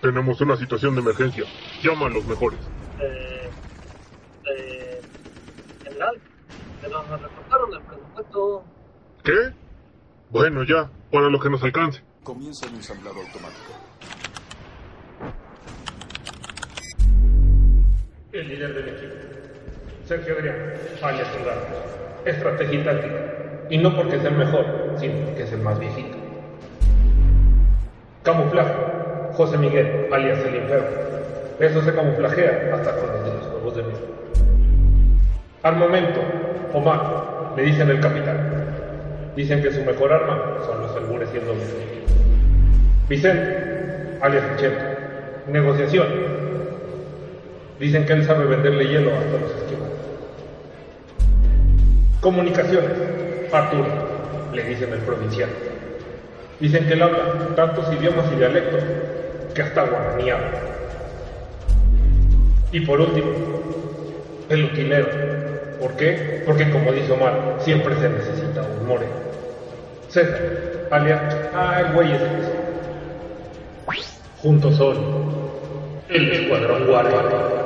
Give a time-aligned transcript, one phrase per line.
[0.00, 1.44] Tenemos una situación de emergencia.
[1.82, 2.60] Llama a los mejores.
[3.00, 3.50] Eh,
[4.44, 5.00] eh,
[5.82, 6.20] general,
[6.80, 8.64] pero nos reportaron el presupuesto.
[9.24, 9.52] ¿Qué?
[10.30, 12.02] Bueno, ya, para lo que nos alcance.
[12.22, 13.72] Comienza el ensamblado automático.
[18.32, 19.14] El líder del equipo.
[20.04, 20.56] Sergio Adrián,
[21.02, 21.66] alias Soldado.
[22.24, 23.55] Estrategia táctica.
[23.68, 24.64] Y no porque sea el mejor,
[24.98, 26.16] sino porque es el más viejito.
[28.22, 28.72] Camuflaje.
[29.32, 30.86] José Miguel, alias el Enfermo.
[31.60, 34.00] Eso se camuflajea hasta con los de los juegos de mesa.
[35.62, 36.20] Armamento.
[36.72, 38.66] Omar, le dicen el capitán.
[39.34, 41.62] Dicen que su mejor arma son los albures y el doble.
[43.08, 44.84] Vicente, alias Chento.
[45.48, 46.06] Negociación.
[47.78, 49.96] Dicen que él sabe venderle hielo hasta los esquimales.
[52.20, 53.25] Comunicaciones.
[53.56, 53.86] Arturo,
[54.52, 55.48] le dicen el provincial.
[56.60, 58.82] Dicen que él habla tantos idiomas y dialectos
[59.54, 60.30] que hasta guaraní.
[62.72, 63.30] Y por último,
[64.48, 65.08] el utilero.
[65.80, 66.42] ¿Por qué?
[66.46, 69.06] Porque como dice Omar, siempre se necesita un more.
[70.08, 70.40] César,
[70.90, 71.20] alias,
[71.54, 72.66] ah, el güey ese.
[74.42, 74.96] Juntos son
[76.08, 77.65] el Escuadrón Guardia.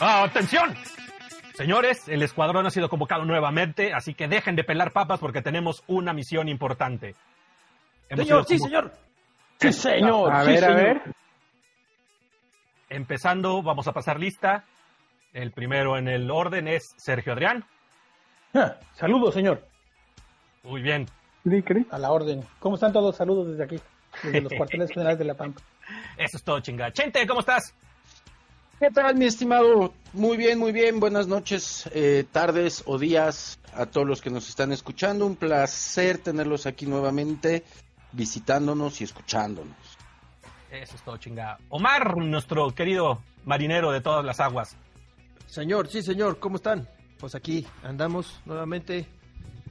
[0.00, 0.74] ¡Atención!
[1.54, 5.84] Señores, el escuadrón ha sido convocado nuevamente, así que dejen de pelar papas porque tenemos
[5.86, 7.14] una misión importante.
[8.08, 8.92] Hemos Señor, sí, señor.
[9.60, 10.32] Sí, señor.
[10.32, 10.82] A sí, ver, a señor.
[10.82, 11.02] ver.
[12.88, 14.64] Empezando, vamos a pasar lista.
[15.32, 17.64] El primero en el orden es Sergio Adrián.
[18.54, 19.64] Ah, Saludos, señor.
[20.62, 21.06] Muy bien.
[21.90, 22.42] A la orden.
[22.58, 23.16] ¿Cómo están todos?
[23.16, 23.80] Saludos desde aquí,
[24.24, 25.60] desde los cuarteles generales de La Pampa.
[26.16, 26.92] Eso es todo, chingada.
[26.92, 27.74] Chente, ¿cómo estás?
[28.80, 29.92] ¿Qué tal, mi estimado?
[30.14, 31.00] Muy bien, muy bien.
[31.00, 35.26] Buenas noches, eh, tardes o días a todos los que nos están escuchando.
[35.26, 37.62] Un placer tenerlos aquí nuevamente,
[38.12, 39.76] visitándonos y escuchándonos.
[40.70, 41.58] Eso es todo, chingada.
[41.68, 44.74] Omar, nuestro querido marinero de todas las aguas.
[45.46, 46.88] Señor, sí, señor, ¿cómo están?
[47.18, 49.04] Pues aquí andamos nuevamente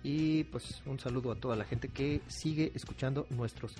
[0.03, 3.73] y pues un saludo a toda la gente que sigue escuchando nuestros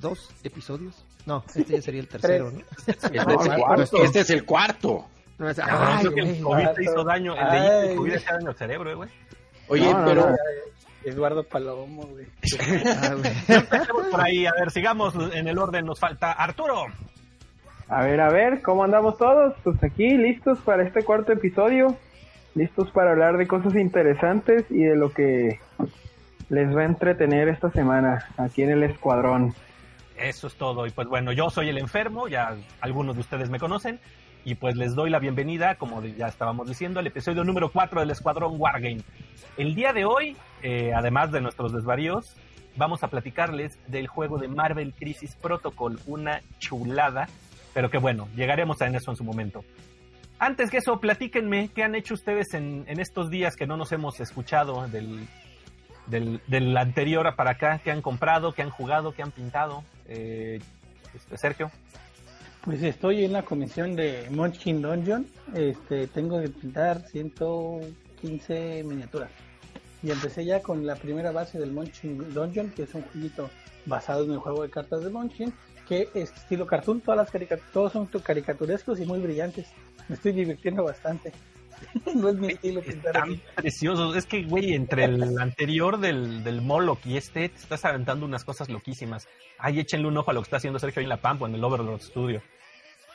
[0.00, 1.04] dos episodios.
[1.26, 2.58] No, este ya sería el tercero, ¿no?
[2.86, 5.06] Este, es, el, este es el cuarto.
[5.38, 6.40] No, es- Ay, creo que el güey.
[6.42, 6.82] COVID te vato.
[6.82, 7.34] hizo daño.
[7.36, 7.88] El, de- Ay.
[7.90, 9.10] el COVID daño al cerebro, eh, güey.
[9.68, 10.36] Oye, No, no, pero no.
[11.04, 12.26] Eduardo Palomo, güey.
[12.86, 14.10] Ah, güey.
[14.10, 15.84] Por ahí, a ver, sigamos en el orden.
[15.86, 16.84] Nos falta Arturo.
[17.88, 19.54] A ver, a ver, ¿cómo andamos todos?
[19.64, 21.96] Pues aquí, listos para este cuarto episodio.
[22.54, 25.58] Listos para hablar de cosas interesantes y de lo que
[26.50, 29.54] les va a entretener esta semana aquí en el escuadrón.
[30.22, 30.86] Eso es todo.
[30.86, 33.98] Y pues bueno, yo soy el enfermo, ya algunos de ustedes me conocen.
[34.44, 38.10] Y pues les doy la bienvenida, como ya estábamos diciendo, al episodio número 4 del
[38.10, 39.02] Escuadrón Wargame.
[39.56, 42.36] El día de hoy, eh, además de nuestros desvaríos,
[42.76, 47.28] vamos a platicarles del juego de Marvel Crisis Protocol, una chulada,
[47.74, 49.64] pero que bueno, llegaremos a eso en su momento.
[50.38, 54.18] Antes que eso, platíquenme qué han hecho ustedes en estos días que no nos hemos
[54.18, 55.28] escuchado del,
[56.12, 59.82] del, del anterior para acá, qué han comprado, qué han jugado, qué han pintado.
[60.06, 60.60] Eh,
[61.14, 61.70] este, Sergio.
[62.64, 65.26] Pues estoy en la comisión de Munchkin Dungeon.
[65.54, 69.30] Este, tengo que pintar 115 miniaturas.
[70.02, 73.50] Y empecé ya con la primera base del Munchkin Dungeon, que es un jueguito
[73.86, 75.52] basado en el juego de cartas de Munchkin,
[75.88, 79.68] que es estilo cartoon, todas las caricaturas, todos son caricaturescos y muy brillantes.
[80.08, 81.32] Me estoy divirtiendo bastante.
[82.14, 83.42] no es mi estilo pintar Están así.
[83.56, 84.16] preciosos.
[84.16, 88.44] Es que, güey, entre el anterior del, del Moloch y este, te estás aventando unas
[88.44, 89.28] cosas loquísimas.
[89.58, 91.54] Ay, échenle un ojo a lo que está haciendo Sergio ahí en La Pampa, en
[91.54, 92.42] el Overlord Studio.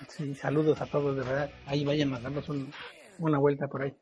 [0.09, 1.50] Sí, saludos a todos, de verdad.
[1.66, 2.72] Ahí vayan a darnos un-
[3.19, 3.94] una vuelta por ahí.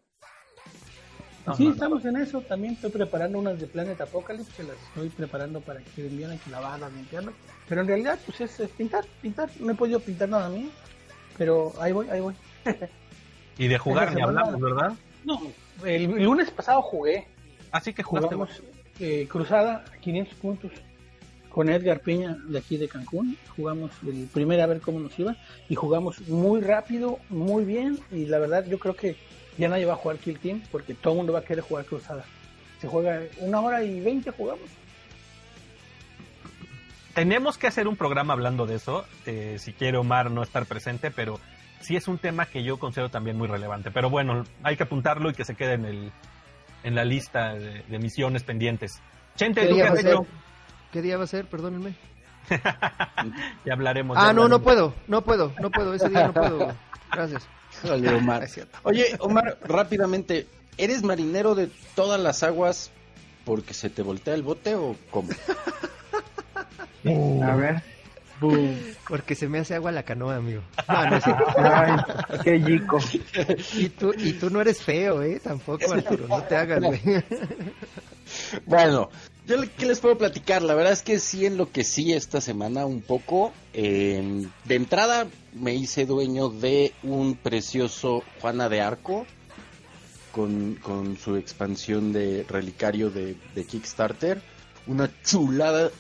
[1.46, 2.42] No, sí, no, estamos en eso.
[2.42, 6.50] También estoy preparando unas de Planet Apocalypse que las estoy preparando para que vienen que
[6.50, 7.36] lavarlas, limpiarlas.
[7.70, 9.50] Pero en realidad, pues es, es pintar, pintar.
[9.60, 10.70] No he podido pintar nada mío,
[11.38, 12.34] pero ahí voy, ahí voy.
[13.58, 14.94] Y de jugar ni hablamos, ¿verdad?
[15.24, 15.42] No,
[15.86, 17.28] el, lunes pasado jugué.
[17.72, 18.36] Así que jugaste.
[18.36, 18.62] Jugamos
[19.00, 20.72] eh, Cruzada a 500 puntos
[21.50, 23.38] con Edgar Peña de aquí de Cancún.
[23.56, 25.36] Jugamos el primero a ver cómo nos iba
[25.70, 28.00] y jugamos muy rápido, muy bien.
[28.12, 29.16] Y la verdad, yo creo que
[29.58, 31.86] ya nadie va a jugar Kill Team porque todo el mundo va a querer jugar
[31.86, 32.26] Cruzada.
[32.82, 34.70] Se juega una hora y veinte jugamos.
[37.14, 39.06] Tenemos que hacer un programa hablando de eso.
[39.26, 41.40] eh, si quiere Omar no estar presente, pero
[41.86, 43.92] sí es un tema que yo considero también muy relevante.
[43.92, 46.12] Pero bueno, hay que apuntarlo y que se quede en, el,
[46.84, 49.02] en la lista de, de misiones pendientes.
[49.36, 50.12] Chente, ¿Qué ¿tú qué día, va has a ser?
[50.12, 50.26] hecho?
[50.92, 51.46] ¿Qué día va a ser?
[51.46, 51.96] Perdónenme.
[53.66, 54.18] ya hablaremos.
[54.18, 54.62] ya Ah, no, no hablaremos.
[54.62, 56.74] puedo, no puedo, no puedo, ese día no puedo.
[57.12, 57.48] Gracias.
[58.18, 58.48] Omar.
[58.48, 58.78] Cierto.
[58.84, 60.48] Oye, Omar, rápidamente,
[60.78, 62.92] ¿eres marinero de todas las aguas
[63.46, 65.30] porque se te voltea el bote o cómo?
[67.44, 67.84] A ver.
[69.08, 70.62] Porque se me hace agua la canoa, amigo.
[70.88, 71.46] No, no cierto.
[71.58, 71.96] Ay,
[72.44, 73.00] qué chico.
[73.76, 75.40] Y tú, y tú no eres feo, ¿eh?
[75.44, 77.02] Tampoco, Arturo, no te hagas, güey.
[78.66, 79.10] Bueno,
[79.46, 83.02] yo le- qué les puedo platicar, la verdad es que sí enloquecí esta semana un
[83.02, 83.54] poco.
[83.74, 89.26] Eh, de entrada me hice dueño de un precioso Juana de Arco
[90.32, 94.42] con, con su expansión de relicario de, de Kickstarter.
[94.88, 95.92] Una chulada,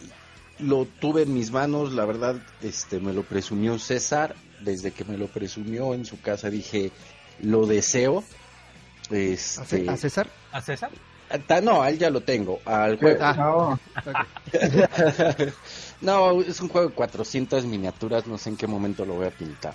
[0.59, 4.35] lo tuve en mis manos, la verdad, este me lo presumió César.
[4.61, 6.91] Desde que me lo presumió en su casa dije,
[7.41, 8.23] lo deseo.
[9.11, 10.27] ¿A Este, ¿A César?
[10.51, 10.89] ¿A César?
[11.49, 12.59] Ah, No, a él ya lo tengo.
[12.65, 13.19] Al juego.
[13.21, 13.79] Ah, No, ok.
[16.01, 18.25] no, es un juego de 400 miniaturas.
[18.27, 19.73] No sé en qué momento lo voy a pintar.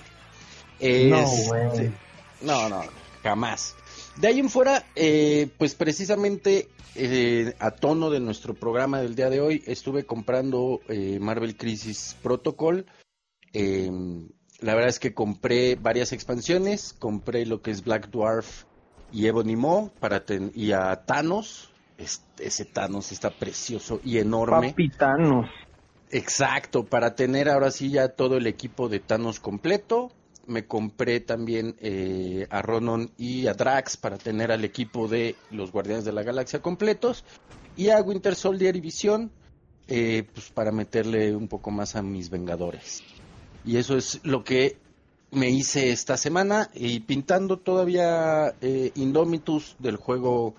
[0.81, 1.93] No, Es- güey.
[2.41, 2.83] no, no,
[3.23, 3.75] jamás.
[4.17, 9.31] De ahí en fuera, eh, pues precisamente eh, a tono de nuestro programa del día
[9.31, 12.87] de hoy, estuve comprando eh, Marvel Crisis Protocol.
[13.53, 13.91] Eh,
[14.61, 16.93] la verdad es que compré varias expansiones.
[16.99, 18.65] Compré lo que es Black Dwarf
[19.13, 21.71] y Ebony Maw para ten- y a Thanos.
[21.97, 24.71] Este, ese Thanos está precioso y enorme.
[24.71, 25.47] papitanos.
[26.11, 30.11] Exacto, para tener ahora sí ya todo el equipo de Thanos completo.
[30.51, 35.71] Me compré también eh, a Ronon y a Drax para tener al equipo de los
[35.71, 37.25] Guardianes de la Galaxia completos.
[37.77, 39.31] Y a Winter Soldier y Visión,
[39.87, 43.05] eh, pues para meterle un poco más a mis Vengadores.
[43.65, 44.77] Y eso es lo que
[45.31, 46.69] me hice esta semana.
[46.75, 50.57] Y pintando todavía eh, Indomitus del juego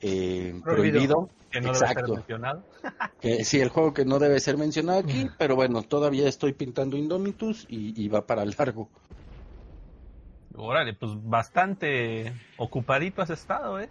[0.00, 1.30] eh, prohibido.
[1.50, 2.14] Que no debe ser Exacto.
[2.14, 2.62] mencionado.
[3.20, 6.96] Que sí, el juego que no debe ser mencionado aquí, pero bueno, todavía estoy pintando
[6.96, 8.88] Indomitus y, y va para largo.
[10.54, 13.90] Órale, pues bastante ocupadito has estado, ¿eh?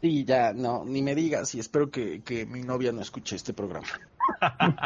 [0.00, 3.52] Sí, ya, no, ni me digas y espero que, que mi novia no escuche este
[3.52, 3.88] programa.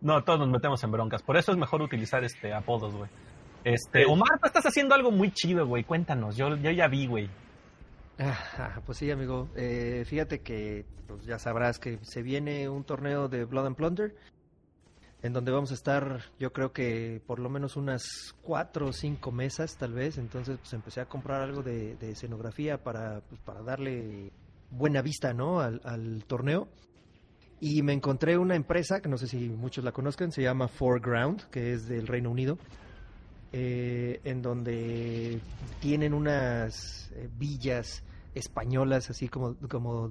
[0.00, 1.22] No, todos nos metemos en broncas.
[1.22, 3.10] Por eso es mejor utilizar este apodos, güey.
[3.64, 5.82] Este, Omar, tú estás haciendo algo muy chido, güey.
[5.82, 6.36] Cuéntanos.
[6.36, 7.28] Yo, yo ya vi, güey.
[8.18, 9.48] Ah, pues sí, amigo.
[9.54, 14.14] Eh, fíjate que pues ya sabrás que se viene un torneo de Blood and Plunder
[15.22, 19.32] en donde vamos a estar, yo creo que por lo menos unas cuatro o cinco
[19.32, 20.18] mesas, tal vez.
[20.18, 24.30] Entonces, pues empecé a comprar algo de, escenografía para, pues, para darle
[24.70, 25.60] buena vista, ¿no?
[25.60, 26.68] Al, al torneo.
[27.60, 31.48] Y me encontré una empresa que no sé si muchos la conozcan, se llama Foreground,
[31.50, 32.58] que es del Reino Unido
[33.52, 35.40] eh, en donde
[35.80, 38.02] tienen unas eh, villas
[38.34, 40.10] españolas así como como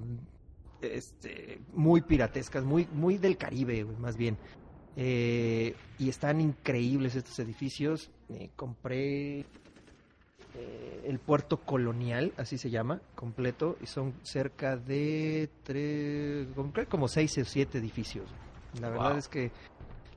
[0.82, 4.36] este muy piratescas muy muy del Caribe más bien.
[5.00, 8.10] Eh, y están increíbles estos edificios.
[8.30, 16.48] Eh, compré eh, el puerto colonial así se llama completo y son cerca de tres
[16.88, 18.28] como seis o siete edificios.
[18.80, 19.52] La verdad es que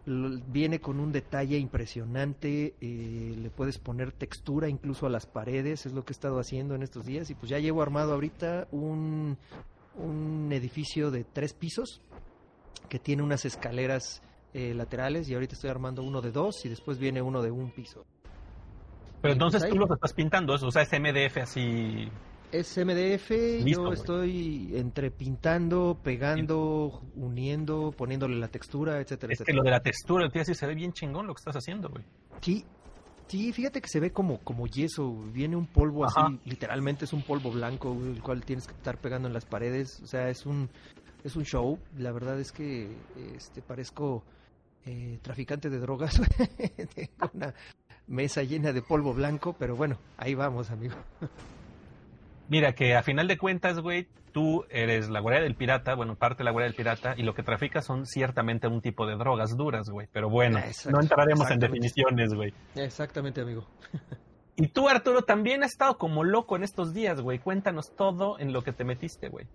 [0.06, 5.94] viene con un detalle impresionante, eh, le puedes poner textura incluso a las paredes, es
[5.94, 9.38] lo que he estado haciendo en estos días y pues ya llevo armado ahorita un,
[9.96, 12.02] un edificio de tres pisos
[12.90, 16.98] que tiene unas escaleras eh, laterales y ahorita estoy armando uno de dos y después
[16.98, 18.06] viene uno de un piso.
[19.22, 22.10] Pero Y, entonces pues, tú los estás pintando, eso, o sea, es MDF así.
[22.52, 23.30] Es MDF,
[23.64, 23.94] Listo, yo güey.
[23.94, 29.58] estoy entre pintando, pegando, uniendo, poniéndole la textura, etcétera, Es que etcétera.
[29.58, 31.88] lo de la textura, el tío, sí se ve bien chingón lo que estás haciendo,
[31.90, 32.04] güey.
[32.42, 32.66] Sí,
[33.28, 36.26] sí, fíjate que se ve como, como yeso, viene un polvo Ajá.
[36.26, 40.02] así, literalmente es un polvo blanco, el cual tienes que estar pegando en las paredes,
[40.04, 40.70] o sea, es un,
[41.24, 42.94] es un show, la verdad es que
[43.34, 44.24] este parezco
[44.86, 46.20] eh, traficante de drogas,
[46.96, 47.54] tengo una
[48.08, 50.96] mesa llena de polvo blanco, pero bueno, ahí vamos, amigo.
[52.52, 56.40] Mira, que a final de cuentas, güey, tú eres la guardia del pirata, bueno, parte
[56.40, 59.56] de la guardia del pirata, y lo que traficas son ciertamente un tipo de drogas
[59.56, 60.10] duras, güey.
[60.12, 62.54] Pero bueno, Exacto, no entraremos en definiciones, güey.
[62.76, 63.66] Exactamente, amigo.
[64.58, 67.40] Y tú, Arturo, también has estado como loco en estos días, güey.
[67.40, 69.48] Cuéntanos todo en lo que te metiste, güey.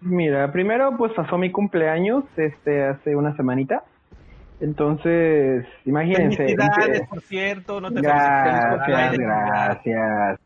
[0.00, 3.84] Mira, primero pues pasó mi cumpleaños este hace una semanita.
[4.60, 6.38] Entonces, imagínense.
[6.38, 7.80] Felicidades, que- por cierto.
[7.82, 10.40] No te Gracias, gracias.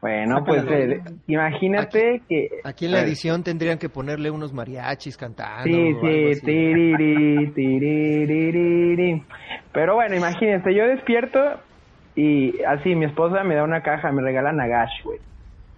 [0.00, 2.48] Bueno, pues eh, imagínate que...
[2.64, 5.64] Aquí en la edición tendrían que ponerle unos mariachis cantando.
[5.64, 9.22] Sí, o algo sí, tiriri, tiriri.
[9.72, 11.40] Pero bueno, imagínense, yo despierto
[12.14, 15.18] y así mi esposa me da una caja, me regala Nagash, güey.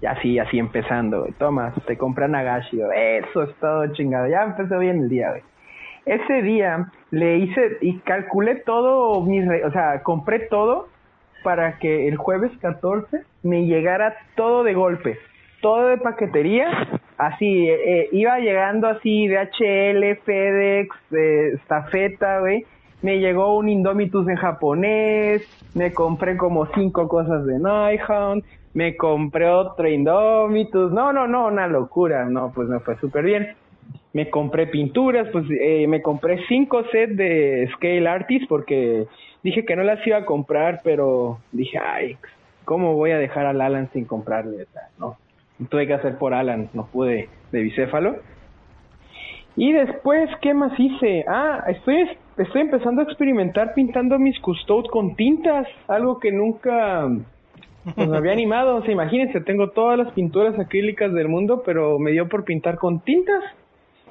[0.00, 1.32] Y así, así empezando, güey.
[1.32, 2.70] Toma, te compra Nagash.
[2.72, 4.28] Yo, eso es todo chingado.
[4.28, 5.42] Ya empezó bien el día, güey.
[6.06, 10.88] ese día le hice y calculé todo, mis re- o sea, compré todo
[11.42, 15.18] para que el jueves 14 me llegara todo de golpe,
[15.60, 22.64] todo de paquetería, así, eh, eh, iba llegando así DHL, FedEx, eh, estafeta, güey.
[23.00, 25.42] Me llegó un Indomitus en japonés,
[25.74, 28.42] me compré como cinco cosas de Nighthawk,
[28.74, 33.48] me compré otro Indomitus, no, no, no, una locura, no, pues me fue súper bien.
[34.12, 39.06] Me compré pinturas, pues eh, me compré cinco sets de Scale Artist porque
[39.42, 42.16] dije que no las iba a comprar, pero dije, ay,
[42.64, 44.66] ¿cómo voy a dejar al Alan sin comprarle?
[44.98, 45.16] No,
[45.68, 48.16] tuve que hacer por Alan, no pude de bicéfalo.
[49.56, 51.24] Y después, ¿qué más hice?
[51.26, 57.08] Ah, estoy, estoy empezando a experimentar pintando mis custode con tintas, algo que nunca
[57.96, 58.76] pues, me había animado.
[58.76, 62.76] O sea, imagínense, tengo todas las pinturas acrílicas del mundo, pero me dio por pintar
[62.76, 63.42] con tintas.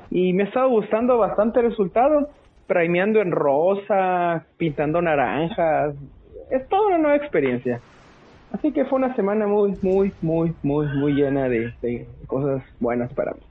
[0.10, 2.28] Y me ha estado gustando bastante el resultado.
[2.68, 5.96] Primeando en rosa, pintando naranjas.
[6.52, 7.82] Es toda una nueva experiencia.
[8.52, 13.14] Así que fue una semana muy, muy, muy, muy, muy llena de, de cosas buenas
[13.14, 13.42] para mí.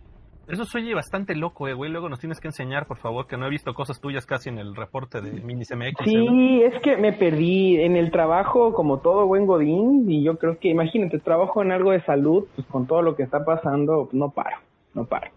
[0.48, 1.90] Eso oye bastante loco, eh, güey.
[1.90, 4.58] Luego nos tienes que enseñar, por favor, que no he visto cosas tuyas casi en
[4.58, 6.00] el reporte de Minis MX.
[6.00, 6.04] ¿eh?
[6.04, 10.56] Sí, es que me perdí en el trabajo como todo buen godín y yo creo
[10.60, 14.30] que, imagínate, trabajo en algo de salud, pues con todo lo que está pasando, no
[14.30, 14.58] paro,
[14.94, 15.32] no paro.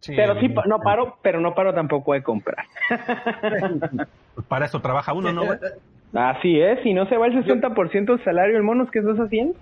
[0.00, 2.64] Sí, pero sí, no paro, pero no paro tampoco de comprar.
[4.34, 5.58] pues para eso trabaja uno, ¿no, güey?
[6.12, 9.54] Así es, si no se va el 60% del salario, el monos, ¿qué estás haciendo?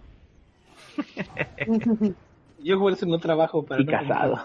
[2.63, 4.39] Yo por eso no trabajo para Y no casado.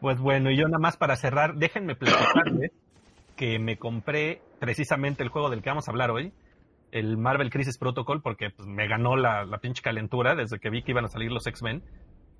[0.00, 2.72] Pues bueno, y yo nada más para cerrar, déjenme platicarles
[3.36, 6.32] que me compré precisamente el juego del que vamos a hablar hoy,
[6.90, 10.82] el Marvel Crisis Protocol, porque pues, me ganó la, la pinche calentura desde que vi
[10.82, 11.82] que iban a salir los X-Men.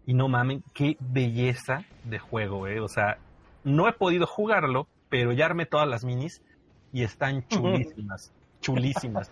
[0.07, 2.81] Y no mamen, qué belleza de juego, eh.
[2.81, 3.19] O sea,
[3.65, 6.43] no he podido jugarlo, pero ya armé todas las minis
[6.93, 9.31] y están chulísimas, chulísimas.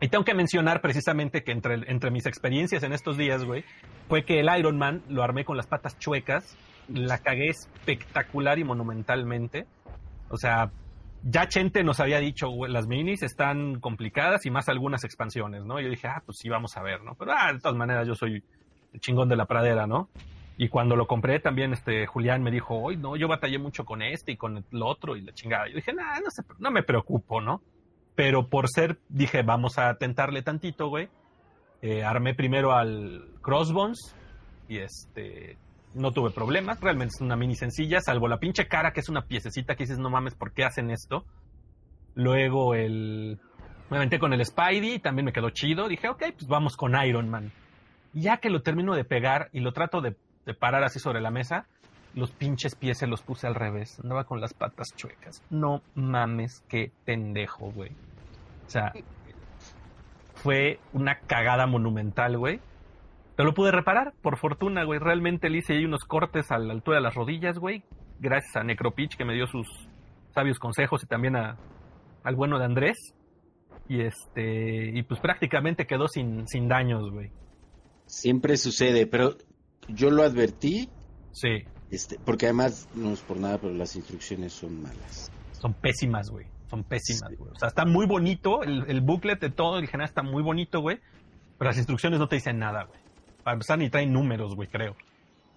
[0.00, 3.64] Y tengo que mencionar precisamente que entre, entre mis experiencias en estos días, güey,
[4.08, 6.56] fue que el Iron Man lo armé con las patas chuecas,
[6.88, 9.66] la cagué espectacular y monumentalmente.
[10.30, 10.70] O sea,
[11.24, 15.80] ya Chente nos había dicho, güey, las minis están complicadas y más algunas expansiones, ¿no?
[15.80, 17.14] Yo dije, ah, pues sí, vamos a ver, ¿no?
[17.16, 18.42] Pero, ah, de todas maneras, yo soy
[19.00, 20.08] chingón de la pradera, ¿no?
[20.56, 24.02] Y cuando lo compré también, este, Julián me dijo, hoy no, yo batallé mucho con
[24.02, 25.68] este y con el otro y la chingada.
[25.68, 27.62] Yo dije, nah, no, se- no me preocupo, ¿no?
[28.16, 31.08] Pero por ser, dije, vamos a tentarle tantito, güey.
[31.80, 34.16] Eh, armé primero al Crossbones
[34.68, 35.56] y este
[35.94, 36.80] no tuve problemas.
[36.80, 39.98] Realmente es una mini sencilla, salvo la pinche cara que es una piececita que dices,
[40.00, 41.24] no mames, ¿por qué hacen esto?
[42.14, 43.38] Luego el...
[43.90, 45.88] Me aventé con el Spidey y también me quedó chido.
[45.88, 47.52] Dije, ok, pues vamos con Iron Man.
[48.12, 50.16] Ya que lo termino de pegar y lo trato de,
[50.58, 51.66] parar así sobre la mesa,
[52.14, 54.00] los pinches pies se los puse al revés.
[54.00, 55.42] Andaba con las patas chuecas.
[55.50, 57.90] No mames, qué pendejo, güey.
[58.66, 58.92] O sea,
[60.34, 62.60] fue una cagada monumental, güey.
[63.36, 64.98] Pero lo pude reparar, por fortuna, güey.
[64.98, 67.84] Realmente le hice ahí unos cortes a la altura de las rodillas, güey.
[68.18, 69.68] Gracias a Necropitch que me dio sus
[70.34, 72.96] sabios consejos y también al bueno de Andrés.
[73.88, 77.30] Y este, y pues prácticamente quedó sin, sin daños, güey.
[78.08, 79.36] Siempre sucede, pero
[79.88, 80.88] yo lo advertí,
[81.30, 85.30] Sí, este, porque además, no es por nada, pero las instrucciones son malas.
[85.52, 86.46] son pésimas, güey.
[86.68, 87.50] Son pésimas, güey.
[87.52, 90.80] O sea, está muy bonito, el, el booklet de todo, el general está muy bonito,
[90.80, 90.98] güey.
[91.56, 92.98] Pero las instrucciones no te dicen nada, güey.
[93.44, 94.96] Para empezar, ni traen números, güey, creo.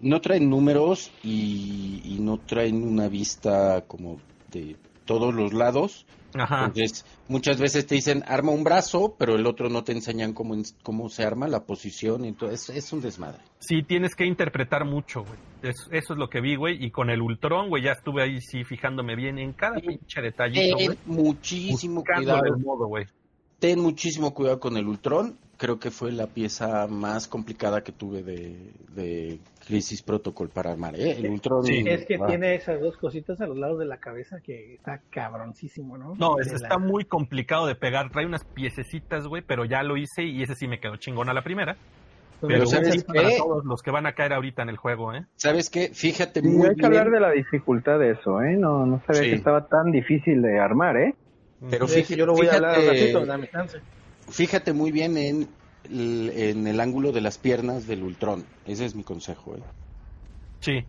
[0.00, 4.18] No traen números y, y no traen una vista como
[4.50, 6.06] de todos los lados.
[6.34, 6.66] Ajá.
[6.66, 10.54] Entonces, muchas veces te dicen arma un brazo, pero el otro no te enseñan cómo,
[10.82, 12.24] cómo se arma la posición.
[12.24, 13.40] Entonces, es un desmadre.
[13.58, 15.38] Sí, tienes que interpretar mucho, güey.
[15.62, 16.84] Es- eso es lo que vi, güey.
[16.84, 20.76] Y con el Ultron, güey, ya estuve ahí sí fijándome bien en cada pinche detallito,
[20.76, 20.98] güey.
[21.06, 22.44] muchísimo cuidado.
[22.44, 23.06] el modo, güey.
[23.58, 25.38] Ten muchísimo cuidado con el Ultron.
[25.62, 30.96] Creo que fue la pieza más complicada que tuve de, de Crisis Protocol para armar.
[30.96, 31.12] ¿eh?
[31.12, 31.64] El Ultron.
[31.68, 35.00] Es que ah, tiene esas dos cositas a los lados de la cabeza que está
[35.10, 36.16] cabroncísimo, ¿no?
[36.16, 38.10] No, es- De la- está muy complicado de pegar.
[38.10, 41.32] Trae unas piececitas, güey, pero ya lo hice y ese sí me quedó chingón a
[41.32, 41.76] la primera.
[42.40, 43.36] Pero Pero ¿sabes sí para qué?
[43.38, 45.26] todos los que van a caer ahorita en el juego, ¿eh?
[45.36, 45.90] ¿Sabes qué?
[45.94, 48.56] Fíjate Sí, muy hay que hablar de la dificultad de eso, ¿eh?
[48.56, 49.30] No, no sabía Sí.
[49.30, 51.14] que estaba tan difícil de armar, ¿eh?
[51.70, 53.78] Pero Sí, fíjate, yo lo voy a hablar fíjate- ratito, dame chance.
[54.28, 55.48] Fíjate muy bien en
[55.84, 58.44] el, en el ángulo de las piernas del Ultron.
[58.66, 59.56] Ese es mi consejo.
[59.56, 59.62] ¿eh?
[60.60, 60.84] Sí,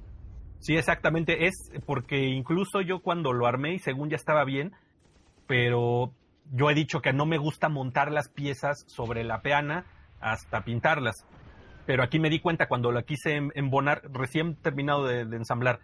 [0.59, 1.45] sí, exactamente.
[1.47, 1.53] Es
[1.85, 4.73] porque incluso yo cuando lo armé y según ya estaba bien,
[5.47, 6.13] pero
[6.51, 9.85] yo he dicho que no me gusta montar las piezas sobre la peana
[10.19, 11.25] hasta pintarlas.
[11.85, 15.79] Pero aquí me di cuenta cuando la quise em- embonar, recién terminado de, de ensamblar,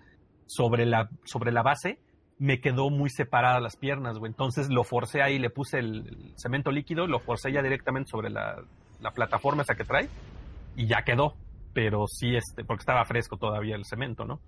[0.46, 2.00] sobre la, sobre la base,
[2.40, 4.32] me quedó muy separada las piernas, güey.
[4.32, 8.64] Entonces lo forcé ahí, le puse el, cemento líquido, lo forcé ya directamente sobre la,
[9.02, 10.08] la plataforma esa que trae
[10.76, 11.36] y ya quedó.
[11.74, 14.40] Pero sí, este, porque estaba fresco todavía el cemento, ¿no?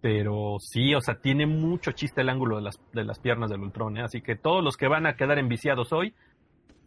[0.00, 3.60] Pero sí, o sea, tiene mucho chiste el ángulo de las, de las piernas del
[3.60, 4.02] Ultron, ¿eh?
[4.02, 6.14] Así que todos los que van a quedar enviciados hoy,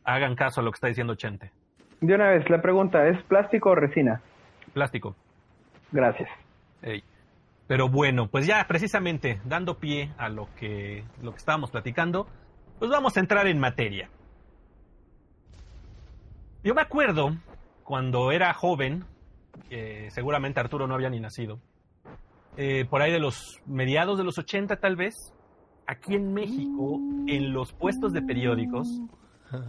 [0.06, 1.52] hagan caso a lo que está diciendo Chente.
[2.00, 4.22] De una vez, la pregunta, ¿es plástico o resina?
[4.74, 5.16] Plástico.
[5.92, 6.30] Gracias.
[6.82, 7.04] Ey.
[7.72, 12.28] Pero bueno, pues ya precisamente dando pie a lo que, lo que estábamos platicando,
[12.80, 14.10] pues vamos a entrar en materia.
[16.66, 17.38] Yo me acuerdo
[17.86, 19.06] cuando era joven,
[20.10, 21.62] seguramente Arturo no había ni nacido,
[22.58, 25.16] eh, por ahí de los mediados de los 80 tal vez,
[25.88, 29.00] aquí en México, en los puestos de periódicos,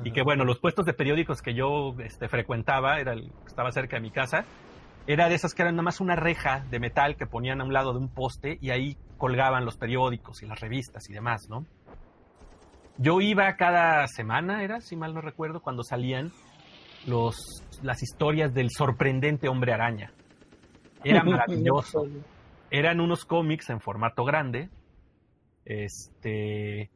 [0.02, 3.94] y que bueno, los puestos de periódicos que yo este, frecuentaba, era el, estaba cerca
[3.94, 4.44] de mi casa,
[5.06, 7.72] era de esas que eran nada más una reja de metal que ponían a un
[7.72, 11.64] lado de un poste y ahí colgaban los periódicos y las revistas y demás, ¿no?
[12.98, 16.30] Yo iba cada semana, era, si mal no recuerdo, cuando salían
[17.06, 17.36] los,
[17.82, 20.12] las historias del sorprendente hombre araña.
[21.02, 22.06] Era maravilloso.
[22.70, 24.68] Eran unos cómics en formato grande.
[25.64, 26.90] Este.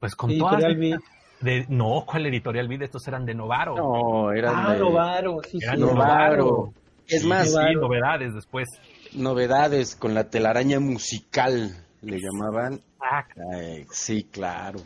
[0.00, 0.54] Pues con todas.
[0.54, 0.96] Editorial Vid.
[1.40, 2.82] De, no, ¿cuál editorial Vid?
[2.82, 3.74] Estos eran de Novaro.
[3.76, 5.80] No, eran Ah, de Novaro, sí, Eran sí.
[5.82, 6.72] Novaro.
[7.08, 8.68] Es Sí, más, sí, novedades después.
[9.14, 11.70] novedades con la telaraña musical,
[12.02, 12.80] le llamaban.
[13.00, 14.78] Ah, Ay, sí, claro.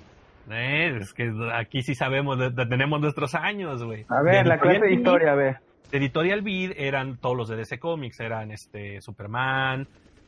[0.50, 2.37] eh, es que aquí sí sabemos,
[2.68, 4.04] tenemos nuestros años, güey.
[4.08, 5.56] A ver, De la clase de historia, a ver.
[5.90, 9.87] de Editorial Vid eran todos los de DC Comics, eran este Superman,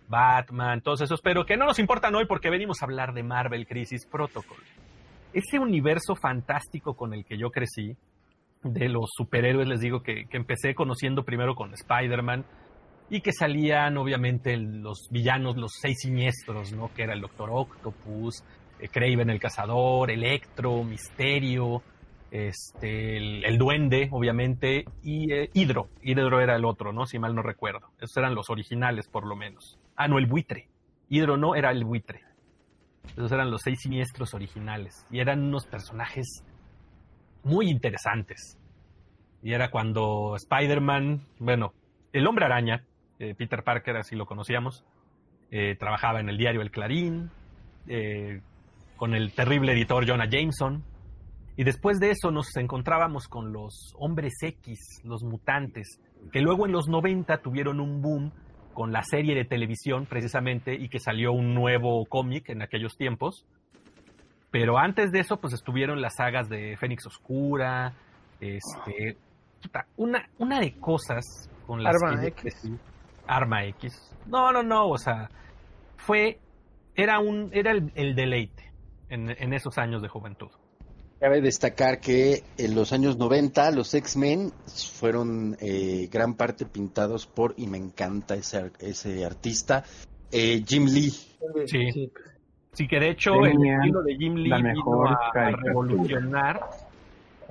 [0.08, 3.66] Batman, todos esos, pero que no nos importan hoy porque venimos a hablar de Marvel
[3.66, 4.58] Crisis Protocol.
[5.32, 7.96] Ese universo fantástico con el que yo crecí,
[8.62, 12.44] de los superhéroes, les digo que, que empecé conociendo primero con Spider-Man
[13.10, 16.92] y que salían obviamente los villanos, los seis siniestros, ¿no?
[16.92, 18.44] Que era el Doctor Octopus,
[18.80, 21.82] eh, Kraven el Cazador, Electro, Misterio,
[22.30, 25.88] este, el, el Duende, obviamente, y eh, Hidro.
[26.02, 27.06] Hidro era el otro, ¿no?
[27.06, 27.88] Si mal no recuerdo.
[27.98, 29.78] Esos eran los originales, por lo menos.
[29.96, 30.68] Ah, no, el buitre.
[31.08, 32.22] Hidro no, era el buitre.
[33.16, 35.06] Esos eran los seis siniestros originales.
[35.10, 36.44] Y eran unos personajes
[37.42, 38.58] muy interesantes.
[39.42, 41.72] Y era cuando Spider-Man, bueno,
[42.12, 42.84] el hombre araña,
[43.18, 44.84] eh, Peter Parker, así lo conocíamos,
[45.50, 47.30] eh, trabajaba en el diario El Clarín,
[47.86, 48.40] eh,
[48.96, 50.84] con el terrible editor Jonah Jameson.
[51.56, 56.00] Y después de eso nos encontrábamos con los hombres X, los mutantes,
[56.32, 58.32] que luego en los 90 tuvieron un boom
[58.74, 63.44] con la serie de televisión precisamente y que salió un nuevo cómic en aquellos tiempos.
[64.50, 67.92] Pero antes de eso, pues estuvieron las sagas de Fénix Oscura,
[68.40, 69.16] este,
[69.62, 72.70] puta, una, una de cosas con las Arma que X.
[73.26, 74.10] Arma X.
[74.26, 75.28] No, no, no, o sea,
[75.96, 76.38] fue,
[76.94, 78.72] era un, era el, el deleite
[79.10, 80.50] en, en esos años de juventud.
[81.20, 84.52] Cabe destacar que en los años 90 los X-Men
[84.92, 89.82] fueron eh, gran parte pintados por, y me encanta ese, ese artista,
[90.30, 91.10] eh, Jim Lee.
[91.66, 91.92] Sí.
[91.92, 92.12] Sí,
[92.86, 96.60] que de hecho Tenía el estilo de Jim Lee la vino a, revolucionar.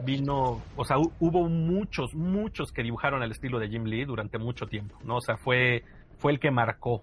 [0.05, 4.37] Vino, o sea, hu- hubo muchos, muchos que dibujaron el estilo de Jim Lee durante
[4.37, 5.15] mucho tiempo, ¿no?
[5.15, 5.83] O sea, fue,
[6.19, 7.01] fue el que marcó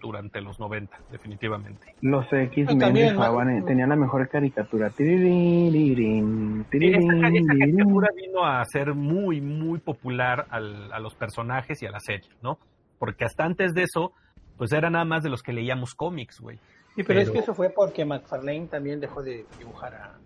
[0.00, 1.94] durante los 90, definitivamente.
[2.00, 2.78] Los X-Men
[3.16, 3.50] ¿no?
[3.50, 4.88] eh, tenían la mejor caricatura.
[4.90, 7.46] Tiriririn, Sí, esa, esa tiriririn.
[7.46, 12.30] caricatura vino a ser muy, muy popular al- a los personajes y a la serie,
[12.42, 12.58] ¿no?
[12.98, 14.12] Porque hasta antes de eso,
[14.56, 16.58] pues era nada más de los que leíamos cómics, güey.
[16.94, 20.18] Sí, pero, es que eso fue porque McFarlane también dejó de dibujar a,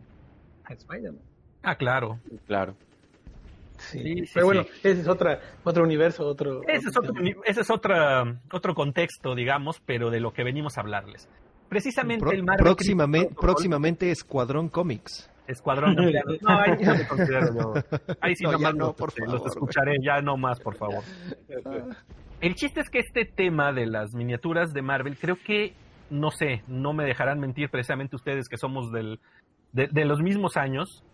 [0.65, 1.23] a Spider-Man.
[1.63, 2.19] Ah, claro.
[2.47, 2.75] Claro.
[3.79, 4.71] Sí, Sí, sí, pero bueno, sí.
[4.89, 6.63] ese es otra, otro universo, otro...
[6.67, 7.13] Ese es, otro,
[7.45, 11.29] ese es otra, otro contexto, digamos, pero de lo que venimos a hablarles.
[11.69, 15.31] Precisamente Pro- el Marvel próximamente, próximamente Escuadrón Comics.
[15.47, 16.39] Escuadrón Empleados.
[16.41, 17.75] No, ahí sí no me considero yo.
[18.21, 21.03] Ahí sí No, nomás no, por este, favor, los escucharé, ya no más, por favor.
[22.41, 25.75] El chiste es que este tema de las miniaturas de Marvel, creo que,
[26.11, 31.05] no sé, no me dejarán mentir precisamente ustedes que somos de, los mismos años.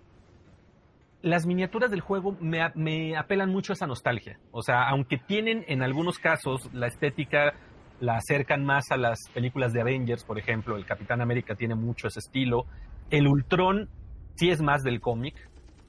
[1.22, 4.38] Las miniaturas del juego me, apelan mucho a esa nostalgia.
[4.50, 7.55] O sea, aunque tienen en algunos casos la estética,
[8.00, 10.76] la acercan más a las películas de Avengers, por ejemplo.
[10.76, 12.66] El Capitán América tiene mucho ese estilo.
[13.11, 13.88] El Ultron
[14.35, 15.35] sí es más del cómic.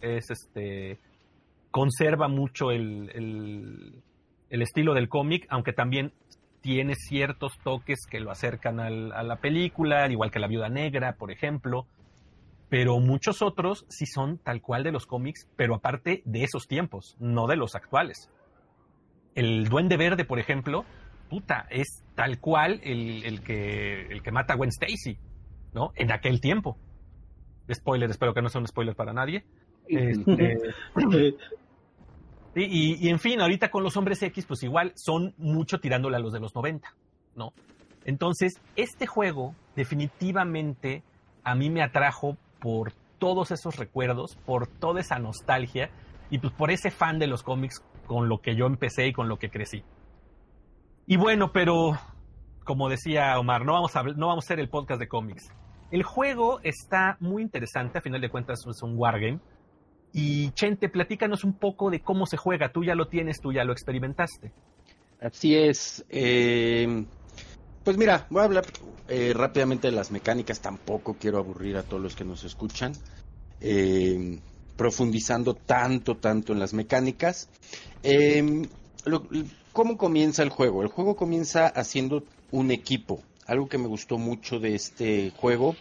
[0.02, 1.00] Es este.
[1.72, 4.04] Conserva mucho el,
[4.54, 6.14] el estilo del cómic, aunque también
[6.64, 10.70] tiene ciertos toques que lo acercan al- a la película, al igual que la Viuda
[10.70, 11.86] Negra, por ejemplo.
[12.70, 17.16] Pero muchos otros sí son tal cual de los cómics, pero aparte de esos tiempos,
[17.20, 18.30] no de los actuales.
[19.36, 20.86] El Duende Verde, por ejemplo,
[21.30, 25.18] puta, es tal cual el, el que, el que mata a Gwen Stacy,
[25.74, 25.92] ¿no?
[25.96, 26.78] En aquel tiempo.
[27.72, 29.44] Spoiler, espero que no sea un spoiler para nadie.
[29.88, 30.58] Este,
[32.56, 36.20] y, y, en fin, ahorita con los hombres X, pues igual son mucho tirándole a
[36.20, 36.94] los de los 90,
[37.36, 37.54] ¿no?
[38.06, 41.04] Entonces, este juego definitivamente
[41.44, 45.90] a mí me atrajo por todos esos recuerdos, por toda esa nostalgia
[46.30, 49.30] y pues por ese fan de los cómics con lo que yo empecé y con
[49.30, 49.84] lo que crecí.
[51.06, 51.98] Y bueno, pero
[52.64, 55.52] como decía Omar, no vamos a, no vamos a hacer el podcast de cómics.
[55.92, 59.40] El juego está muy interesante, a final de cuentas es un wargame.
[60.14, 62.72] Y Chente, platícanos un poco de cómo se juega.
[62.72, 64.52] Tú ya lo tienes, tú ya lo experimentaste.
[65.20, 66.06] Así es.
[66.10, 67.06] Eh,
[67.84, 68.66] pues mira, voy a hablar
[69.08, 70.62] eh, rápidamente de las mecánicas.
[70.62, 72.94] Tampoco quiero aburrir a todos los que nos escuchan.
[73.60, 74.40] Eh,
[74.78, 77.50] profundizando tanto, tanto en las mecánicas.
[79.06, 79.28] Lo,
[79.74, 80.84] ¿Cómo comienza el juego?
[80.84, 83.24] El juego comienza haciendo un equipo.
[83.48, 85.76] Algo que me gustó mucho de este juego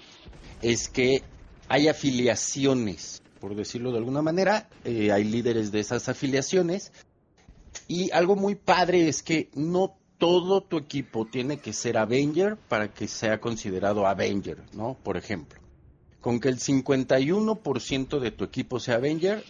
[0.63, 1.23] es que
[1.69, 6.93] hay afiliaciones, por decirlo de alguna manera, eh, hay líderes de esas afiliaciones.
[7.89, 12.95] Y algo muy padre es que no todo tu equipo tiene que ser Avenger para
[12.95, 14.97] que sea considerado Avenger, ¿no?
[15.03, 15.59] Por ejemplo.
[16.21, 19.43] Con que el 51% de tu equipo sea Avenger,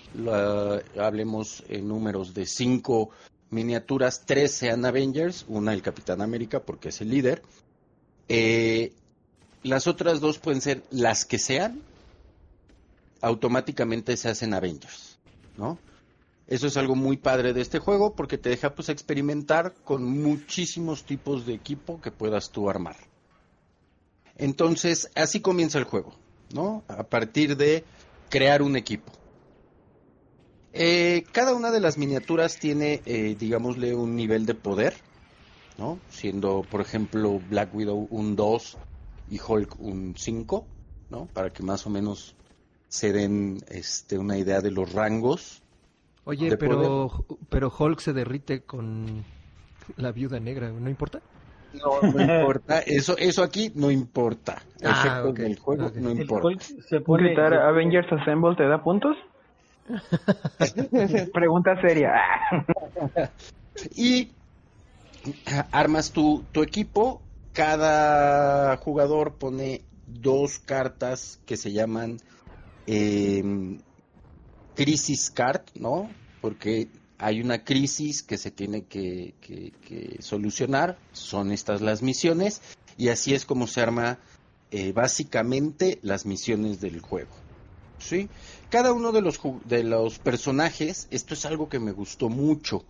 [0.98, 3.10] hablemos en números de 5
[3.50, 7.42] miniaturas, tres sean Avengers, una el Capitán América porque es el líder.
[8.30, 8.94] Eh,
[9.62, 11.82] las otras dos pueden ser las que sean,
[13.22, 15.18] automáticamente se hacen Avengers,
[15.56, 15.78] ¿no?
[16.46, 21.04] Eso es algo muy padre de este juego porque te deja pues experimentar con muchísimos
[21.04, 22.96] tipos de equipo que puedas tú armar.
[24.36, 26.14] Entonces, así comienza el juego,
[26.52, 26.82] ¿no?
[26.88, 27.84] A partir de
[28.28, 29.12] crear un equipo.
[30.72, 34.94] Eh, cada una de las miniaturas tiene, eh, digámosle, un nivel de poder,
[35.78, 35.98] ¿no?
[36.10, 38.78] Siendo, por ejemplo, Black Widow un 2
[39.30, 40.66] y Hulk un 5,
[41.10, 41.26] ¿no?
[41.26, 42.34] Para que más o menos
[42.92, 45.62] se den este, una idea de los rangos.
[46.24, 49.24] Oye, pero, pero Hulk se derrite con
[49.96, 51.22] la viuda negra, ¿no importa?
[51.72, 52.80] No, no importa.
[52.86, 54.60] Eso, eso aquí no importa.
[54.84, 55.46] Ah, okay.
[55.46, 56.02] el juego okay.
[56.02, 56.48] no ¿El importa.
[56.48, 59.16] Hulk se pone gritar Avengers Assemble te da puntos?
[61.32, 62.12] Pregunta seria.
[63.96, 64.32] y
[65.70, 67.22] armas tu, tu equipo.
[67.54, 72.18] Cada jugador pone dos cartas que se llaman
[72.86, 73.78] eh,
[74.74, 76.10] Crisis Card, ¿no?
[76.40, 79.34] Porque hay una crisis que se tiene que,
[80.20, 80.98] solucionar.
[81.12, 82.60] Son estas las misiones.
[82.98, 84.18] Y así es como se arma
[84.70, 87.30] eh, básicamente las misiones del juego.
[87.98, 88.28] ¿sí?
[88.70, 92.84] Cada uno de los, de los personajes, esto es algo que me gustó mucho,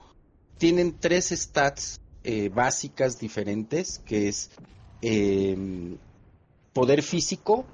[0.59, 4.51] tienen tres stats eh, básicas diferentes, que es
[5.03, 5.97] eh,
[6.73, 7.67] poder físico,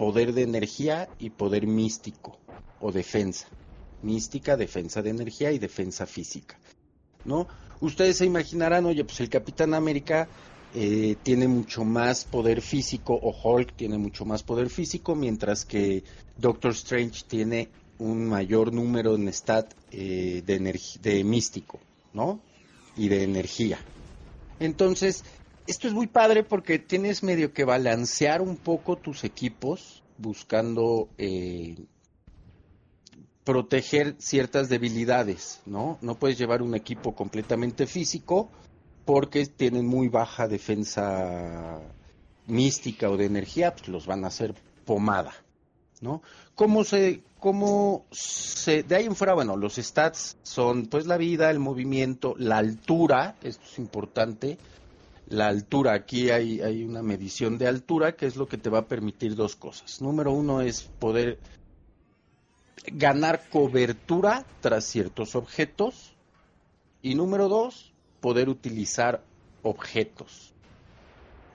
[0.00, 2.38] poder de energía y poder místico
[2.80, 3.46] o defensa.
[4.00, 6.58] Mística, defensa de energía y defensa física.
[7.26, 7.46] ¿No?
[7.82, 10.26] Ustedes se imaginarán, oye, pues el Capitán América
[10.74, 16.02] eh, tiene mucho más poder físico o Hulk tiene mucho más poder físico, mientras que
[16.38, 21.78] Doctor Strange tiene un mayor número en stat eh, de, de místico,
[22.14, 22.40] ¿no?
[22.96, 23.78] Y de energía.
[24.60, 25.24] Entonces,
[25.70, 31.76] esto es muy padre porque tienes medio que balancear un poco tus equipos buscando eh,
[33.44, 35.96] proteger ciertas debilidades, ¿no?
[36.00, 38.50] No puedes llevar un equipo completamente físico
[39.04, 41.80] porque tienen muy baja defensa
[42.48, 45.32] mística o de energía, pues los van a hacer pomada,
[46.00, 46.20] ¿no?
[46.56, 51.48] ¿Cómo se, cómo se, de ahí en fuera, bueno, los stats son pues la vida,
[51.48, 54.58] el movimiento, la altura, esto es importante,
[55.30, 58.80] la altura, aquí hay, hay una medición de altura que es lo que te va
[58.80, 60.02] a permitir dos cosas.
[60.02, 61.38] Número uno es poder
[62.86, 66.16] ganar cobertura tras ciertos objetos
[67.00, 69.22] y número dos, poder utilizar
[69.62, 70.52] objetos.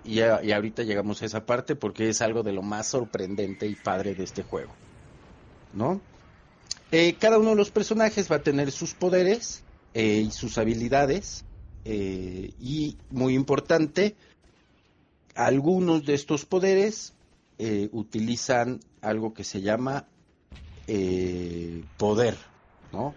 [0.06, 3.76] Y, a, ahorita llegamos a esa parte porque es algo de lo más sorprendente y
[3.76, 4.72] padre de este juego.
[5.74, 6.00] ¿No?
[6.92, 11.44] Eh, cada uno de los personajes va a tener sus poderes eh, y sus habilidades.
[11.86, 14.16] Eh, y muy importante,
[15.36, 17.14] algunos de estos poderes
[17.94, 20.08] utilizan algo que se llama
[21.98, 22.36] poder,
[22.92, 23.16] ¿no?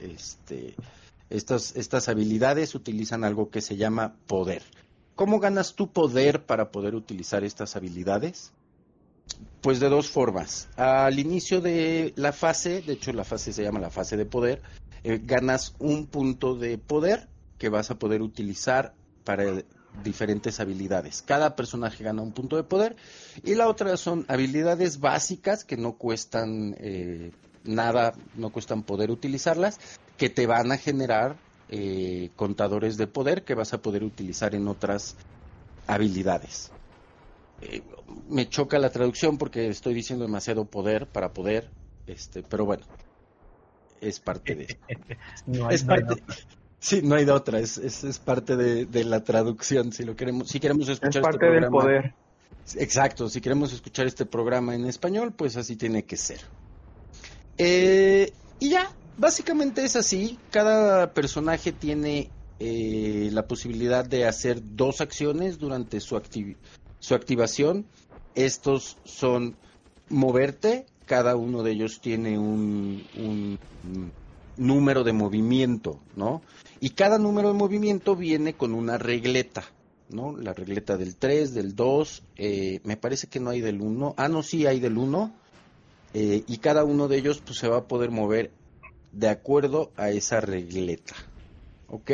[0.00, 0.74] Este,
[1.30, 4.62] estas, estas habilidades utilizan algo que se llama poder.
[5.14, 8.52] ¿Cómo ganas tu poder para poder utilizar estas habilidades?
[9.60, 10.68] Pues de dos formas.
[10.76, 14.62] Al inicio de la fase, de hecho la fase se llama la fase de poder,
[15.02, 19.62] eh, ganas un punto de poder que vas a poder utilizar para
[20.02, 21.22] diferentes habilidades.
[21.22, 22.96] Cada personaje gana un punto de poder
[23.42, 29.78] y la otra son habilidades básicas que no cuestan eh, nada, no cuestan poder utilizarlas,
[30.16, 31.36] que te van a generar
[31.68, 35.16] eh, contadores de poder que vas a poder utilizar en otras
[35.86, 36.70] habilidades.
[37.60, 37.82] Eh,
[38.28, 41.70] me choca la traducción porque estoy diciendo demasiado poder para poder,
[42.06, 42.84] este, pero bueno,
[44.00, 44.76] es parte de.
[45.46, 46.22] No hay- es no parte.
[46.84, 49.90] Sí, no hay de otra, es, es, es parte de, de la traducción.
[49.90, 52.14] Si lo queremos, si queremos Es escuchar parte este del programa, poder.
[52.74, 56.40] Exacto, si queremos escuchar este programa en español, pues así tiene que ser.
[57.56, 60.38] Eh, y ya, básicamente es así.
[60.50, 66.20] Cada personaje tiene eh, la posibilidad de hacer dos acciones durante su,
[67.00, 67.86] su activación.
[68.34, 69.56] Estos son
[70.10, 73.58] moverte, cada uno de ellos tiene un, un-
[73.90, 74.12] un
[74.56, 76.42] número de movimiento, ¿no?
[76.84, 79.64] Y cada número de movimiento viene con una regleta.
[80.10, 80.36] ¿no?
[80.36, 84.12] La regleta del 3, del 2, eh, me parece que no hay del 1.
[84.18, 85.32] Ah, no, sí hay del 1.
[86.12, 88.50] eh, y cada uno de ellos pues, se va a poder mover
[89.12, 91.14] de acuerdo a esa regleta.
[91.88, 92.10] ¿Ok?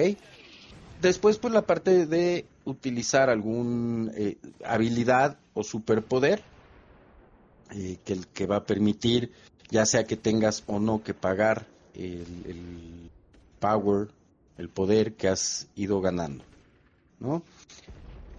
[1.02, 6.44] Después, pues la parte de utilizar algún eh, habilidad o superpoder
[7.72, 9.32] eh, que, que va a permitir,
[9.68, 13.10] ya sea que tengas o no que pagar el
[13.58, 14.10] power,
[14.60, 16.44] el poder que has ido ganando.
[17.18, 17.42] ¿no?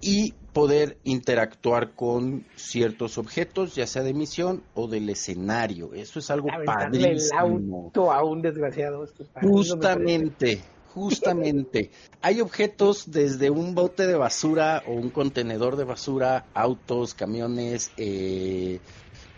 [0.01, 5.93] Y poder interactuar con ciertos objetos, ya sea de misión o del escenario.
[5.93, 7.86] Eso es algo Aventarle el padrísimo.
[7.86, 9.03] auto a un desgraciado.
[9.03, 10.62] Esto no Justamente,
[10.93, 11.91] justamente.
[12.21, 18.79] Hay objetos desde un bote de basura o un contenedor de basura, autos, camiones, eh,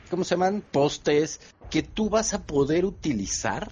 [0.09, 0.63] ¿cómo se llaman?
[0.71, 3.71] Postes, que tú vas a poder utilizar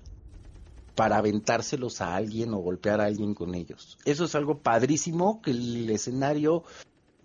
[0.96, 3.98] para aventárselos a alguien o golpear a alguien con ellos.
[4.06, 6.64] Eso es algo padrísimo que el escenario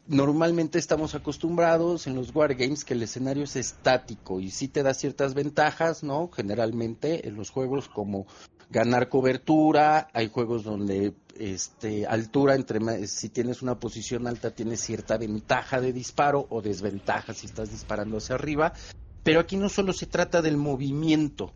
[0.09, 4.95] normalmente estamos acostumbrados en los wargames que el escenario es estático y sí te da
[4.95, 6.31] ciertas ventajas, ¿no?
[6.33, 8.27] Generalmente en los juegos como
[8.71, 15.19] ganar cobertura, hay juegos donde este altura entre si tienes una posición alta tienes cierta
[15.19, 18.73] ventaja de disparo o desventaja si estás disparando hacia arriba,
[19.23, 21.53] pero aquí no solo se trata del movimiento,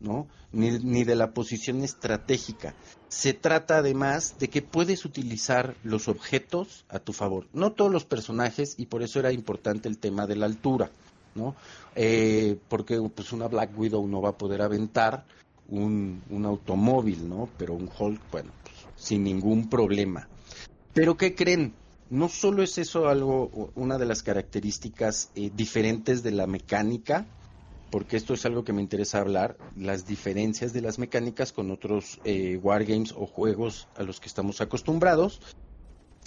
[0.00, 0.26] ¿no?
[0.52, 2.74] Ni, ni de la posición estratégica.
[3.08, 7.46] Se trata además de que puedes utilizar los objetos a tu favor.
[7.52, 10.90] No todos los personajes, y por eso era importante el tema de la altura,
[11.34, 11.54] ¿no?
[11.94, 15.24] Eh, porque pues una Black Widow no va a poder aventar
[15.68, 17.48] un, un automóvil, ¿no?
[17.58, 20.28] Pero un Hulk, bueno, pues, sin ningún problema.
[20.92, 21.74] Pero ¿qué creen?
[22.08, 27.26] No solo es eso algo, una de las características eh, diferentes de la mecánica,
[27.90, 32.20] porque esto es algo que me interesa hablar, las diferencias de las mecánicas con otros
[32.24, 35.40] eh, wargames o juegos a los que estamos acostumbrados.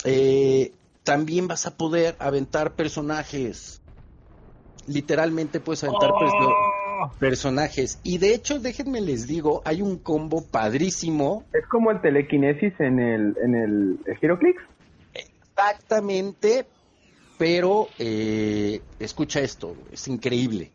[0.05, 0.71] Eh,
[1.03, 3.81] también vas a poder aventar personajes.
[4.87, 7.99] Literalmente puedes aventar perso- personajes.
[8.03, 11.43] Y de hecho, déjenme les digo, hay un combo padrísimo.
[11.53, 14.61] Es como el telequinesis en el, en el, el HeroClix.
[15.13, 16.65] Exactamente,
[17.37, 20.71] pero eh, escucha esto, es increíble.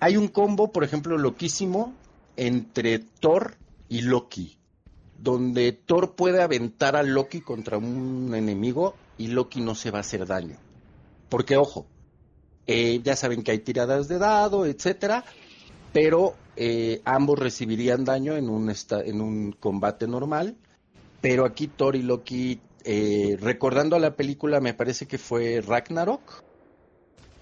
[0.00, 1.92] Hay un combo, por ejemplo, loquísimo
[2.36, 3.56] entre Thor
[3.88, 4.56] y Loki,
[5.18, 10.00] donde Thor puede aventar a Loki contra un enemigo y Loki no se va a
[10.00, 10.56] hacer daño.
[11.28, 11.86] Porque, ojo,
[12.66, 15.24] eh, ya saben que hay tiradas de dado, etcétera,
[15.92, 20.56] pero eh, ambos recibirían daño en un, en un combate normal.
[21.20, 26.42] Pero aquí Thor y Loki, eh, recordando a la película, me parece que fue Ragnarok,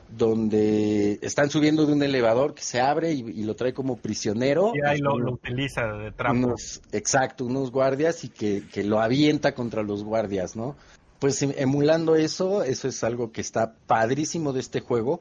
[0.08, 4.72] donde están subiendo de un elevador que se abre y, y lo trae como prisionero.
[4.74, 6.34] Y ahí lo, utiliza de trapo.
[6.34, 10.76] unos, exacto, unos guardias y que, que lo avienta contra los guardias, ¿no?
[11.18, 15.20] Pues em- emulando eso, eso es algo que está padrísimo de este juego,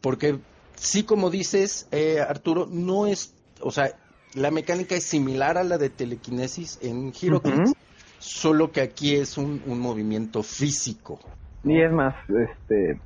[0.00, 0.38] porque
[0.76, 3.92] sí, como dices, eh, Arturo, no es, o sea,
[4.34, 7.72] la mecánica es similar a la de telequinesis en HeroClix, Ujú.
[8.18, 11.18] solo que aquí es un, un movimiento físico.
[11.64, 13.00] Y es más, este,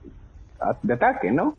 [0.83, 1.57] de ataque, ¿no?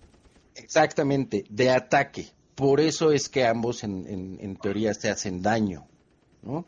[0.56, 2.28] Exactamente, de ataque.
[2.56, 4.06] Por eso es que ambos en,
[4.40, 5.86] en- teoría se hacen daño.
[6.44, 6.66] ¿no?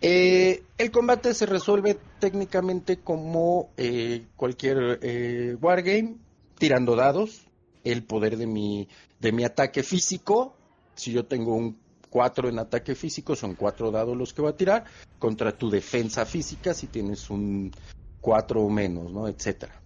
[0.00, 6.16] Eh, el combate se resuelve técnicamente como eh, cualquier eh, wargame,
[6.58, 7.46] tirando dados,
[7.82, 8.88] el poder de mi,
[9.20, 10.54] de mi ataque físico.
[10.94, 11.76] Si yo tengo un
[12.10, 14.84] 4 en ataque físico, son 4 dados los que va a tirar,
[15.18, 17.72] contra tu defensa física si tienes un
[18.20, 19.26] 4 o menos, ¿no?
[19.28, 19.80] Etcétera.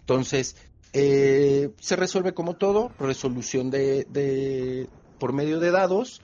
[0.00, 0.56] Entonces,
[0.92, 6.22] eh, se resuelve como todo, resolución de, de- por medio de dados.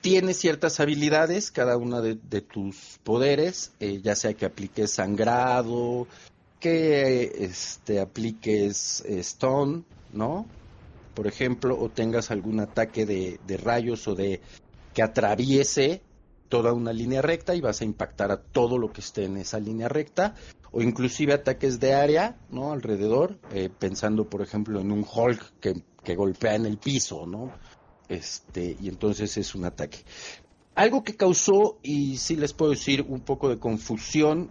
[0.00, 6.08] tienes ciertas habilidades, cada una de, de tus poderes, eh, ya sea que apliques sangrado,
[6.60, 10.50] que este, apliques eh, stone, ¿no?
[11.14, 14.40] Por ejemplo, o tengas algún ataque de, de rayos o de
[14.94, 16.02] que atraviese
[16.48, 19.58] toda una línea recta y vas a impactar a todo lo que esté en esa
[19.60, 20.34] línea recta,
[20.72, 22.72] o inclusive ataques de área, ¿no?
[22.72, 27.52] Alrededor, eh, pensando, por ejemplo, en un Hulk que, que golpea en el piso, ¿no?
[28.08, 29.98] Este, y entonces es un ataque.
[30.74, 34.50] Algo que causó, y sí les puedo decir, un poco de confusión,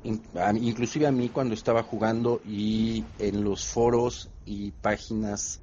[0.61, 5.61] inclusive a mí cuando estaba jugando y en los foros y páginas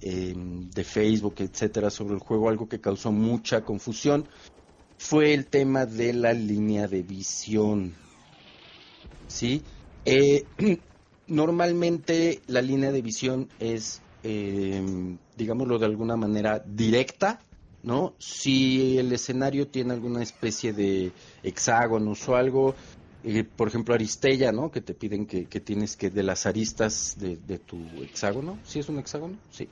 [0.00, 4.26] eh, de Facebook, etcétera, sobre el juego, algo que causó mucha confusión
[4.96, 7.94] fue el tema de la línea de visión.
[9.26, 9.62] ¿Sí?
[10.10, 10.44] Eh,
[11.28, 14.82] normalmente la línea de visión es, eh,
[15.36, 17.38] digámoslo de alguna manera, directa,
[17.82, 18.14] ¿no?
[18.18, 22.74] Si el escenario tiene alguna especie de hexágonos o algo,
[23.24, 24.70] eh, por ejemplo, Aristella, ¿no?
[24.70, 28.80] Que te piden que, que tienes que de las aristas de, de tu hexágono, ¿sí
[28.80, 29.36] es un hexágono?
[29.50, 29.68] Sí.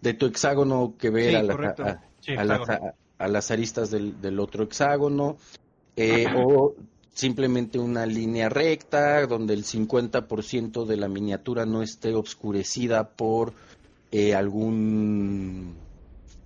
[0.00, 1.82] De tu hexágono que ver Sí, a, la- correcto.
[1.84, 2.88] a- Sí, a las, hexágono.
[3.18, 5.36] a- a las aristas del, del otro hexágono,
[5.96, 6.74] eh, o
[7.16, 13.54] simplemente una línea recta donde el 50% de la miniatura no esté obscurecida por
[14.12, 15.74] eh, algún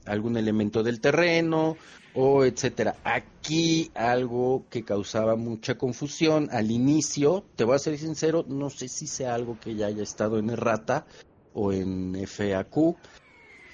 [0.06, 1.76] algún elemento del terreno
[2.14, 2.96] o etcétera.
[3.04, 8.88] Aquí algo que causaba mucha confusión al inicio, te voy a ser sincero, no sé
[8.88, 11.04] si sea algo que ya haya estado en Errata
[11.52, 12.96] o en FAQ,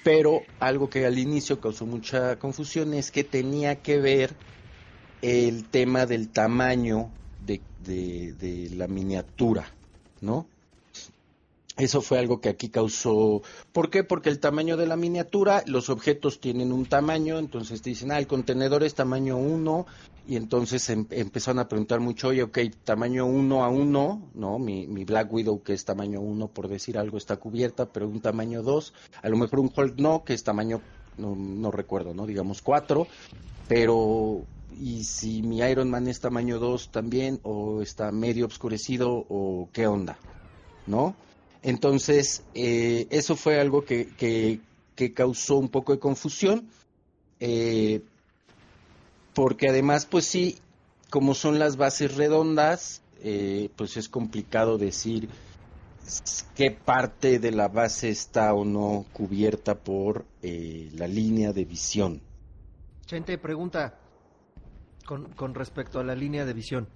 [0.03, 4.35] pero algo que al inicio causó mucha confusión es que tenía que ver
[5.21, 7.09] el tema del tamaño
[7.45, 9.65] de, de- de la miniatura,
[10.21, 10.45] ¿no?
[11.77, 13.43] Eso fue algo que aquí causó.
[13.71, 14.03] ¿Por qué?
[14.03, 18.17] Porque el tamaño de la miniatura, los objetos tienen un tamaño, entonces te dicen, ah,
[18.17, 19.85] el contenedor es tamaño 1,
[20.27, 24.57] y entonces em- empezaron a preguntar mucho, oye, ok, tamaño 1 a 1, ¿no?
[24.57, 28.63] Mi, Black Widow, que es tamaño 1, por decir algo, está cubierta, pero un tamaño
[28.63, 30.81] 2, a lo mejor un Hulk no, que es tamaño,
[31.19, 32.25] no, no recuerdo, ¿no?
[32.25, 33.05] Digamos 4,
[33.67, 34.41] pero
[34.79, 39.87] y si mi Iron Man es tamaño 2 también o está medio obscurecido o qué
[39.87, 40.17] onda,
[40.85, 41.15] ¿no?
[41.63, 46.67] Entonces, eh, eso fue algo que, que, causó un poco de confusión,
[47.39, 48.01] eh,
[49.33, 50.57] porque además, pues sí,
[51.09, 55.29] como son las bases redondas, eh, pues es complicado decir
[56.55, 62.21] qué parte de la base está o no cubierta por eh, la línea de visión.
[63.05, 64.06] Chente, pregunta
[65.07, 66.87] con, con respecto a la línea de visión.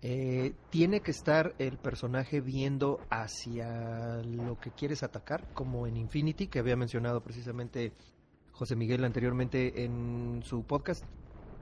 [0.00, 6.46] Eh, ¿Tiene que estar el personaje viendo hacia lo que quieres atacar, como en Infinity,
[6.46, 7.92] que había mencionado precisamente
[8.52, 11.04] José Miguel anteriormente en su podcast?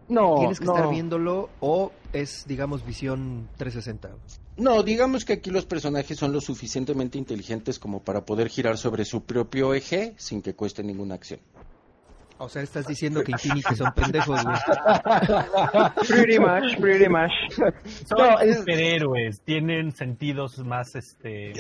[0.09, 0.77] No, ¿Tienes que no.
[0.77, 4.15] estar viéndolo o es, digamos, visión 360?
[4.59, 9.05] No, digamos que aquí los personajes son lo suficientemente inteligentes como para poder girar sobre
[9.05, 11.41] su propio eje sin que cueste ninguna acción.
[12.39, 14.57] O sea, estás diciendo que Infinity son pendejos, güey.
[16.09, 17.31] Pretty much, pretty much.
[18.07, 21.53] Son No, es- superhéroes, tienen sentidos más este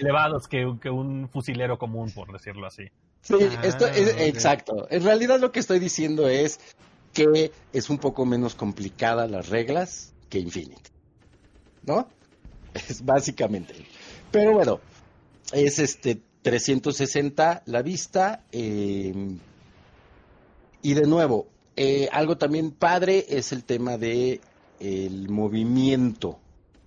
[0.00, 2.84] elevados que, que un fusilero común, por decirlo así.
[3.22, 4.86] Sí, Ah, esto es exacto.
[4.90, 6.58] En realidad lo que estoy diciendo es
[7.12, 10.90] que es un poco menos complicada las reglas que Infinity.
[11.84, 12.08] ¿No?
[12.74, 13.74] Es básicamente.
[14.30, 14.80] Pero bueno,
[15.52, 18.44] es este 360 la vista.
[18.52, 19.14] eh,
[20.82, 24.40] y de nuevo, eh, algo también padre es el tema de
[24.80, 26.38] el movimiento,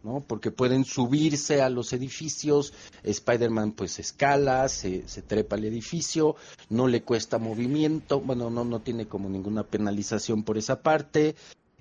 [0.04, 0.21] ¿no?
[0.21, 2.73] Porque pueden subirse a los edificios,
[3.04, 6.36] Spider-Man pues escala, se, se trepa al edificio,
[6.69, 11.36] no le cuesta movimiento, bueno, no, no tiene como ninguna penalización por esa parte,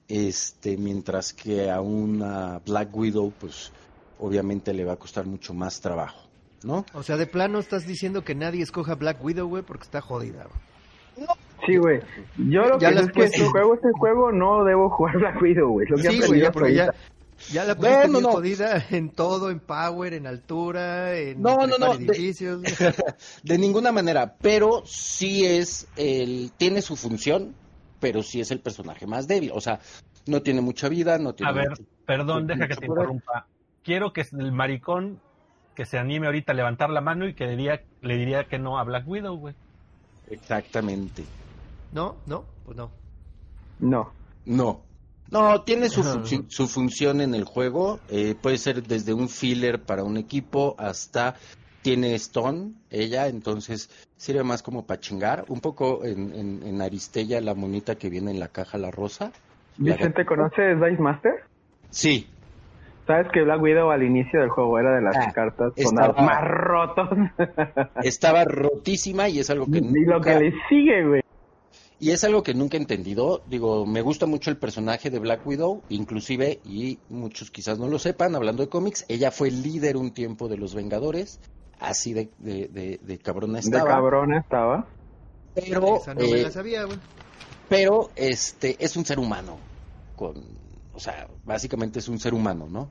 [0.08, 3.72] este, mientras que a una Black Widow pues
[4.18, 6.28] obviamente le va a costar mucho más trabajo,
[6.62, 6.84] ¿no?
[6.94, 10.46] O sea, de plano estás diciendo que nadie escoja Black Widow, güey, porque está jodida.
[11.66, 12.00] Sí, güey.
[12.36, 15.68] Yo lo Ya que es que si juego este juego no debo jugar Black Widow,
[15.72, 15.86] güey.
[15.88, 16.94] Lo que Sí, aprendí güey, ya, porque ya,
[17.52, 18.32] ya la pusiste Bueno, no.
[18.32, 21.56] jodida en todo, en power, en altura, en No,
[21.94, 22.62] edificios.
[23.42, 27.54] De ninguna manera, pero sí es el tiene su función,
[28.00, 29.80] pero sí es el personaje más débil, o sea,
[30.26, 33.46] no tiene mucha vida, no tiene A ver, mucho- perdón, mucho deja que te interrumpa.
[33.82, 35.18] Quiero que el maricón
[35.74, 38.58] que se anime ahorita a levantar la mano y que le diría, le diría que
[38.58, 39.54] no a Black Widow, güey.
[40.30, 41.24] Exactamente.
[41.92, 42.90] No, no, pues no.
[43.80, 44.12] No.
[44.46, 44.80] No.
[45.30, 46.02] No, tiene su,
[46.48, 48.00] su función en el juego.
[48.08, 51.36] eh, puede ser desde un filler para un equipo hasta
[51.82, 55.44] tiene Stone, ella, entonces sirve más como para chingar.
[55.48, 59.32] Un poco en, en, en Aristella, la monita que viene en la caja, la rosa.
[59.78, 61.32] La Vicente, ¿conoces Dice Master?
[61.90, 62.26] Sí,
[63.06, 66.22] ¿Sabes que Black Widow al inicio del juego era de las Ah, cartas con estaba-
[66.22, 67.08] más rotos?
[68.04, 71.22] estaba rotísima y es algo que y lo nunca- que le sigue, güey.
[72.00, 73.42] Y es algo que nunca he entendido.
[73.46, 77.98] Digo, me gusta mucho el personaje de Black Widow, inclusive, y muchos quizás no lo
[77.98, 81.38] sepan, hablando de cómics, ella fue líder un tiempo de los Vengadores,
[81.78, 83.84] así de, de, de- de cabrona De estaba.
[83.84, 84.88] cabrona estaba.
[85.54, 86.98] Pero, Esa no me eh, la sabía, güey.
[87.68, 89.58] pero este es un ser humano,
[90.16, 90.42] con,
[90.94, 92.90] o sea, básicamente es un ser humano, ¿no?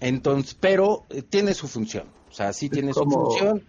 [0.00, 3.62] Entonces, pero eh, tiene su función, o sea, sí tiene su función,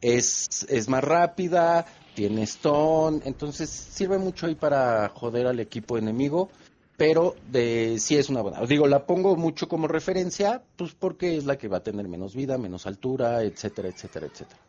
[0.00, 6.50] es, es más rápida, tiene stone, entonces sirve mucho ahí para joder al equipo enemigo,
[6.96, 8.60] pero de sí es una buena.
[8.66, 12.34] Digo, la pongo mucho como referencia, pues porque es la que va a tener menos
[12.34, 14.60] vida, menos altura, etcétera, etcétera, etcétera,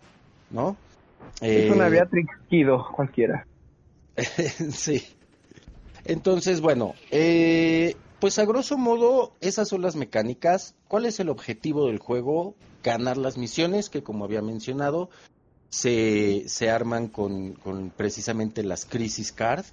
[0.49, 0.75] ¿no?
[1.41, 3.45] Es una Eh, Beatrix Kido, cualquiera.
[4.71, 5.03] sí.
[6.05, 10.75] Entonces, bueno, eh, pues a grosso modo, esas son las mecánicas.
[10.87, 12.55] ¿Cuál es el objetivo del juego?
[12.83, 15.09] Ganar las misiones, que como había mencionado,
[15.76, 19.65] se, se arman con, con precisamente las Crisis Card.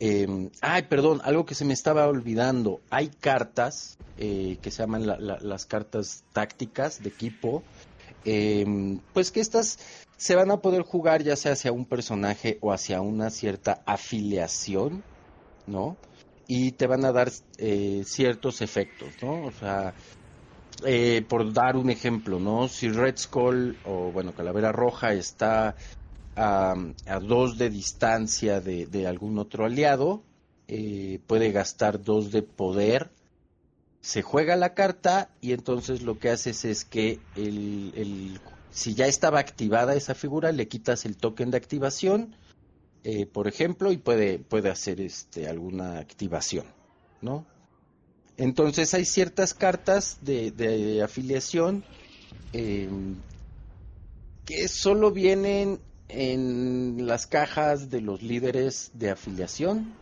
[0.00, 0.26] Eh,
[0.60, 2.82] ay, perdón, algo que se me estaba olvidando.
[2.90, 7.64] Hay cartas eh, que se llaman la- la- las cartas tácticas de equipo.
[8.24, 8.64] eh,
[9.12, 9.78] pues que estas
[10.18, 15.04] se van a poder jugar ya sea hacia un personaje o hacia una cierta afiliación,
[15.66, 15.96] ¿no?
[16.46, 19.44] Y te van a dar eh, ciertos efectos, ¿no?
[19.44, 19.94] O sea,
[20.86, 22.68] eh, por dar un ejemplo, ¿no?
[22.68, 25.76] Si Red Skull o, bueno, Calavera Roja está
[26.36, 26.74] a,
[27.22, 30.24] dos de distancia de, de algún otro aliado,
[30.68, 33.12] eh, puede gastar dos de poder
[34.00, 39.06] se juega la carta y entonces lo que haces es que el, el- si ya
[39.06, 42.36] estaba activada esa figura, le quitas el token de activación,
[43.04, 46.66] eh, por ejemplo, y puede, puede hacer este, alguna activación,
[47.20, 47.46] ¿no?
[48.36, 51.84] Entonces hay ciertas cartas de, de afiliación
[52.52, 52.88] eh,
[54.44, 59.94] que solo vienen en las cajas de los líderes de afiliación.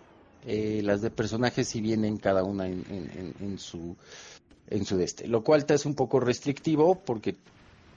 [0.44, 3.96] Eh, las de personajes sí vienen cada una en, en- en- su
[4.68, 7.36] en su este, lo cual te es un poco restrictivo porque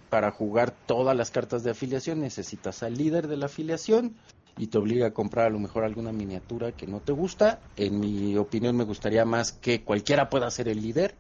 [0.09, 4.13] para jugar todas las cartas de afiliación necesitas al líder de la afiliación
[4.57, 7.59] y te obliga a comprar a lo mejor alguna miniatura que no te gusta.
[7.75, 11.15] En mi opinión me gustaría más que cualquiera pueda ser el líder,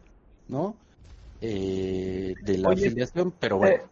[0.47, 0.75] ¿no?
[1.41, 3.83] Eh, de la Oye, afiliación, pero bueno.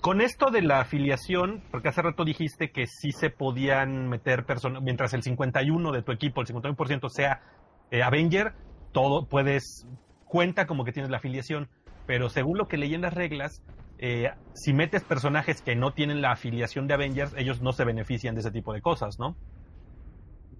[0.00, 4.82] Con esto de la afiliación, porque hace rato dijiste que sí se podían meter personas,
[4.82, 7.42] mientras el 51 de tu equipo, el 51% sea
[7.90, 8.52] eh, Avenger,
[8.92, 9.86] todo puedes,
[10.26, 11.68] cuenta como que tienes la afiliación,
[12.06, 13.62] pero según lo que leí en las reglas,
[14.02, 18.34] eh, si metes personajes que no tienen la afiliación de Avengers, ellos no se benefician
[18.34, 19.34] de ese tipo de cosas, ¿no?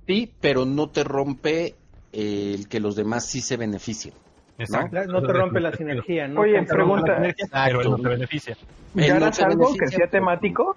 [0.06, 1.74] Sí, pero no te rompe
[2.12, 4.14] eh, el que los demás sí se beneficien.
[4.58, 5.04] Exacto.
[5.06, 6.40] No te rompe la sinergia, ¿no?
[6.42, 7.46] Oye, Te rompe pregunta- la sinergia.
[7.66, 8.56] Pero él no se beneficia.
[8.94, 10.76] ¿Ya no se algo que sea temático?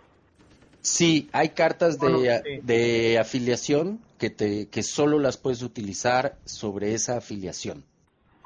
[0.82, 2.60] Sí, hay cartas de, Bueno, sí.
[2.64, 7.84] de afiliación que te que solo las puedes utilizar sobre esa afiliación.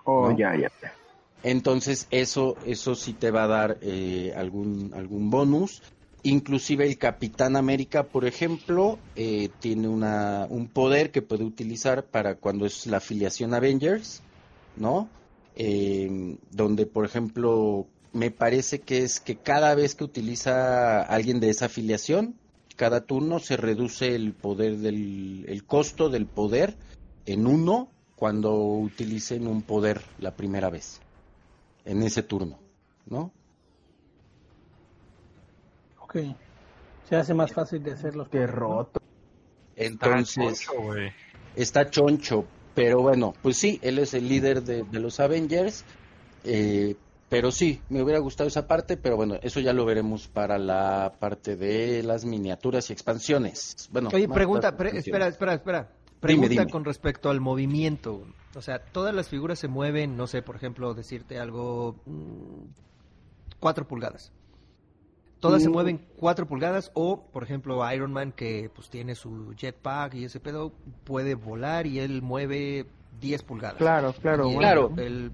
[0.06, 0.38] Oh, ¿no?
[0.38, 0.72] ya, ya.
[1.44, 5.82] Entonces eso eso sí te va a dar eh, algún algún bonus.
[6.24, 12.36] Inclusive el Capitán América, por ejemplo, eh, tiene una, un poder que puede utilizar para
[12.36, 14.22] cuando es la afiliación Avengers,
[14.76, 15.08] ¿no?
[15.56, 21.52] Eh, donde, por ejemplo, me parece que es que cada vez que utiliza alguien de
[21.52, 22.36] esa afiliación,
[22.76, 26.76] cada turno se reduce el poder del el costo del poder
[27.26, 27.88] en uno
[28.18, 31.00] cuando utilicen un poder la primera vez
[31.90, 32.60] en ese turno,
[33.08, 33.32] ¿no?
[36.02, 36.18] Ok.
[37.08, 39.00] Se hace más fácil de hacer los Qué roto.
[39.76, 41.12] Entonces choncho, güey.
[41.56, 45.86] está choncho, pero bueno, pues sí, él es el líder de, de los Avengers,
[46.44, 46.96] eh,
[47.30, 51.14] pero sí, me hubiera gustado esa parte, pero bueno, eso ya lo veremos para la
[51.20, 53.88] parte de las miniaturas y expansiones.
[53.92, 55.90] Bueno, Oye, pregunta, pre- espera, espera, espera.
[56.20, 56.70] Pregunta dime.
[56.70, 58.28] con respecto al movimiento.
[58.56, 62.64] O sea, todas las figuras se mueven, no sé, por ejemplo, decirte algo, mm,
[63.60, 64.32] cuatro pulgadas.
[65.40, 65.72] Todas se Mm.
[65.72, 70.40] mueven cuatro pulgadas o, por ejemplo, Iron Man que pues tiene su jetpack y ese
[70.40, 70.74] pedo
[71.06, 72.88] puede volar y él mueve
[73.22, 73.78] 10 pulgadas.
[73.78, 74.50] Claro, claro.
[74.58, 74.92] Claro.
[74.98, 75.32] el-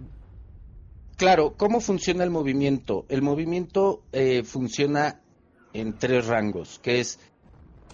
[1.18, 3.06] Claro, ¿cómo funciona el movimiento?
[3.08, 5.22] El movimiento eh, funciona
[5.74, 7.20] en tres rangos, que es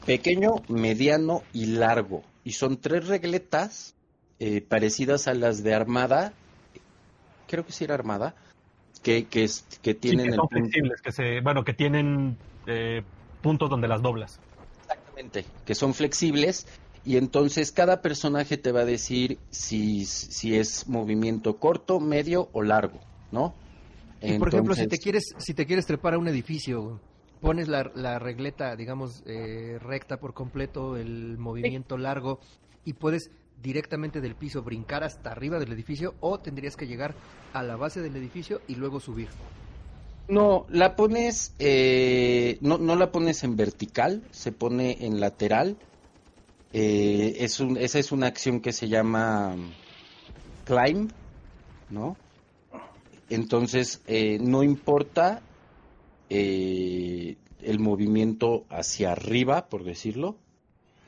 [0.07, 2.23] pequeño, mediano y largo.
[2.43, 3.95] Y son tres regletas
[4.43, 6.33] eh, parecidas a las de Armada,
[7.47, 8.33] creo que sí era Armada,
[9.03, 11.73] que, que, es- que Sí, tienen que el son punto- flexibles, que se, bueno, que
[11.73, 12.35] tienen
[12.65, 13.03] eh,
[13.41, 14.39] puntos donde las doblas.
[14.83, 16.65] Exactamente, que son flexibles
[17.05, 22.61] y entonces cada personaje te va a decir si, si es movimiento corto, medio o
[22.63, 22.99] largo,
[23.31, 23.53] ¿no?
[24.21, 26.99] Y por ejemplo, si te quieres, si te quieres trepar a un edificio,
[27.41, 32.39] pones la, la regleta, digamos, eh, recta por completo, el movimiento largo,
[32.85, 33.31] y puedes
[33.61, 37.13] directamente del piso brincar hasta arriba del edificio, o tendrías que llegar
[37.53, 39.29] a la base del edificio y luego subir.
[40.27, 45.77] No, la pones, eh, no, no la pones en vertical, se pone en lateral.
[46.73, 49.55] Eh, es un, esa es una acción que se llama
[50.63, 51.11] climb,
[51.89, 52.15] ¿no?
[53.29, 55.41] Entonces, eh, no importa
[56.29, 60.37] eh, el movimiento hacia arriba, por decirlo,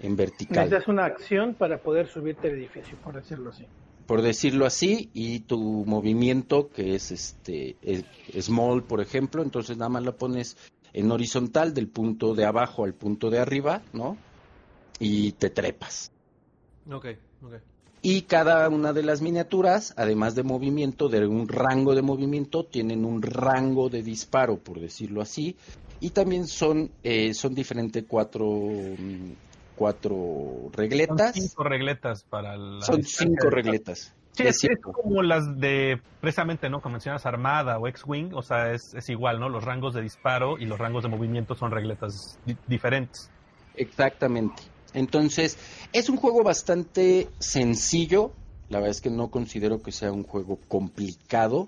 [0.03, 0.55] en vertical.
[0.69, 3.65] Necesitas una acción para poder subirte al edificio, por decirlo así.
[4.05, 8.03] por decirlo así, y tu movimiento, que es este es-
[8.45, 10.57] small, por ejemplo, entonces nada más lo pones
[10.91, 14.17] en horizontal del punto de abajo al punto de arriba, ¿no?
[14.99, 16.11] Y te trepas.
[16.91, 17.05] Ok,
[17.43, 17.53] ok.
[18.01, 23.05] Y cada una de las miniaturas, además de movimiento, de un rango de movimiento, tienen
[23.05, 25.55] un rango de disparo, por decirlo así,
[26.01, 28.45] y también son eh, son diferentes cuatro
[29.83, 31.33] cuatro Son regletas.
[31.35, 34.13] cinco regletas para la Son cinco regletas.
[34.31, 36.81] Sí, Es es, como las de, precisamente, ¿no?
[36.81, 39.49] Como mencionas, Armada o X-Wing, o sea, es, es igual, ¿no?
[39.49, 43.29] Los rangos de disparo y los rangos de movimiento son regletas di- diferentes.
[43.75, 44.63] Exactamente.
[44.93, 45.57] Entonces,
[45.91, 48.31] es un juego bastante sencillo.
[48.69, 51.67] La verdad es que no considero que sea un juego complicado.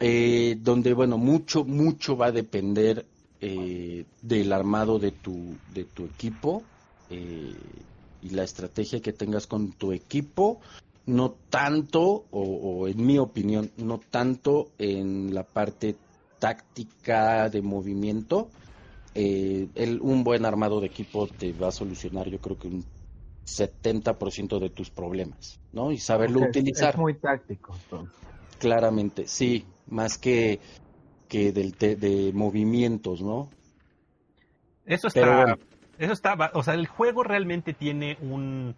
[0.00, 3.06] eh, donde, bueno, mucho, mucho va a depender
[3.40, 6.62] eh, del armado de tu, de tu equipo
[7.10, 7.54] eh,
[8.22, 10.60] y la estrategia que tengas con tu equipo.
[11.06, 12.00] No tanto,
[12.30, 15.96] o, o en mi opinión, no tanto en la parte
[16.38, 18.48] táctica de movimiento,
[19.14, 22.84] eh, el- un buen armado de equipo te va a solucionar yo creo que un
[23.46, 25.92] 70% de tus problemas, ¿no?
[25.92, 27.74] Y saberlo Es- utilizar Es muy táctico.
[27.82, 28.16] entonces.
[28.58, 30.58] claramente, sí, más que,
[31.28, 33.50] que del te- de movimientos, ¿no?
[34.86, 35.58] Eso está, bueno.
[35.98, 38.76] Eso está, o sea, el juego realmente tiene un,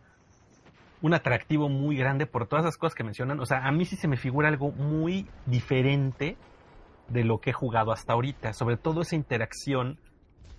[1.03, 3.41] un atractivo muy grande por todas las cosas que mencionan.
[3.41, 6.37] O sea, a mí sí se me figura algo muy diferente
[7.09, 8.53] de lo que he jugado hasta ahorita.
[8.53, 9.99] Sobre todo esa interacción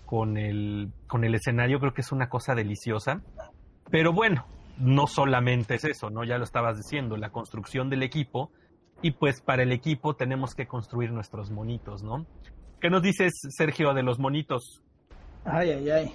[0.06, 3.22] con el, con el escenario, creo que es una cosa deliciosa.
[3.90, 4.46] Pero bueno,
[4.78, 6.24] no solamente es eso, ¿no?
[6.24, 8.52] Ya lo estabas diciendo, la construcción del equipo.
[9.02, 12.26] Y pues para el equipo tenemos que construir nuestros monitos, ¿no?
[12.80, 14.84] ¿Qué nos dices, Sergio, de los monitos?
[15.46, 16.14] Ay, ay, ay.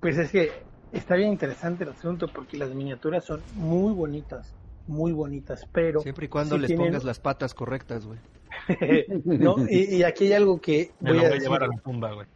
[0.00, 0.50] Pues es que
[0.92, 4.52] está bien interesante el asunto porque las miniaturas son muy bonitas,
[4.86, 6.00] muy bonitas, pero...
[6.00, 8.18] Siempre y cuando sí les tienen- pongas las patas correctas, güey.
[9.24, 11.42] no, y, y aquí hay algo que Me voy lo a voy a decir.
[11.42, 12.26] llevar a la tumba, güey.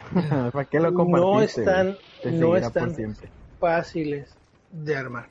[0.52, 3.28] ¿Para qué lo No están, no están siempre.
[3.58, 4.34] fáciles
[4.70, 5.28] de armar.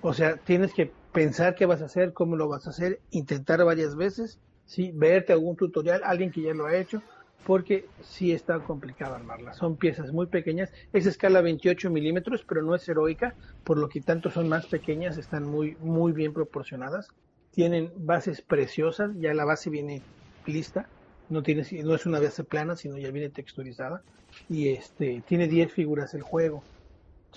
[0.00, 3.64] O sea, tienes que pensar qué vas a hacer, cómo lo vas a hacer, intentar
[3.64, 7.02] varias veces, sí, verte algún tutorial, alguien que ya lo ha hecho,
[7.44, 9.52] porque sí está complicado armarla.
[9.52, 13.34] Son piezas muy pequeñas, es escala 28 milímetros, pero no es heroica,
[13.64, 17.08] por lo que tanto son más pequeñas, están muy, muy bien proporcionadas.
[17.52, 20.02] Tienen bases preciosas, ya la base viene
[20.46, 20.88] lista,
[21.28, 24.02] no, tiene, no es una base plana, sino ya viene texturizada.
[24.48, 26.62] Y este tiene 10 figuras el juego.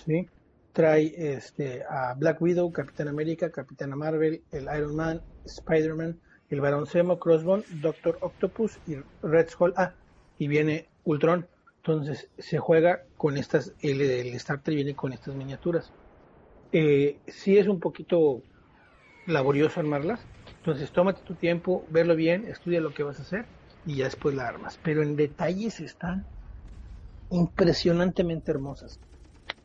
[0.04, 0.28] ¿sí?
[0.72, 6.18] Trae este, a Black Widow, Capitán América, Capitana Marvel, el Iron Man, Spider-Man,
[6.50, 9.72] el Barón Zemo, Crossbone, Doctor Octopus y Red Skull.
[9.76, 9.94] Ah,
[10.38, 11.46] y viene Ultron.
[11.76, 15.90] Entonces se juega con estas, el, el viene con estas miniaturas.
[16.72, 18.42] Eh, sí es un poquito
[19.26, 20.20] laborioso armarlas.
[20.58, 23.46] Entonces tómate tu tiempo, verlo bien, estudia lo que vas a hacer
[23.86, 24.78] y ya después la armas.
[24.82, 26.26] Pero en detalles están
[27.30, 28.98] impresionantemente hermosas.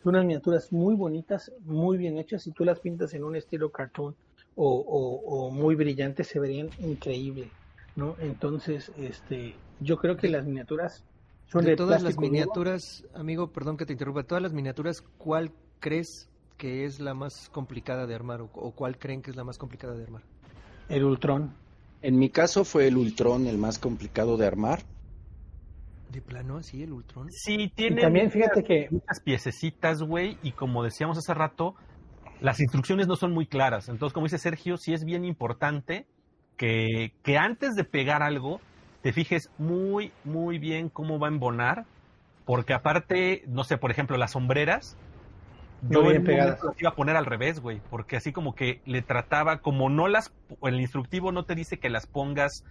[0.04, 2.44] Son unas miniaturas muy bonitas, muy bien hechas.
[2.44, 4.16] Si tú las pintas en un estilo cartoon
[4.56, 7.50] o, o- o muy brillante, se verían increíble,
[7.96, 8.16] ¿no?
[8.20, 11.04] Entonces, este, yo creo que las miniaturas
[11.48, 15.52] son de, de todas las miniaturas, amigo, perdón que te interrumpa, todas las miniaturas, ¿cuál
[15.80, 19.44] crees que es la más complicada de armar o, o cuál creen que es la
[19.44, 20.22] más complicada de armar?
[20.90, 21.52] El Ultron.
[22.02, 24.84] En mi caso fue el Ultron el más complicado de armar.
[26.12, 27.30] ¿De plano así el Ultron?
[27.32, 31.76] Sí, tiene también muchas- fíjate que- muchas piececitas, güey, y como decíamos hace rato,
[32.42, 33.90] las instrucciones no son muy claras.
[33.90, 36.06] Entonces, como dice Sergio, sí es bien importante
[36.58, 38.62] que, que antes de pegar algo,
[39.02, 41.86] te fijes muy, muy bien cómo va a embonar,
[42.46, 44.98] porque aparte, no sé, por ejemplo, las sombreras,
[45.90, 46.58] yo bien en un pegadas.
[46.58, 49.90] momento las iba a poner al revés, güey, porque así como que le trataba, como
[49.90, 50.34] no las,
[50.64, 52.64] el instructivo no te dice que las pongas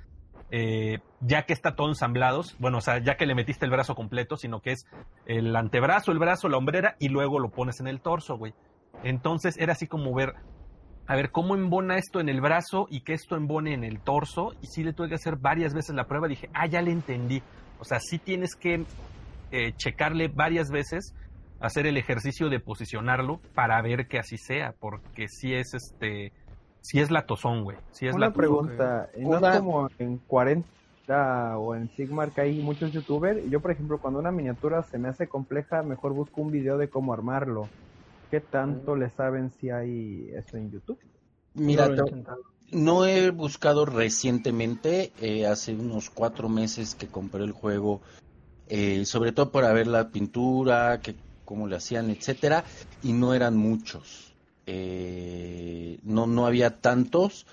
[0.51, 3.95] eh, ya que está todo ensamblados, bueno, o sea, ya que le metiste el brazo
[3.95, 4.87] completo, sino que es
[5.27, 8.55] el antebrazo, el brazo, la hombrera y luego lo pones en el torso, güey.
[9.05, 10.34] Entonces era así como ver,
[11.07, 14.55] a ver, cómo embona esto en el brazo y que esto embone en el torso.
[14.62, 16.26] Y sí le tuve que hacer varias veces la prueba.
[16.26, 17.42] Dije, ah, ya le entendí.
[17.78, 18.84] O sea, sí tienes que
[19.52, 21.14] eh, checarle varias veces,
[21.61, 26.32] hacer el ejercicio de posicionarlo para ver que así sea, porque sí es este,
[26.80, 27.76] sí es la tozón, güey.
[27.92, 32.40] Sí es Una la pregunta, ¿y no es como en 40 o en Sigmar que
[32.40, 33.48] hay muchos youtubers?
[33.50, 36.88] Yo, por ejemplo, cuando una miniatura se me hace compleja, mejor busco un video de
[36.88, 37.68] cómo armarlo.
[38.31, 40.99] ¿Qué tanto le saben si hay eso en YouTube?
[41.55, 41.89] Mira,
[42.72, 48.01] no he buscado recientemente, eh, hace unos cuatro meses que compré el juego,
[48.68, 51.14] eh, sobre todo para ver la pintura, que
[51.45, 52.64] cómo le hacían, etcétera,
[53.03, 54.33] y no eran muchos.
[54.66, 57.47] Eh, no, no había tantos,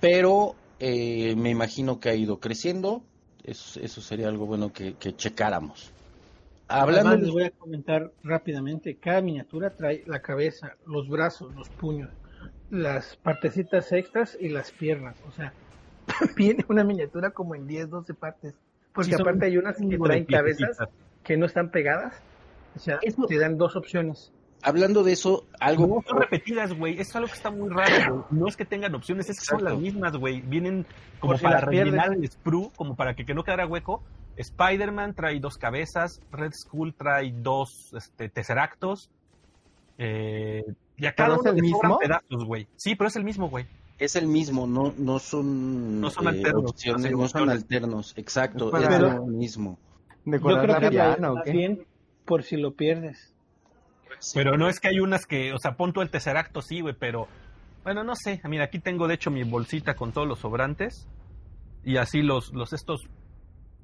[0.00, 3.02] pero eh, me imagino que ha ido creciendo.
[3.44, 5.92] Eso, eso sería algo bueno que, que checáramos.
[6.70, 8.94] Hablando Además, les voy a comentar rápidamente.
[8.94, 12.10] Cada miniatura trae la cabeza, los brazos, los puños,
[12.70, 15.16] las partecitas extras y las piernas.
[15.26, 15.52] O sea,
[16.36, 18.54] viene una miniatura como en 10, 12 partes.
[18.92, 20.78] Porque Sí, aparte hay unas que traen cabezas
[21.24, 22.14] que no están pegadas.
[22.76, 24.32] O sea, te dan dos opciones.
[24.62, 27.00] hablando de eso, algo No son repetidas, güey.
[27.00, 28.24] Es algo que está muy raro, güey.
[28.30, 30.40] No es que tengan opciones, es que son las mismas, güey.
[30.40, 30.86] Vienen
[31.18, 34.04] como Por para rellenar el sprue, como para que, que no quedara hueco.
[34.40, 39.10] Spider-Man trae dos cabezas, Red Skull trae dos este, tesseractos.
[39.98, 40.64] Eh,
[40.96, 42.66] y a cada ¿Pero es uno el le sobran pedazos, güey.
[42.76, 43.66] Sí, pero es el mismo, güey.
[43.98, 47.54] es el mismo, no, no son, No son eh, alternos, opciones, no son opciones.
[47.56, 49.78] alternos, exacto, Es lo mismo.
[50.24, 51.52] Yo ¿Decorar creo que o qué?
[51.52, 51.86] bien
[52.24, 53.34] por si lo pierdes.
[54.34, 56.94] Pero no es que hay unas que, o sea, pon tú el tesseracto, sí, güey,
[56.98, 57.26] pero
[57.84, 58.40] bueno, no sé.
[58.44, 61.08] Mira, aquí tengo de hecho mi bolsita con todos los sobrantes
[61.84, 63.08] y así los, los estos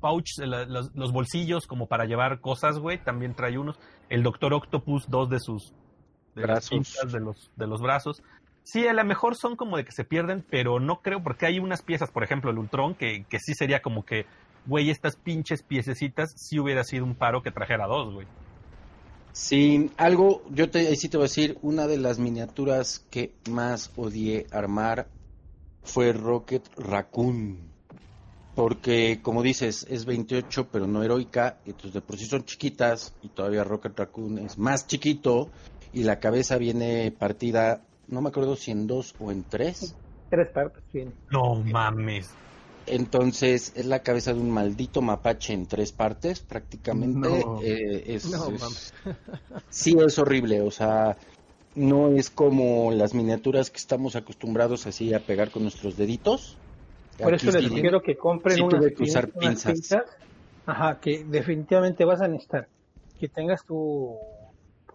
[0.06, 3.78] pouch, eh, la- los, los bolsillos como para llevar cosas, güey, también trae unos.
[4.08, 5.72] El Doctor Octopus, dos de sus
[6.34, 6.96] de Brazos.
[7.12, 8.22] de los, de los brazos.
[8.62, 11.58] Sí, a lo mejor son como de que se pierden, pero no creo, porque hay
[11.60, 14.26] unas piezas, por ejemplo, el Ultron, que, que sí sería como que,
[14.66, 18.26] güey, estas pinches piececitas sí hubiera sido un paro que trajera dos, güey.
[19.32, 23.32] Sí, algo, yo te, ahí sí te voy a decir, una de las miniaturas que
[23.50, 25.08] más odié armar
[25.82, 27.58] fue Rocket Raccoon.
[28.56, 33.12] Porque, como dices, es 28, pero no heroica, y entonces de por sí son chiquitas,
[33.20, 35.50] y todavía Rocket Raccoon es más chiquito,
[35.92, 39.94] y la cabeza viene partida, no me acuerdo si en dos o en tres.
[40.30, 41.12] Tres partes tiene.
[41.30, 42.30] No mames.
[42.86, 47.18] Entonces, es la cabeza de un maldito mapache en tres partes, prácticamente.
[47.28, 47.60] No.
[47.62, 48.94] Eh, es, No, es- mames.
[49.68, 50.62] sí, es horrible.
[50.62, 51.18] O sea,
[51.74, 56.56] no es como las miniaturas que estamos acostumbrados así a pegar con nuestros deditos.
[57.18, 60.04] Por Aquí eso les sugiero que compren sí unas, que unas pinzas.
[60.66, 62.68] Ajá, que definitivamente vas a necesitar.
[63.18, 64.16] Que tengas tu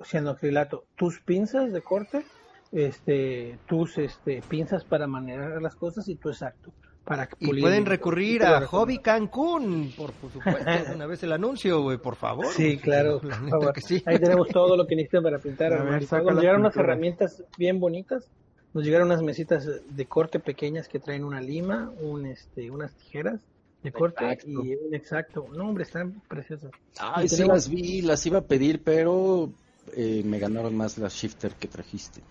[0.03, 2.25] cianocrilato, tus pinzas de corte,
[2.71, 6.71] este, tus este, pinzas para manejar las cosas y tu exacto.
[7.03, 8.61] Para Y pulir pueden recurrir a.
[8.67, 10.43] Hobby Cancún, por supuesto,
[10.95, 12.47] una vez el anuncio, güey, por favor.
[12.47, 13.19] Sí, claro.
[13.23, 13.73] La por favor.
[13.73, 14.03] que sí.
[14.05, 15.73] Ahí tenemos todo lo que necesitan para pintar.
[15.73, 18.29] A ver, saca llegaron unas herramientas bien bonitas.
[18.73, 23.41] Nos llegaron unas mesitas de corte pequeñas que traen una lima, un, este, unas tijeras
[23.83, 24.49] de corte Exacto.
[24.63, 25.47] y un exacto.
[25.53, 26.71] No, hombre, están preciosas.
[26.99, 29.51] Ay, sí tenemos- las vi, las iba a pedir, pero
[29.95, 32.21] eh, me ganaron más las shifter que trajiste.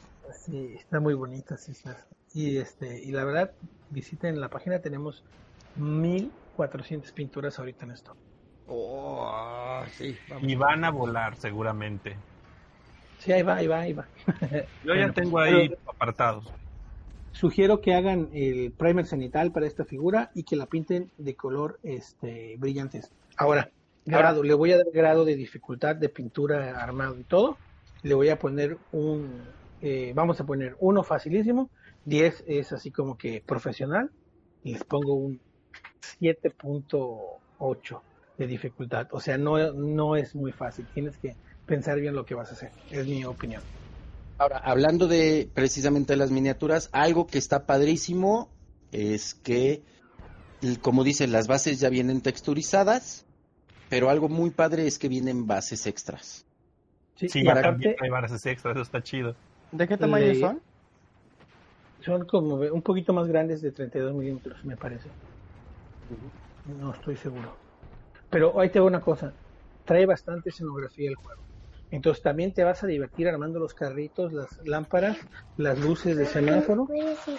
[0.46, 1.88] Sí, está muy bonita, sí, sí.
[2.32, 3.50] Y este, y la verdad,
[3.90, 5.22] visiten la página, tenemos
[5.76, 8.14] 1400 pinturas ahorita en esto.
[8.68, 10.48] Oh, sí, vamos.
[10.48, 12.16] Y van a volar seguramente.
[13.20, 14.06] Sí, ahí va, ahí va, ahí va.
[14.84, 16.50] Yo ya Bueno, tengo ahí pero apartados.
[17.32, 21.78] Sugiero que hagan el primer cenital para esta figura y que la pinten de color
[21.82, 23.12] este brillantes.
[23.36, 23.70] Ahora,
[24.04, 27.58] grado, le voy a dar grado de dificultad de pintura armado y todo.
[28.02, 29.42] Le voy a poner un,
[29.82, 31.70] eh, vamos a poner uno facilísimo,
[32.06, 34.10] 10 es así como que profesional,
[34.64, 35.38] y les pongo un
[36.20, 38.00] 7.8
[38.38, 39.08] de dificultad.
[39.12, 41.36] O sea, no, no es muy fácil, tienes que
[41.70, 43.64] pensar bien lo que vas a hacer, es mi opinión.
[44.38, 48.54] Ahora, hablando de precisamente de las miniaturas, algo que está padrísimo
[48.90, 49.84] es que,
[50.82, 53.26] como dicen, las bases ya vienen texturizadas,
[53.88, 56.46] pero algo muy padre es que vienen bases extras.
[57.14, 59.38] Sí, Sí, ya aparte, también hay bases extras, eso está chido.
[59.72, 60.62] ¿De qué tamaño Le- son?
[62.00, 65.14] Son como un poquito más grandes de 32 milímetros, me parece.
[66.64, 67.60] No estoy seguro.
[68.30, 69.36] Pero ahí te digo una cosa.
[69.84, 71.49] Trae bastante escenografía el juego.
[71.90, 75.18] Entonces también te vas a divertir armando los carritos, las lámparas,
[75.56, 76.86] las luces de semáforo,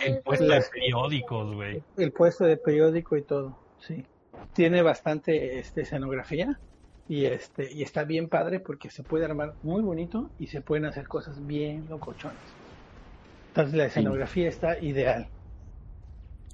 [0.06, 1.84] El puesto de periódicos, güey.
[1.98, 3.58] el puesto de periódico y todo.
[3.80, 4.06] Sí.
[4.54, 6.60] Tiene bastante este, escenografía
[7.08, 10.86] y este y está bien padre porque se puede armar muy bonito y se pueden
[10.86, 12.38] hacer cosas bien locochonas.
[13.50, 15.28] Entonces la escenografía está ideal.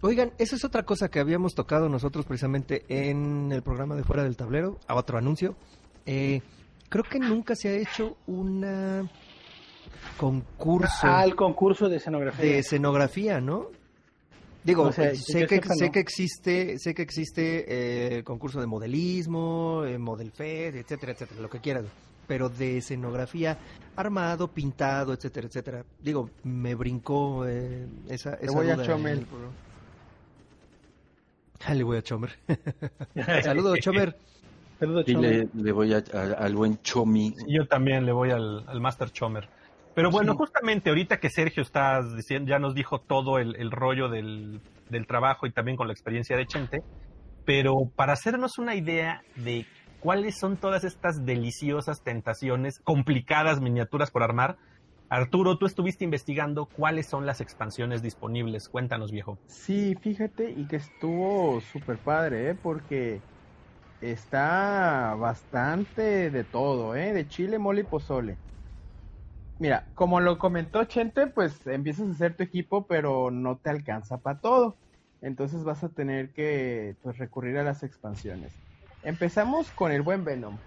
[0.02, 4.24] Oigan, esa es otra cosa que habíamos tocado nosotros precisamente en el programa de Fuera
[4.24, 5.56] del Tablero, a otro anuncio.
[6.06, 6.42] Eh,
[6.90, 9.10] creo que nunca se ha hecho una
[10.18, 12.46] concurso Ah, el concurso de escenografía.
[12.46, 13.68] de escenografía, ¿no?
[14.64, 15.92] Digo, O sea, sé, que, sepa, sé no.
[15.94, 21.40] que existe, sé que existe eh, el concurso de modelismo, eh, Model Fed, etcétera, etcétera,
[21.42, 21.86] lo que quieras.
[22.28, 23.58] Pero de escenografía,
[23.96, 25.86] armado, pintado, etcétera, etcétera.
[26.02, 29.14] Digo, me brincó eh, esa, esa voy a duda Chomel.
[29.14, 29.54] en el programa.
[31.66, 32.38] Ah, le voy a Chomer.
[33.44, 34.16] Saludos, Chomer.
[34.80, 37.34] Saludos, Sí, le, le voy a- a- al buen Chomi.
[37.48, 39.48] Yo también le voy al, al Master Chomer.
[39.94, 44.10] Pero bueno, justamente ahorita que Sergio está diciendo, ya nos dijo todo el, el rollo
[44.10, 46.82] del, del trabajo y también con la experiencia de Chente,
[47.46, 49.66] pero para hacernos una idea de
[50.00, 54.58] cuáles son todas estas deliciosas tentaciones, complicadas miniaturas por armar,
[55.10, 58.68] Arturo, tú estuviste investigando cuáles son las expansiones disponibles.
[58.70, 59.40] Cuéntanos, viejo.
[59.48, 62.56] Sí, fíjate, y que estuvo súper padre, ¿eh?
[62.62, 63.22] Porque
[64.02, 67.14] está bastante de todo, ¿eh?
[67.14, 68.38] De chile, mole y pozole.
[69.60, 74.20] Mira, como lo comentó Chente, pues empiezas a hacer tu equipo, pero no te alcanza
[74.20, 74.78] para todo.
[75.22, 78.54] Entonces vas a tener que pues, recurrir a las expansiones.
[79.04, 80.58] Empezamos con el buen Venom.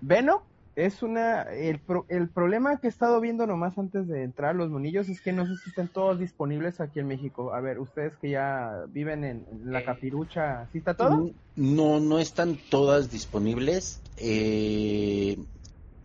[0.00, 0.40] Venom
[0.86, 1.42] es una...
[1.42, 5.20] El, pro- el problema que he estado viendo nomás antes de entrar los monillos es
[5.20, 7.52] que no sé si están todos disponibles aquí en México.
[7.52, 11.30] A ver, ustedes que ya viven en, en la capirucha, ¿sí está todo?
[11.56, 14.00] No, no están todas disponibles.
[14.18, 15.36] Eh,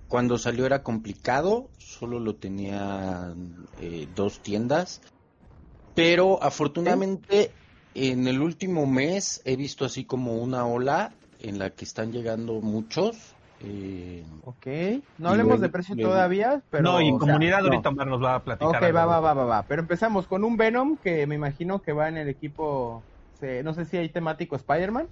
[0.07, 5.01] cuando salió era complicado, solo lo tenían eh, dos tiendas.
[5.93, 7.51] Pero afortunadamente
[7.93, 12.59] en el último mes he visto así como una ola en la que están llegando
[12.61, 13.35] muchos.
[13.63, 14.67] Eh, Ok,
[15.17, 16.83] no hablemos de precio todavía, pero...
[16.83, 17.65] no, y en sea, comunidad no.
[17.65, 18.75] ahorita Omar nos va a platicar.
[18.75, 19.67] Ok, va, va, va, va, va.
[19.67, 23.03] Pero empezamos con un Venom que me imagino que va en el equipo,
[23.33, 25.07] se- no sé si hay temático Spider-Man.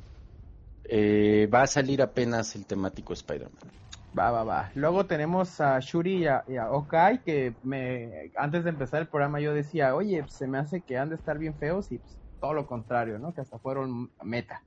[0.84, 3.72] eh, va a salir apenas el temático Spider-Man.
[4.18, 4.72] Va, va, va.
[4.76, 9.08] Luego tenemos a Shuri y a, y a Okai, que me, antes de empezar el
[9.08, 11.99] programa yo decía, oye, pues, se me hace que han de estar bien feos y
[11.99, 13.34] pues, todo lo contrario, ¿no?
[13.34, 14.66] Que hasta fueron meta.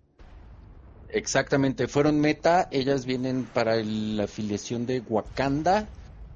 [1.11, 5.89] Exactamente, fueron meta, ellas vienen para el- la afiliación de Wakanda,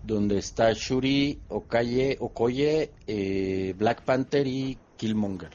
[0.02, 5.50] donde está Shuri, Okaye, Okoye, eh, Black Panther y Killmonger.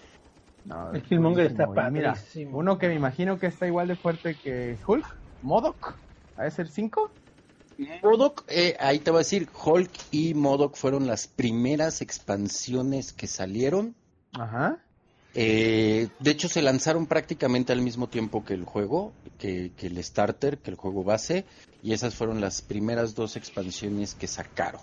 [0.66, 1.90] No, El Killmonger está buenísimo.
[1.90, 5.06] Y Mira, uno que me imagino que está igual de fuerte que Hulk,
[5.42, 5.96] Modok,
[6.36, 7.12] ¿a ser 5?
[8.04, 13.28] Modok, eh, ahí te voy a decir, Hulk y Modok fueron las primeras expansiones que
[13.28, 13.96] salieron.
[14.34, 14.80] Ajá.
[15.36, 20.04] Eh, de hecho, se lanzaron prácticamente al mismo tiempo que el juego, que, que el
[20.04, 21.46] starter, que el juego base,
[21.82, 24.82] y esas fueron las primeras dos expansiones que sacaron.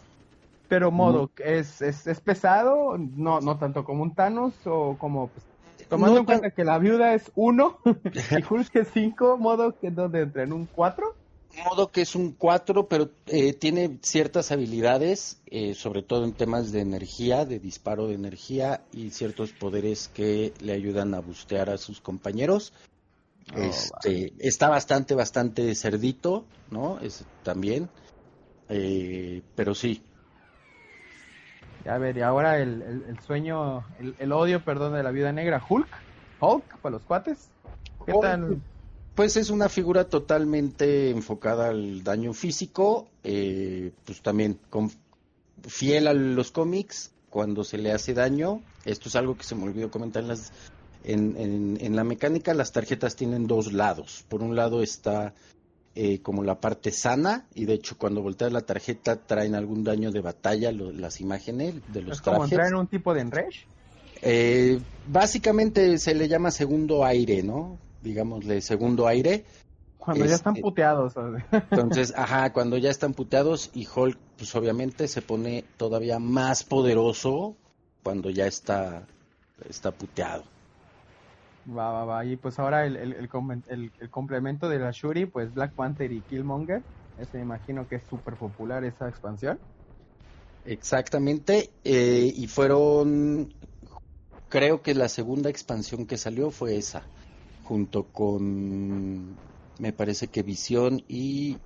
[0.69, 2.97] Pero Modok, ¿es, es, es pesado?
[2.97, 5.29] No, no tanto como un Thanos o como...
[5.29, 5.45] pues,
[5.89, 7.79] tomando No en cuenta que la viuda es 1
[8.39, 11.15] y Hulk es 5, Modok es donde entra en un 4.
[11.65, 16.73] Modo que es un 4, pero eh, tiene ciertas habilidades, eh, sobre todo en temas
[16.73, 21.79] de energía, de disparo de energía y ciertos poderes que le ayudan a bustear a
[21.79, 22.73] sus compañeros.
[23.55, 27.01] Oh, este, está bastante, bastante cerdito, ¿no?
[27.01, 27.89] Es también,
[28.69, 30.03] eh, pero sí.
[31.89, 35.33] A ver, y ahora el, el, el sueño, el, el odio, perdón, de la viuda
[35.33, 35.89] negra, Hulk.
[36.41, 37.49] Hulk, para los cuates.
[38.07, 38.61] ¿Qué Hulk, tal?
[39.21, 44.91] Pues es una figura totalmente enfocada al daño físico, eh, pues también con-
[45.69, 48.63] fiel a los cómics cuando se le hace daño.
[48.87, 50.53] Esto es algo que se me olvidó comentar en, las,
[51.05, 52.55] en, en- en la mecánica.
[52.55, 54.25] Las tarjetas tienen dos lados.
[54.27, 55.35] Por un lado está
[55.95, 60.13] eh, como la parte sana y de hecho cuando volteas la tarjeta traen algún daño
[60.13, 62.53] de batalla lo- las imágenes de los Es como trajes.
[62.53, 63.67] entrar en un tipo de enresh.
[64.23, 67.77] Eh, básicamente se le llama segundo aire, ¿no?
[68.01, 69.45] Digámosle segundo aire.
[69.99, 71.15] Cuando ya están Este, puteados.
[71.73, 77.57] Entonces, ajá, cuando ya están puteados y Hulk, pues obviamente se pone todavía más poderoso
[78.03, 79.07] cuando ya está,
[79.69, 80.45] está puteado.
[81.67, 82.25] Va, va, va.
[82.25, 85.75] Y pues ahora el, el, el, comen- el- el complemento de la Shuri, pues Black
[85.75, 86.85] Panther y Killmonger.
[87.17, 89.61] Ese me imagino que es súper popular esa expansión.
[90.65, 93.55] Exactamente, eh, y fueron,
[94.49, 97.09] creo que la segunda expansión que salió fue esa,
[97.71, 99.37] junto con,
[99.79, 101.57] me parece que Visión y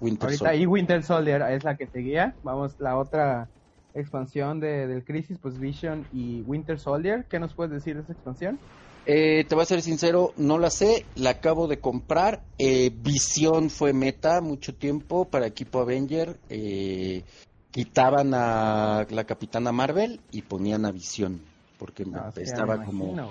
[0.00, 0.60] Winter Ahorita Soldier.
[0.60, 2.34] y Winter Soldier es la que seguía.
[2.42, 3.48] Vamos, la otra
[3.94, 7.26] expansión de, del Crisis, pues Vision y Winter Soldier.
[7.30, 8.58] ¿Qué nos puedes decir de esa expansión?
[9.06, 12.42] Eh, te voy a ser sincero, no la sé, la acabo de comprar.
[12.58, 16.40] Eh, Visión fue meta mucho tiempo para equipo Avenger.
[16.50, 17.22] Eh,
[17.70, 21.40] quitaban a la Capitana Marvel y ponían a Visión,
[21.78, 23.28] porque Ah, estaba como, imagino.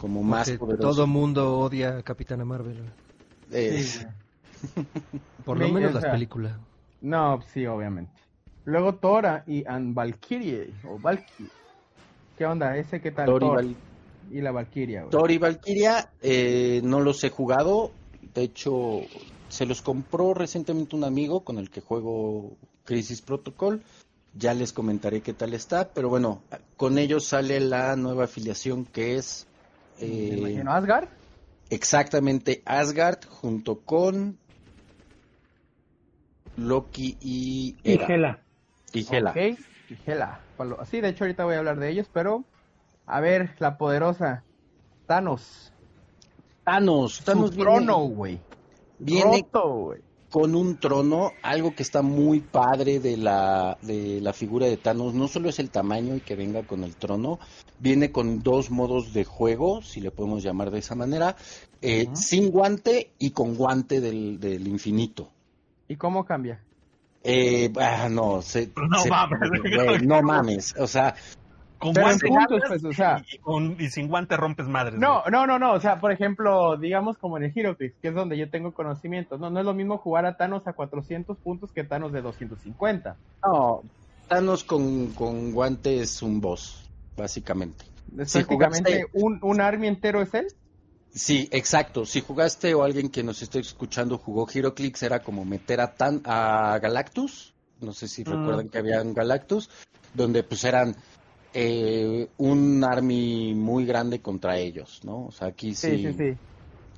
[0.00, 0.88] Como más Porque poderoso.
[0.96, 2.82] todo mundo odia a Capitana Marvel.
[3.50, 4.00] Sí.
[5.44, 6.56] Por lo Me- menos o las películas.
[7.00, 8.12] No, sí, obviamente.
[8.64, 11.50] Luego Tora y and Valkyrie, o Valkyrie.
[12.36, 12.76] ¿Qué onda?
[12.76, 13.26] ¿Ese qué tal?
[13.26, 13.76] Thor y Thor Val-
[14.30, 15.10] y la Valkyria, güey.
[15.10, 17.90] Thor y Valkyria eh, no los he jugado.
[18.34, 19.02] De hecho,
[19.48, 23.82] se los compró recientemente un amigo con el que juego Crisis Protocol.
[24.36, 25.90] Ya les comentaré qué tal está.
[25.92, 26.40] Pero bueno,
[26.76, 29.46] con ellos sale la nueva afiliación que es
[30.00, 30.72] Me eh, imagino.
[30.72, 31.08] ¿Asgard?
[31.70, 34.38] exactamente Asgard junto con
[36.56, 38.04] Loki y Hela.
[38.04, 39.06] Ok, y
[40.06, 40.40] Hela.
[40.84, 42.44] Sí, de hecho ahorita voy a hablar de ellos, pero...
[43.06, 44.44] A ver, la poderosa.
[45.06, 45.72] Thanos.
[46.64, 47.22] Thanos.
[47.22, 48.40] Thanos Su trono, güey.
[48.98, 50.00] viene Roto, güey.
[50.34, 55.14] Con un trono, algo que está muy padre de la, de la figura de Thanos,
[55.14, 57.38] no solo es el tamaño y que venga con el trono,
[57.78, 61.36] viene con dos modos de juego, si le podemos llamar de esa manera,
[61.80, 65.28] eh, sin guante y con guante del, del infinito.
[65.86, 66.64] ¿Y cómo cambia?
[67.22, 69.38] Eh, ah, no, se- No se- mames.
[69.76, 71.14] güey, no mames, o sea,
[71.78, 73.22] Con Pero puntos, pues, o sea.
[73.30, 74.98] y, con- y sin guante rompes madres.
[74.98, 75.32] No, güey.
[75.32, 75.72] no, no, no.
[75.72, 79.38] O sea, por ejemplo, digamos como en el HeroClix, que es donde yo tengo conocimientos.
[79.40, 83.16] No, no es lo mismo jugar a Thanos a 400 puntos que Thanos de 250.
[83.44, 83.82] no,
[84.28, 87.84] Thanos con, con guante es un boss, básicamente.
[88.18, 90.46] Es Si prácticamente jugaste- un, un army entero es él.
[91.12, 92.06] Sí, exacto.
[92.06, 96.22] Si jugaste o alguien que nos esté escuchando jugó HeroClix, era como meter a, Tan
[96.24, 97.52] a Galactus.
[97.80, 98.30] No sé si Mm.
[98.30, 99.68] recuerdan que había un Galactus,
[100.14, 100.96] donde pues eran
[101.54, 105.26] eh, un army muy grande contra ellos, ¿no?
[105.26, 106.38] O sea, aquí sí, Sí, sí, sí.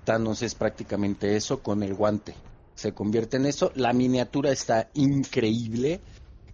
[0.04, 2.34] Thanos es prácticamente eso con el guante.
[2.74, 3.72] Se convierte en eso.
[3.74, 6.00] La miniatura está increíble.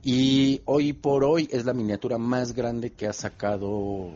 [0.02, 4.10] Y hoy por hoy es la miniatura más grande que ha sacado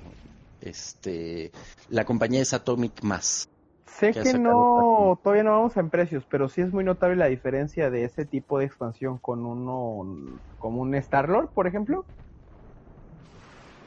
[0.60, 1.52] este
[1.90, 3.48] la compañía es Atomic Mass.
[3.86, 7.26] Sé que que no, todavía no vamos en precios, pero sí es muy notable la
[7.26, 12.04] diferencia de ese tipo de expansión con uno, como un Star-Lord, por ejemplo.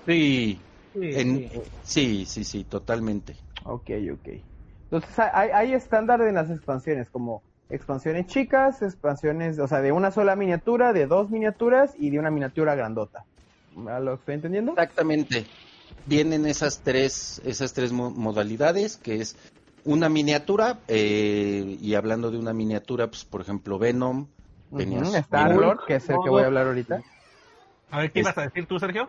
[0.10, 0.60] Sí,
[0.94, 1.44] Sí, en- sí.
[1.54, 3.36] eh, sí, sí, sí, totalmente.
[3.66, 4.28] Ok, ok.
[4.90, 10.12] Entonces hay, hay estándar en las expansiones, como expansiones chicas, expansiones, o sea, de una
[10.12, 13.26] sola miniatura, de dos miniaturas y de una miniatura grandota.
[13.72, 14.72] ¿Me ¿Lo estoy entendiendo?
[14.72, 15.48] Exactamente.
[16.06, 19.38] Vienen esas tres, esas tres mo- modalidades, que es
[19.84, 24.28] una miniatura, eh, y hablando de una miniatura, pues por ejemplo Venom,
[24.72, 27.04] Ujú, su- Star-Lord, que es el que voy a hablar ahorita.
[27.92, 29.08] A ver, ¿qué ibas a decir tú, Sergio?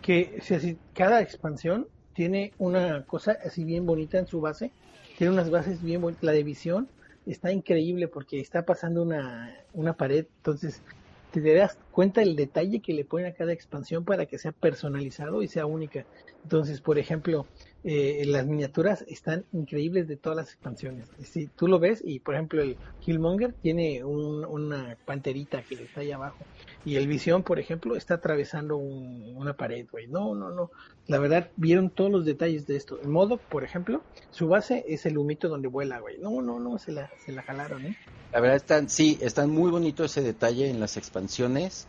[0.00, 4.74] Que si cada expansión tiene una cosa así bien bonita en su base,
[5.14, 6.90] tiene unas bases bien bonitas, la de visión
[7.26, 10.82] está increíble porque está pasando una, una pared, entonces
[11.30, 15.42] te das cuenta del detalle que le ponen a cada expansión para que sea personalizado
[15.42, 16.08] y sea única.
[16.42, 17.48] Entonces, por ejemplo,
[17.84, 21.12] eh, las miniaturas están increíbles de todas las expansiones.
[21.18, 26.00] Si tú lo ves y, por ejemplo, el Killmonger tiene un- una panterita que está
[26.00, 26.48] ahí abajo
[26.84, 30.06] y el Visión, por ejemplo, está atravesando un- una pared, güey.
[30.08, 30.70] No, no, no.
[31.06, 33.00] La verdad, vieron todos los detalles de esto.
[33.00, 36.18] El modo, por ejemplo, su base es el humito donde vuela, güey.
[36.18, 37.96] No, no, no, se la, se la jalaron, ¿eh?
[38.32, 41.88] La verdad están, sí, están muy bonito ese detalle en las expansiones.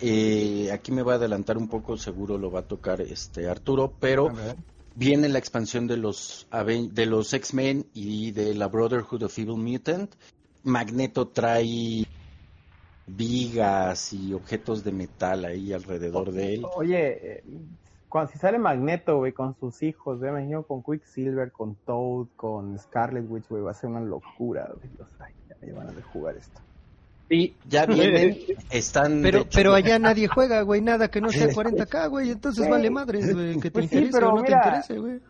[0.00, 3.92] Eh, aquí me va a adelantar un poco, seguro lo va a tocar este Arturo,
[4.00, 4.32] pero
[4.94, 9.56] viene la expansión de los Aven- de los X-Men y de la Brotherhood of Evil
[9.58, 10.14] Mutant.
[10.62, 12.04] Magneto trae
[13.16, 16.66] vigas y objetos de metal ahí alrededor de él.
[16.76, 17.44] Oye, eh,
[18.08, 22.26] cuando, si sale Magneto, güey, con sus hijos, güey, me imagino con Quicksilver, con Toad,
[22.36, 24.92] con Scarlet Witch, güey, va a ser una locura, güey.
[24.96, 26.60] Dios, ay, ya me van a de jugar esto.
[27.28, 28.36] Sí, ya vienen,
[28.70, 29.22] están...
[29.22, 32.70] Pero, hecho, pero allá nadie juega, güey, nada que no sea 40k, güey, entonces Güey.
[32.70, 35.20] vale madres, güey, que te Pues sí, interese pero o no mira, te interese, güey.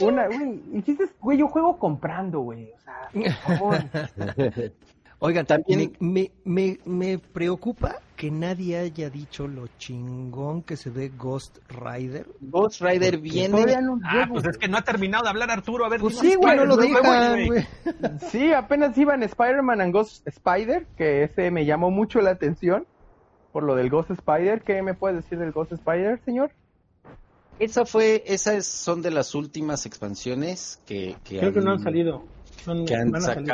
[0.00, 0.62] Una, güey,
[1.20, 3.78] güey, yo juego comprando, güey, o sea, por favor.
[5.22, 10.88] Oigan, También- me, me, me, me preocupa que nadie haya dicho lo chingón que se
[10.88, 12.26] ve Ghost Rider.
[12.40, 13.76] Ghost Rider viene...
[13.82, 15.84] No Ah, pues es que no ha terminado de hablar Arturo.
[15.84, 17.66] A ver, Pues sí, güey, no lo dejan, güey.
[18.30, 22.86] Sí, apenas iban Spider-Man and Ghost Spider, que ese me llamó mucho la atención
[23.52, 24.62] por lo del Ghost Spider.
[24.62, 26.50] ¿Qué me puedes decir del Ghost Spider, señor?
[27.58, 32.24] Esa fue, esas son de las últimas expansiones que, que Creo que no han salido.
[32.64, 33.52] Son, que han salir.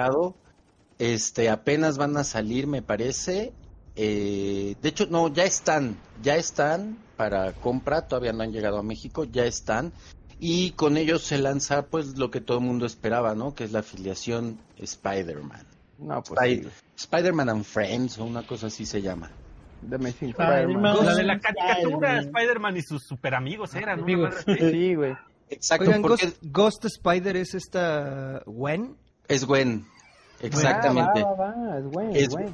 [0.98, 3.52] Este, apenas van a salir, me parece.
[3.96, 8.82] Eh, de hecho, no, ya están, ya están para compra, todavía no han llegado a
[8.82, 9.92] México, ya están.
[10.38, 13.54] Y con ellos se lanza, pues, lo que todo el mundo esperaba, ¿no?
[13.54, 15.66] Que es la afiliación Spider-Man.
[15.98, 16.68] No, pues Spy- sí.
[16.96, 19.30] Spider-Man and Friends, o una cosa así se llama.
[19.88, 20.84] The Amazing Spider-Man.
[20.86, 21.06] Spider-Man.
[21.06, 22.18] La de la caricatura, Spider-Man.
[22.36, 24.00] Spider-Man y sus super amigos eran.
[24.00, 24.34] Amigos.
[24.46, 25.14] Sí, güey.
[25.48, 28.96] Exacto, Oigan, porque Ghost, Ghost Spider es esta Gwen.
[29.28, 29.86] es Gwen.
[30.40, 31.20] Exactamente.
[31.20, 32.46] Ah, va, va, va, es güey, Es- güey.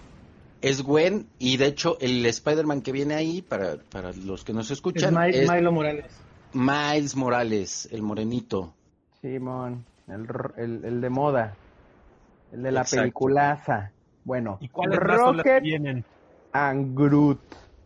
[0.60, 4.66] Es Gwen y de hecho el Spider-Man que viene ahí, para, para los que nos
[4.66, 6.04] Es escuchan, es Milo Morales.
[6.52, 8.72] Miles Morales, el morenito.
[9.20, 10.24] Simón, el,
[10.56, 11.56] el, el de moda.
[12.52, 13.02] El de la Exacto.
[13.02, 13.90] peliculaza.
[14.24, 16.04] Bueno, ¿Y cuáles Rocket vienen?
[16.52, 17.40] and Groot.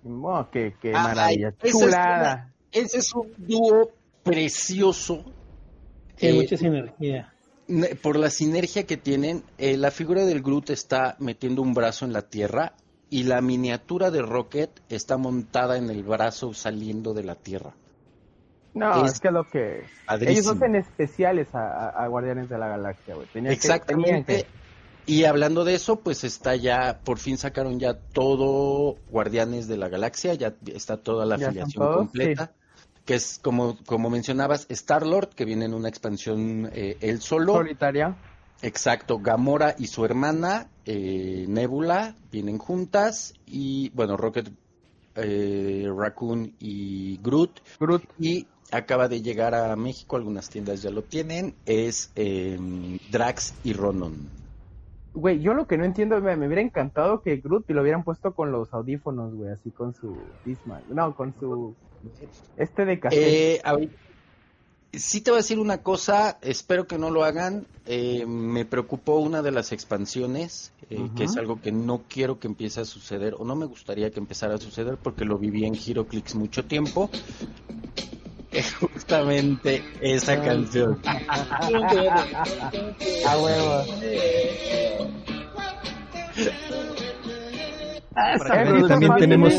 [0.05, 1.49] Oh, qué, qué Ay, maravilla.
[1.49, 2.53] esa es Chulada.
[2.73, 3.91] Ese es un dúo
[4.23, 5.25] precioso.
[6.17, 7.33] Tiene Eh, mucha sinergia.
[8.03, 12.13] Por la sinergia que tienen, eh, la figura del Groot está metiendo un brazo en
[12.13, 12.75] la tierra
[13.11, 17.75] y la miniatura de Rocket está montada en el brazo saliendo de la tierra.
[18.75, 19.85] No, es es, que lo que...
[20.07, 20.39] padrísimo.
[20.39, 23.27] Ellos hacen especiales a, Guardianes de la Galaxia, güey.
[23.47, 24.43] Exactamente.
[24.43, 29.79] que- Y hablando de eso, pues está ya, por fin sacaron ya todo Guardianes de
[29.79, 32.53] la Galaxia, ya está toda la ¿Ya están afiliación completa,
[33.07, 37.55] que es como, como mencionabas, Star-Lord, que viene en una expansión eh, él solo.
[37.55, 38.17] Solitaria.
[38.63, 44.51] Exacto, Gamora y su hermana, eh, Nebula, vienen juntas, y bueno, Rocket,
[45.15, 47.61] eh, Raccoon y Groot.
[47.79, 48.03] Groot.
[48.19, 52.59] Y acaba de llegar a México, algunas tiendas ya lo tienen, es eh,
[53.13, 54.15] Drax y Ronon.
[55.15, 58.35] Güey, yo lo que no entiendo, me, me hubiera encantado que Groot lo hubieran puesto
[58.35, 60.83] con los audífonos, güey, así con su Discman.
[60.91, 61.75] No, con su...
[62.57, 63.23] Este de cassette.
[63.23, 63.63] Eh,
[64.93, 67.67] sí te voy a decir una cosa, espero que no lo hagan.
[67.87, 72.47] Eh, me preocupó una de las expansiones, eh, que es algo que no quiero que
[72.49, 75.75] empiece a suceder, o no me gustaría que empezara a suceder, porque lo viví en
[75.75, 77.11] HeroClix mucho tiempo.
[78.51, 80.43] Es justamente esa Ah.
[80.43, 80.99] canción.
[83.27, 83.85] A huevo.
[88.35, 89.55] Está también tenemos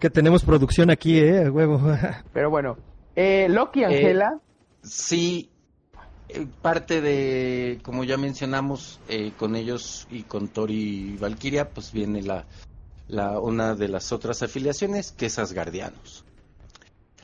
[0.00, 1.80] que tenemos producción aquí, eh, a huevo.
[2.32, 2.76] Pero bueno,
[3.14, 4.40] eh, Loki y Eh, Angela,
[4.82, 5.50] Sí,
[6.30, 11.92] eh, parte de, como ya mencionamos, eh, con ellos y con Tori y Valkyria, pues
[11.92, 12.46] viene la,
[13.08, 16.24] la una de las otras afiliaciones, que es Asgardianos.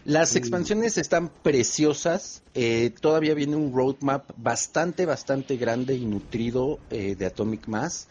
[0.04, 7.16] Las expansiones están preciosas, eh, todavía viene un roadmap bastante, bastante grande y nutrido eh,
[7.16, 8.06] de Atomic Mass.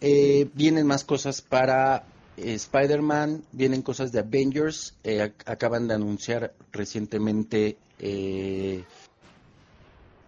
[0.00, 2.04] Eh, vienen más cosas para
[2.36, 8.84] eh, Spider-Man, vienen cosas de Avengers, eh, ac- acaban de anunciar recientemente eh,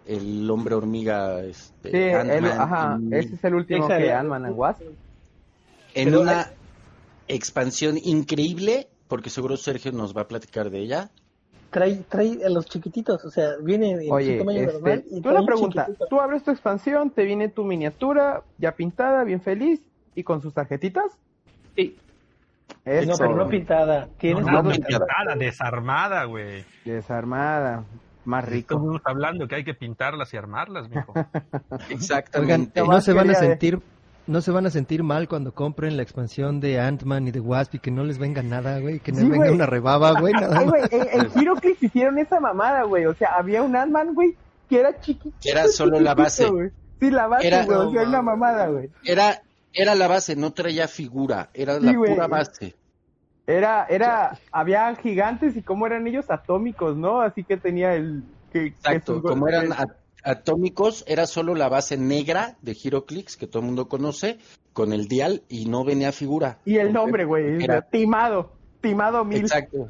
[0.06, 4.20] el hombre hormiga este, sí, el- ajá, y- ese es el último Esa que era-
[4.20, 4.82] Ant-Man and Wasp.
[5.94, 6.46] en Pero una hay-
[7.28, 11.10] expansión increíble, porque seguro Sergio nos va a platicar de ella.
[11.70, 15.20] Trae, trae a los chiquititos, o sea, viene en Oye, su tamaño este, normal y
[15.20, 16.06] tú una un pregunta, chiquitito.
[16.08, 19.80] tú abres tu expansión, te viene tu miniatura ya pintada, bien feliz,
[20.14, 21.04] y con sus tarjetitas.
[21.78, 21.96] Sí.
[22.84, 24.08] Eso, No, pero no pintada.
[24.18, 25.34] Tienes no, pintada.
[25.36, 26.64] Desarmada, güey.
[26.84, 27.84] desarmada,
[28.24, 28.74] más rico.
[28.74, 31.12] Estamos hablando que hay que pintarlas y armarlas, mijo.
[31.70, 32.80] Oigan, Exactamente.
[32.80, 33.80] y no se van a sentir
[34.26, 37.76] no se van a sentir mal cuando compren la expansión de Ant-Man y de Wasp
[37.76, 40.32] y que no les venga nada, güey, que no Sí, les venga una rebaba, güey,
[40.38, 40.74] nada Ay, más.
[40.74, 43.06] güey, en, en HeroClix hicieron esa mamada, güey.
[43.06, 44.34] O sea, había un Ant-Man, güey,
[44.68, 45.34] que era chiquito.
[45.40, 46.46] Que era solo la base.
[47.00, 47.78] Sí, la base, Era- güey.
[47.78, 48.90] O sea, No, era una mamada, güey.
[49.02, 49.40] Era,
[49.72, 52.14] era la base, no traía figura, era Sí, la güey.
[52.14, 52.74] pura base.
[53.46, 57.20] Era, era, había gigantes y cómo eran ellos atómicos, ¿no?
[57.22, 58.22] Así que tenía el...
[58.52, 59.68] Que, Exacto, como eran
[60.24, 64.38] atómicos, era solo la base negra de HeroClix, que todo el mundo conoce,
[64.72, 66.58] con el dial y no venía figura.
[66.64, 67.62] Y el nombre, güey.
[67.62, 68.52] Era- Timado.
[68.80, 69.38] Timado mil.
[69.40, 69.88] Exacto.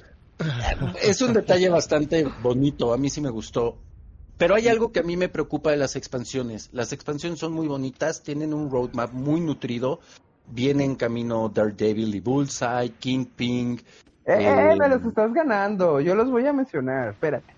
[1.03, 3.79] Es un detalle bastante bonito, a mí sí me gustó.
[4.39, 6.71] Pero hay algo que a mí me preocupa de las expansiones.
[6.73, 10.01] Las expansiones son muy bonitas, tienen un roadmap muy nutrido.
[10.47, 13.81] Viene en camino Daredevil y Bullseye, Kingpin.
[14.25, 16.01] Eh, eh, eh, me los estás ganando.
[16.01, 17.09] Yo los voy a mencionar.
[17.11, 17.53] Espérate.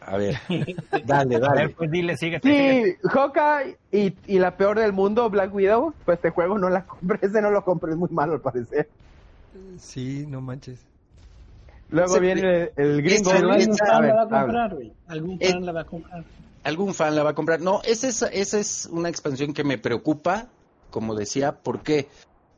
[0.00, 0.36] A ver,
[1.06, 1.68] dale, A ver, dale.
[1.70, 2.48] pues dile, síguete.
[2.48, 2.98] síguete.
[3.02, 5.94] Sí, Hawkeye y, y la peor del mundo, Black Widow.
[6.04, 7.18] Pues este juego no la compré.
[7.22, 7.92] Ese no lo compré.
[7.92, 8.88] Es muy malo al parecer.
[9.78, 10.84] Sí, no manches.
[11.90, 13.30] Luego Ese- viene el gringo.
[13.30, 14.40] ese- Pero algún esa- A fan ver, la va a habla.
[14.42, 14.92] comprar, güey.
[15.06, 16.24] Algún Eh, fan la va a comprar.
[16.64, 17.60] Algún fan la va a comprar.
[17.60, 20.48] No, esa es, esa es una expansión que me preocupa,
[20.90, 21.52] como decía.
[21.52, 22.08] ¿Por qué?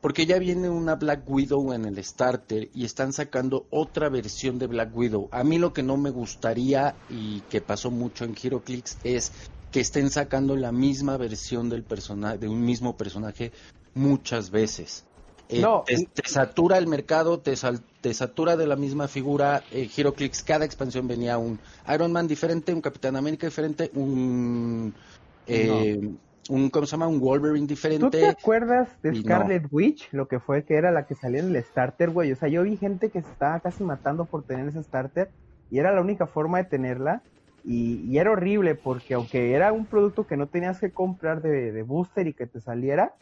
[0.01, 4.65] Porque ya viene una Black Widow en el starter y están sacando otra versión de
[4.67, 5.29] Black Widow.
[5.31, 9.31] A mí lo que no me gustaría y que pasó mucho en HeroClix es
[9.71, 13.51] que estén sacando la misma versión del personaje, de un mismo personaje
[13.93, 15.05] muchas veces.
[15.51, 15.97] Eh, No, te,
[16.29, 19.63] satura el mercado, te, sal- te satura de la misma figura.
[19.71, 21.59] Eh, HeroClix, cada expansión venía un
[21.93, 24.93] Iron Man diferente, un Capitán América diferente, un,
[25.47, 25.99] eh,
[26.49, 27.07] un ¿cómo se llama?
[27.07, 28.25] Un Wolverine ¿Tú te diferente.
[28.27, 29.21] acuerdas de no.
[29.21, 30.07] Scarlet Witch?
[30.11, 32.31] Lo que fue que era la que salía en el starter, güey.
[32.31, 35.29] O sea, yo vi gente que se estaba casi matando por tener ese starter
[35.69, 37.23] y era la única forma de tenerla.
[37.63, 41.71] Y, y era horrible porque aunque era un producto que no tenías que comprar de,
[41.71, 43.13] de booster y que te saliera,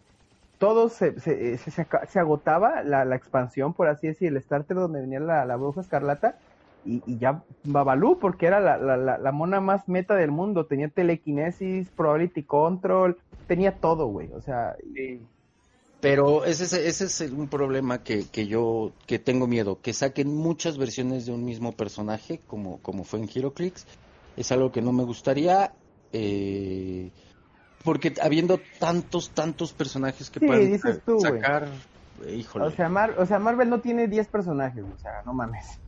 [0.60, 4.78] todo se, se, se, se se agotaba, la, la expansión, por así decir, el starter
[4.78, 6.38] donde venía la, la bruja escarlata.
[6.86, 10.66] Y, y ya Babalú, porque era la, la, la, mona más meta del mundo.
[10.66, 14.30] Tenía telequinesis, probability control, tenía todo, güey.
[14.34, 15.20] O sea, y-
[15.99, 20.34] Pero ese es, ese es un problema que, que yo que tengo miedo, que saquen
[20.34, 23.86] muchas versiones de un mismo personaje, como, como fue en HeroClix.
[24.38, 25.74] Es algo que no me gustaría,
[26.14, 27.12] eh,
[27.84, 31.67] porque habiendo tantos, tantos personajes que Sí, pueden dices tú, sacar,
[32.25, 32.65] eh, híjole.
[32.65, 35.80] O sea, Mar- o sea, Marvel no tiene 10 personajes, o sea, no mames.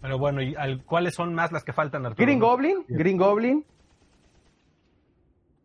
[0.00, 2.24] Pero bueno, ¿y al- cuáles son más las que faltan, Arturo?
[2.24, 3.64] Green Goblin, Green Goblin.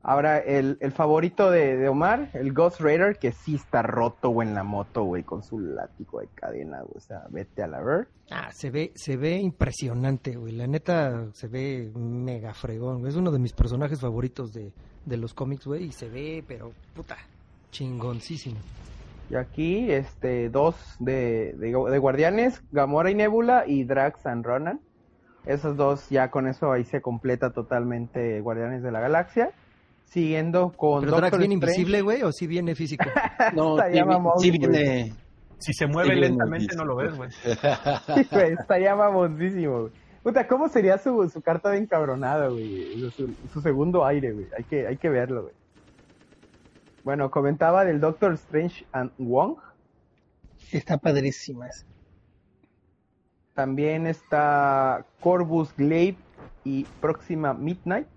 [0.03, 4.47] Ahora, el, el favorito de, de Omar, el Ghost Raider, que sí está roto, güey,
[4.47, 6.93] en la moto, güey, con su látigo de cadena, güey.
[6.95, 8.07] O sea, vete a la ver.
[8.31, 10.53] Ah, se ve, se ve impresionante, güey.
[10.53, 12.99] La neta se ve mega fregón.
[12.99, 13.09] güey.
[13.11, 14.71] Es uno de mis personajes favoritos de,
[15.05, 15.85] de los cómics, güey.
[15.85, 17.17] Y se ve, pero puta,
[17.71, 18.57] chingoncísimo.
[19.29, 24.79] Y aquí, este, dos de, de, de Guardianes, Gamora y Nebula y Drax and Ronan.
[25.45, 29.51] Esos dos, ya con eso ahí se completa totalmente Guardianes de la Galaxia.
[30.07, 31.75] Siguiendo con ¿Pero Drax Doctor viene Strange.
[31.81, 32.23] invisible, güey?
[32.23, 33.05] ¿O sí viene físico?
[33.55, 35.13] no, Está sí, mamón, sí viene.
[35.59, 37.29] Si se mueve Sí, lentamente no lo ves, güey.
[38.15, 39.91] Sí, güey, está ya mamoncísimo, güey.
[40.23, 43.09] Puta, ¿cómo sería su, su carta de encabronada, güey?
[43.11, 44.47] Su, su segundo aire, güey.
[44.57, 45.53] Hay que, hay que verlo, güey.
[47.03, 49.57] Bueno, comentaba del Doctor Strange and Wong.
[50.71, 51.67] Está padrísima.
[53.53, 56.17] También está Corvus Glaive
[56.63, 58.07] y Próxima Midnight.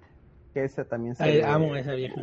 [0.55, 2.21] Que esa también se Ay, ve- amo a esa vieja.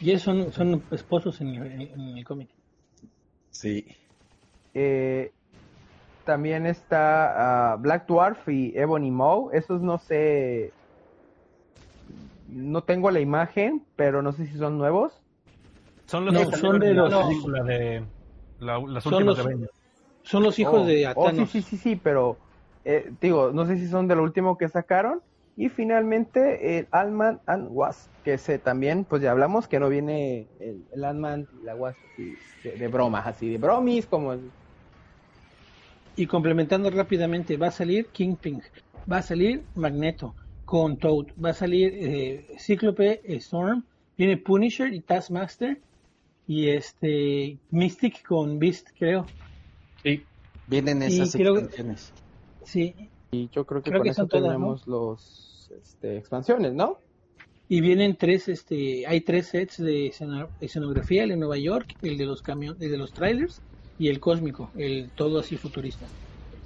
[0.00, 2.48] Y ellos son, son esposos en el, en el cómic.
[3.50, 3.86] Sí.
[4.74, 5.30] Eh,
[6.24, 9.50] también está ah, Black Dwarf y Ebony Maw.
[9.52, 10.72] Esos no sé.
[12.48, 15.12] No tengo la imagen, pero no sé si son nuevos.
[16.06, 18.02] Son los No, que son de la los- película de
[18.58, 19.68] la- las Son últimas los- de.
[20.24, 21.50] Son los hijos Oh, de oh, Atanos.
[21.50, 22.36] sí, sí, sí, sí, pero
[22.84, 25.20] eh, digo, no sé si son de lo último que sacaron.
[25.56, 30.46] Y finalmente el Ant-Man and Wasp, que ese también, pues ya hablamos que no viene
[30.60, 32.34] el, el Ant-Man y la Wasp así,
[32.64, 34.50] de, de bromas, así de bromis, como el-
[36.16, 38.62] Y complementando rápidamente, va a salir Kingpin,
[39.10, 40.34] va a salir Magneto
[40.64, 43.84] con Toad, va a salir eh, Cíclope, eh, Storm,
[44.16, 45.78] viene Punisher y Taskmaster
[46.46, 49.26] y este Mystic con Beast, creo.
[50.02, 50.22] Sí.
[50.66, 52.12] Vienen Y esas creo que- expansiones.
[52.64, 52.94] Sí,
[53.34, 56.98] Y yo creo que Creo con que eso tenemos los este, expansiones, ¿no?
[57.68, 62.18] y vienen tres, este, hay tres sets de escena- escenografía, el de Nueva York, el
[62.18, 63.62] de los camiones, el de los trailers
[63.98, 66.04] y el cósmico, el todo así futurista.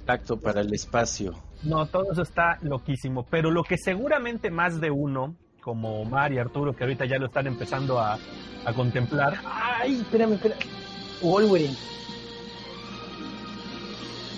[0.01, 1.33] Exacto, para el espacio.
[1.63, 3.25] No, todo eso está loquísimo.
[3.29, 7.27] Pero lo que seguramente más de uno, como Omar y Arturo, que ahorita ya lo
[7.27, 8.19] están empezando a,
[8.65, 10.59] a contemplar, Ay, espérame, espérame.
[11.21, 11.75] Wolverine.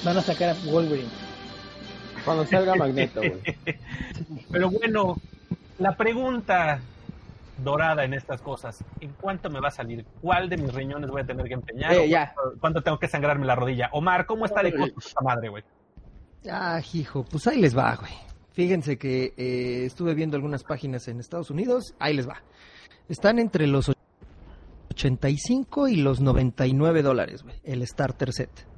[0.05, 1.09] Van a sacar a Wolverine.
[2.30, 3.41] Cuando salga Magneto, güey.
[4.51, 5.15] Pero bueno,
[5.80, 6.80] la pregunta
[7.57, 10.06] dorada en estas cosas, ¿en cuánto me va a salir?
[10.22, 11.91] ¿Cuál de mis riñones voy a tener que empeñar?
[11.91, 12.31] Eh, ¿O ya.
[12.35, 13.89] ¿cuánto, cuánto tengo que sangrarme la rodilla?
[13.93, 15.64] Omar, ¿cómo está de costo esta madre, güey?
[16.47, 18.14] Ah, hijo, pues ahí les va, güey.
[18.51, 22.43] Fíjense que eh, estuve viendo algunas páginas en Estados Unidos, ahí les va.
[23.07, 23.91] Están entre los
[24.91, 28.68] 85 y los 99 dólares, güey, el starter set.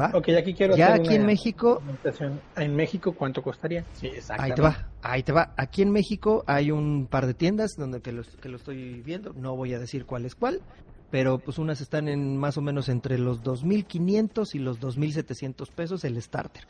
[0.00, 0.10] ¿Va?
[0.14, 2.40] Ok, aquí quiero Ya hacer aquí en una México, presentación.
[2.56, 3.84] En México, ¿cuánto costaría?
[3.92, 5.52] Sí, ahí te va, ahí te va.
[5.56, 9.34] Aquí en México hay un par de tiendas donde que lo, que lo estoy viendo,
[9.34, 10.62] no voy a decir cuál es cuál,
[11.10, 16.04] pero pues unas están en más o menos entre los 2.500 y los 2.700 pesos
[16.04, 16.64] el starter.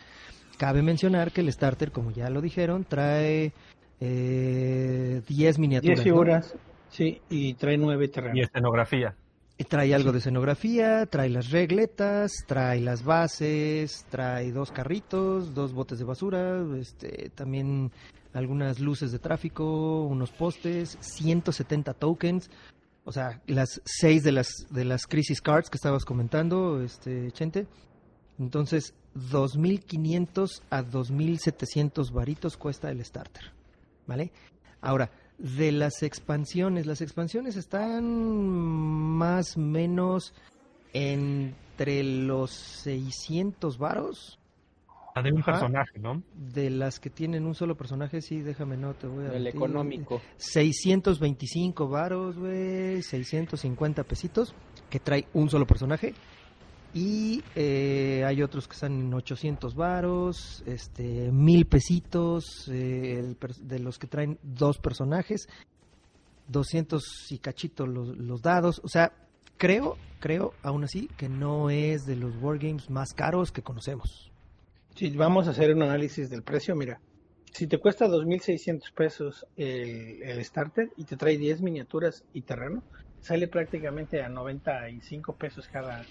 [0.58, 3.52] Cabe mencionar que el starter, como ya lo dijeron, trae
[4.00, 5.96] eh, 10 miniaturas.
[5.96, 6.04] 10 ¿no?
[6.04, 6.54] figuras,
[6.88, 8.36] sí, y trae 9 terrenos.
[8.36, 9.14] Y escenografía.
[9.68, 15.98] Trae algo de escenografía, trae las regletas, trae las bases, trae dos carritos, dos botes
[15.98, 17.92] de basura, este, también
[18.32, 22.50] algunas luces de tráfico, unos postes, 170 tokens,
[23.04, 27.66] o sea, las seis de las de las crisis cards que estabas comentando, este Chente.
[28.38, 33.52] Entonces, 2500 a 2700 varitos cuesta el starter.
[34.10, 34.32] ¿vale?
[34.80, 35.08] Ahora,
[35.40, 40.34] de las expansiones, las expansiones están más o menos
[40.92, 44.38] entre los 600 varos.
[45.14, 45.52] La de un Ajá.
[45.52, 46.22] personaje, ¿no?
[46.52, 50.20] De las que tienen un solo personaje, sí, déjame no, te voy a El económico.
[50.36, 54.54] 625 varos, güey, 650 pesitos,
[54.88, 56.14] que trae un solo personaje.
[56.92, 63.98] Y eh, hay otros que están en 800 varos, este, mil pesitos, eh, de los
[63.98, 65.48] que traen dos personajes,
[66.48, 68.80] 200 y cachito los, dados.
[68.82, 69.12] O sea,
[69.56, 74.32] creo, creo, aún así, que no es de los wargames más caros que conocemos.
[74.96, 77.00] Si vamos a hacer un análisis del precio, mira,
[77.52, 82.82] si te cuesta 2.600 pesos el, el starter y te trae 10 miniaturas y terreno,
[83.20, 86.02] sale prácticamente a 95 pesos cada,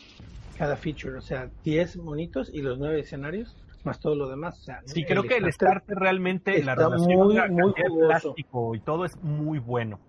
[0.57, 4.59] cada feature, o sea, 10 monitos y los 9 escenarios, más todo lo demás.
[4.59, 8.75] O sea, Sí, creo que el starter realmente, la está relación muy, la muy plástico
[8.75, 9.99] y todo es muy bueno.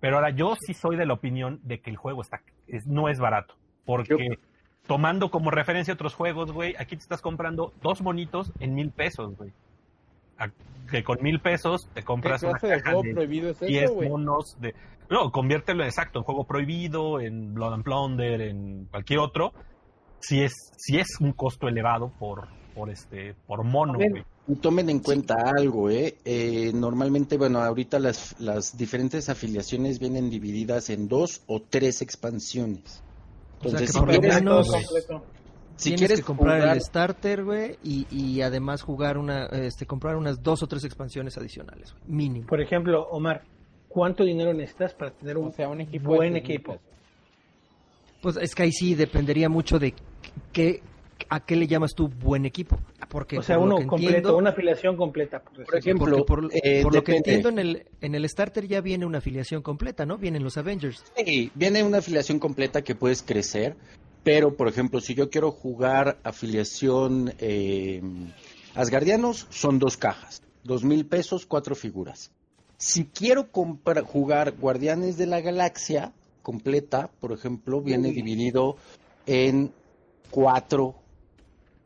[0.00, 3.08] Pero ahora yo sí soy de la opinión de que el juego está es- no
[3.08, 3.54] es barato.
[3.84, 4.38] Porque
[4.86, 9.36] tomando como referencia otros juegos, güey, aquí te estás comprando dos monitos en mil pesos,
[9.36, 9.50] güey.
[10.90, 13.60] Que con mil pesos te compras ¿Qué una clase de caja juego de prohibido es
[13.60, 14.08] 10 eso, güey?
[14.08, 14.74] monos de...
[15.10, 19.52] No, conviértelo exacto en juego prohibido, en Blood and Plunder, en cualquier otro.
[20.20, 24.22] Si es, si es un costo elevado por, por este, por mono, güey.
[24.46, 26.16] Y Tomen en cuenta algo, ¿eh?
[26.24, 33.02] Eh, Normalmente, bueno, ahorita las, las diferentes afiliaciones vienen divididas en dos o tres expansiones.
[33.62, 34.68] O sea, que si quieres- menos
[35.78, 39.86] si tienes quieres que comprar jugar- el starter, güey, y, y además jugar una, este,
[39.86, 42.46] comprar unas dos o tres expansiones adicionales, mínimo.
[42.46, 43.42] Por ejemplo, Omar,
[43.88, 45.48] ¿cuánto dinero necesitas para tener un,
[45.80, 46.78] equipo buen de 6,000 equipo?
[48.20, 49.94] Pues es que ahí sí dependería mucho de
[50.52, 50.82] qué,
[51.28, 52.76] a qué le llamas tú buen equipo.
[53.08, 55.40] Porque o sea, por lo uno que completo, entiendo- una afiliación completa.
[55.40, 59.18] Por, por, eh, por lo que entiendo en el, en el starter ya viene una
[59.18, 60.18] afiliación completa, ¿no?
[60.18, 61.04] Vienen los Avengers.
[61.16, 63.76] Sí, viene una afiliación completa que puedes crecer,
[64.24, 68.02] pero por ejemplo, si yo quiero jugar afiliación eh,
[68.74, 72.30] Asgardianos, son dos cajas, dos mil pesos, cuatro figuras.
[72.76, 76.12] Si quiero comprar, jugar Guardianes de la Galaxia
[76.42, 78.14] completa, por ejemplo, viene Uy.
[78.14, 78.76] dividido
[79.26, 79.72] en
[80.30, 80.94] cuatro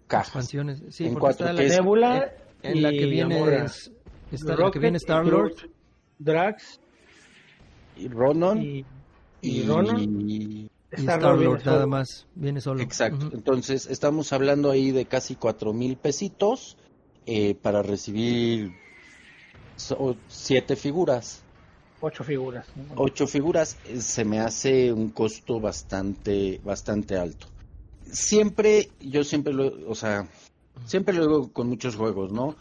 [0.06, 0.26] cajas.
[0.28, 0.82] Expansiones.
[0.90, 2.32] Sí, en porque cuatro, está la es- Nebula
[2.62, 3.64] en, en la que y viene Gamora.
[3.64, 3.90] es-
[4.30, 5.54] está la que Rocket viene y Star Lord.
[6.18, 6.80] Drax
[7.96, 8.84] y Ronan y,
[9.40, 9.98] y Ronan.
[10.28, 10.61] Y Star-Lord
[10.92, 12.82] Star Lord nada más, viene solo.
[12.82, 13.30] Exacto.
[13.32, 16.76] Entonces, estamos hablando ahí de casi cuatro mil pesitos
[17.26, 18.72] eh, para recibir
[19.76, 21.42] so- siete figuras.
[22.00, 22.66] Ocho figuras.
[22.76, 23.02] ¿no?
[23.02, 27.46] Ocho figuras eh, se me hace un costo bastante, bastante alto.
[28.10, 30.26] Siempre, yo siempre lo, o sea,
[30.86, 32.56] siempre lo digo con muchos juegos, ¿no?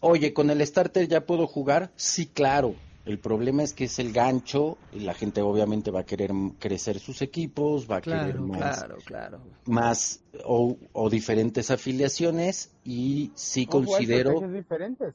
[0.00, 2.74] Oye, con el starter ya puedo jugar, sí, claro.
[3.06, 6.98] El problema es que es el gancho y la gente obviamente va a querer crecer
[6.98, 9.40] sus equipos, va a querer más, claro, claro.
[9.66, 15.14] más o, o diferentes afiliaciones y sí O jugar considero estrategias diferentes.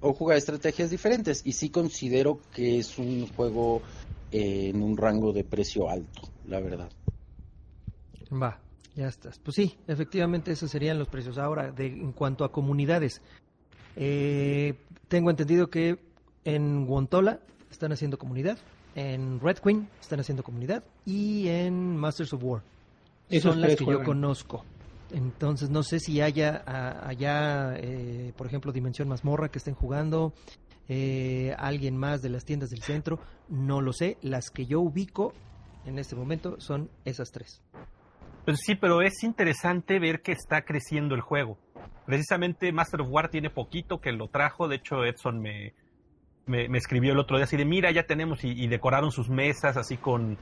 [0.00, 3.82] o jugar estrategias diferentes y sí considero que es un juego
[4.30, 6.90] eh, en un rango de precio alto, la verdad.
[8.32, 8.60] Va,
[8.94, 9.38] ya estás.
[9.40, 11.38] Pues sí, efectivamente esos serían los precios.
[11.38, 13.20] Ahora, de, en cuanto a comunidades,
[13.96, 14.74] eh,
[15.08, 15.98] tengo entendido que
[16.44, 17.40] en Wontola
[17.70, 18.58] están haciendo comunidad,
[18.94, 22.62] en Red Queen están haciendo comunidad y en Masters of War.
[23.28, 24.02] Esos Son las que juegan.
[24.02, 24.64] yo conozco.
[25.12, 30.32] Entonces no sé si haya a- allá, eh, por ejemplo, Dimensión Mazmorra que estén jugando,
[30.88, 33.18] eh, alguien más de las tiendas del centro,
[33.48, 34.18] no lo sé.
[34.22, 35.32] Las que yo ubico
[35.86, 37.62] en este momento son esas tres.
[38.44, 41.58] Pues sí, pero es interesante ver que está creciendo el juego.
[42.06, 44.68] Precisamente Master of War tiene poquito que lo trajo.
[44.68, 45.72] De hecho, Edson me,
[46.46, 49.96] me, escribió el otro día así de, mira, ya tenemos y, decoraron sus mesas así
[49.96, 50.36] con,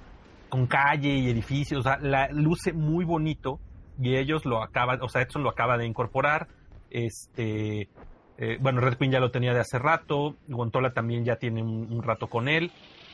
[0.49, 1.81] con calle y edificios.
[1.81, 3.61] O sea, la, luce muy bonito
[4.01, 6.49] y ellos lo acaban, o sea, Edson lo acaba de incorporar.
[6.91, 7.89] Este,
[8.39, 10.37] eh, bueno, Red Queen ya lo tenía de hace rato.
[10.49, 12.73] Gontola también ya tiene un, un rato con él.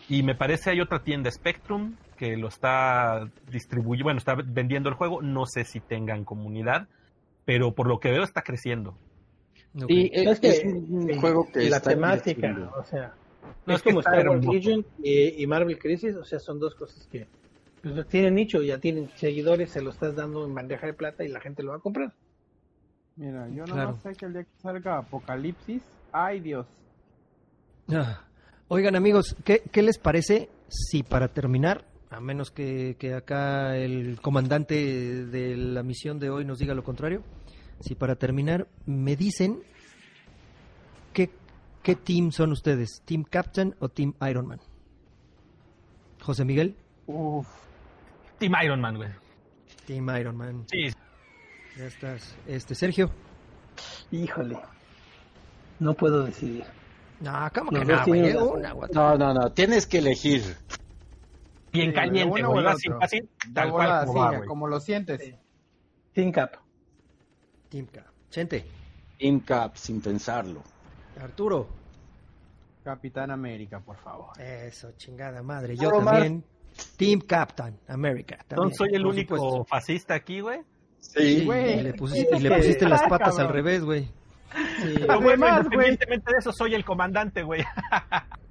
[0.08, 4.94] Y me parece hay otra tienda, Spectrum, que lo está distribuyendo, bueno, está vendiendo el
[4.94, 5.20] juego.
[5.20, 6.88] No sé si tengan comunidad,
[7.44, 8.96] pero por lo que veo está creciendo.
[9.86, 13.14] Sí, es, es un juego que la está temática, o sea,
[13.66, 14.44] No, es es que como Star Wars.
[14.46, 17.26] Legion y, y Marvel Crisis, o sea, son dos cosas que
[17.82, 21.28] pues, tienen nicho, ya tienen seguidores, se lo estás dando en bandeja de plata y
[21.28, 22.12] la gente lo va a comprar.
[23.16, 23.98] Mira, yo no Claro.
[24.02, 25.82] sé que el día que salga Apocalipsis,
[26.12, 26.66] ay Dios.
[27.88, 28.24] Ah,
[28.68, 34.20] Oigan amigos, ¿qué, qué les parece si para terminar, a menos que, que acá el
[34.20, 37.22] comandante de la misión de hoy nos diga lo contrario,
[37.80, 39.62] si para terminar me dicen
[41.12, 41.30] qué,
[41.82, 43.02] ¿qué team son ustedes?
[43.04, 44.60] ¿Team Captain o Team Iron Man?
[46.20, 46.76] José Miguel.
[47.06, 47.46] Uf.
[48.38, 49.10] Team Iron Man, güey.
[49.86, 50.64] Team Iron Man.
[50.70, 50.90] Sí.
[51.76, 52.36] Ya estás.
[52.46, 53.10] Este, Sergio.
[54.10, 54.58] Híjole.
[55.78, 56.64] No puedo decidir.
[57.20, 58.36] No, ¿cómo que no, güey?
[58.36, 58.74] Una.
[58.92, 60.42] No, no, no, tienes que elegir.
[61.72, 62.66] Bien Sí, caliente, güey.
[62.66, 63.20] Así, así,
[63.52, 65.34] tal cual como sí, va, como lo sientes.
[66.12, 66.56] Team Cap.
[67.68, 68.06] Team Cap.
[68.30, 68.64] Chente.
[69.18, 70.62] Team Cap, sin pensarlo.
[71.20, 71.68] Arturo.
[72.84, 74.40] Capitán América, por favor.
[74.40, 75.76] Eso, chingada madre.
[75.76, 76.14] Yo Omar.
[76.14, 76.44] también.
[76.96, 78.38] Team Captain America.
[78.46, 79.64] también, soy el único supuesto.
[79.64, 80.60] fascista aquí, güey.
[81.00, 83.84] Sí, Güey, y le pusiste, y le es que- pusiste las Ah, patas al revés,
[83.84, 84.04] güey.
[84.04, 84.94] Sí.
[84.96, 85.64] Pero bueno, Además, güey.
[85.90, 87.62] independientemente de eso, soy el comandante, güey.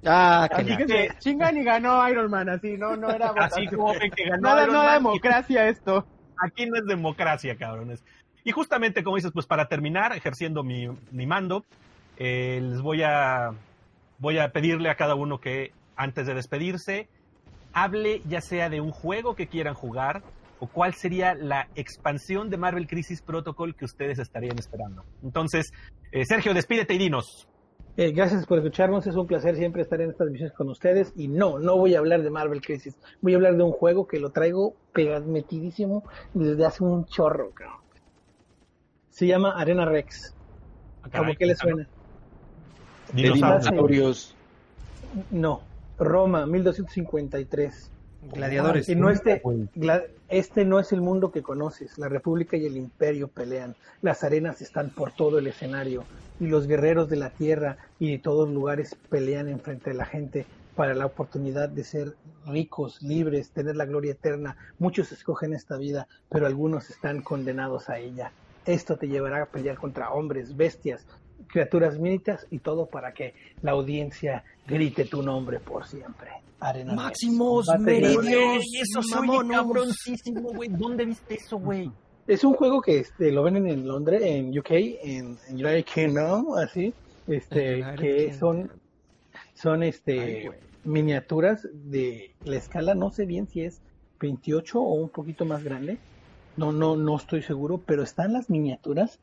[0.06, 3.92] Ah, qué Así que- chingan y ganó Iron Man, así, no, no era Así como
[3.92, 6.06] que ganó Nada, Iron no Man, democracia esto.
[6.44, 8.02] Aquí no es democracia, cabrones.
[8.48, 10.88] Y justamente, como dices, pues para terminar, ejerciendo mi,
[11.26, 11.66] mando,
[12.16, 13.50] eh, les voy a,
[14.18, 17.10] voy a pedirle a cada uno que antes de despedirse,
[17.74, 20.22] hable ya sea de un juego que quieran jugar
[20.60, 25.04] o cuál sería la expansión de Marvel Crisis Protocol que ustedes estarían esperando.
[25.22, 25.70] Entonces,
[26.10, 27.46] eh, Sergio, despídete y dinos.
[27.98, 31.12] Eh, gracias por escucharnos, es un placer siempre estar en estas misiones con ustedes.
[31.16, 34.06] Y no, no voy a hablar de Marvel Crisis, voy a hablar de un juego
[34.06, 34.74] que lo traigo
[35.26, 36.02] metidísimo
[36.32, 37.77] desde hace un chorro, cabrón.
[39.18, 40.32] Se llama Arena Rex.
[41.02, 41.88] Ah, ¿Cómo que le suena?
[43.12, 43.64] De Dinosaurios.
[43.64, 44.34] dinosaurios.
[45.32, 45.60] No,
[45.98, 47.90] Roma, 1253.
[48.32, 48.88] Gladiadores.
[48.88, 49.42] Y no este,
[49.74, 51.98] gla- este no es el mundo que conoces.
[51.98, 53.74] La República y el Imperio pelean.
[54.02, 56.04] Las arenas están por todo el escenario.
[56.38, 60.46] Y los guerreros de la tierra y de todos lugares pelean enfrente de la gente
[60.76, 62.14] para la oportunidad de ser
[62.46, 64.56] ricos, libres, tener la gloria eterna.
[64.78, 68.30] Muchos escogen esta vida, pero algunos están condenados a ella.
[68.68, 71.06] Esto te llevará a pelear contra hombres, bestias,
[71.46, 73.32] criaturas míticas y todo para que
[73.62, 76.30] la audiencia grite tu nombre por siempre.
[76.60, 76.92] Arena.
[76.92, 78.64] Máximos Meridios.
[78.78, 79.00] Eso
[79.48, 80.68] cabroncísimo, güey.
[80.68, 81.90] ¿Dónde viste eso, güey?
[82.26, 86.54] Es un juego que este, lo venden en Londres, en UK, en, en United Kingdom,
[86.58, 86.92] así,
[87.26, 88.70] este, que son,
[89.54, 90.50] son este
[90.84, 93.80] miniaturas de la escala, no sé bien si es
[94.20, 95.98] 28 o un poquito más grande,
[96.58, 99.18] no, no, no estoy seguro, pero están las miniaturas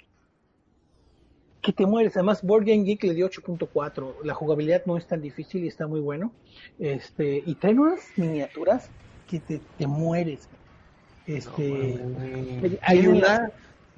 [1.61, 2.15] que te mueres.
[2.15, 4.23] Además, Board Game Geek le dio 8.4.
[4.23, 6.31] La jugabilidad no es tan difícil y está muy bueno.
[6.79, 8.89] Este, y traen unas miniaturas
[9.27, 10.47] que te, te mueres.
[11.27, 11.99] Este,
[12.81, 13.49] Hay una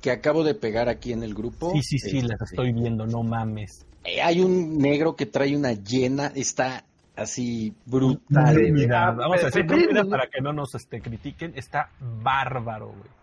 [0.02, 1.72] que acabo de pegar aquí en el grupo.
[1.72, 3.86] Sí, sí, sí, las Este, estoy viendo, no mames.
[4.06, 6.86] eh, Hay un negro que trae una llena, está
[7.18, 8.56] así brutal.
[8.72, 11.52] Mira, ah, vamos a decir rápida para que no nos este, critiquen.
[11.56, 13.17] Está bárbaro, güey.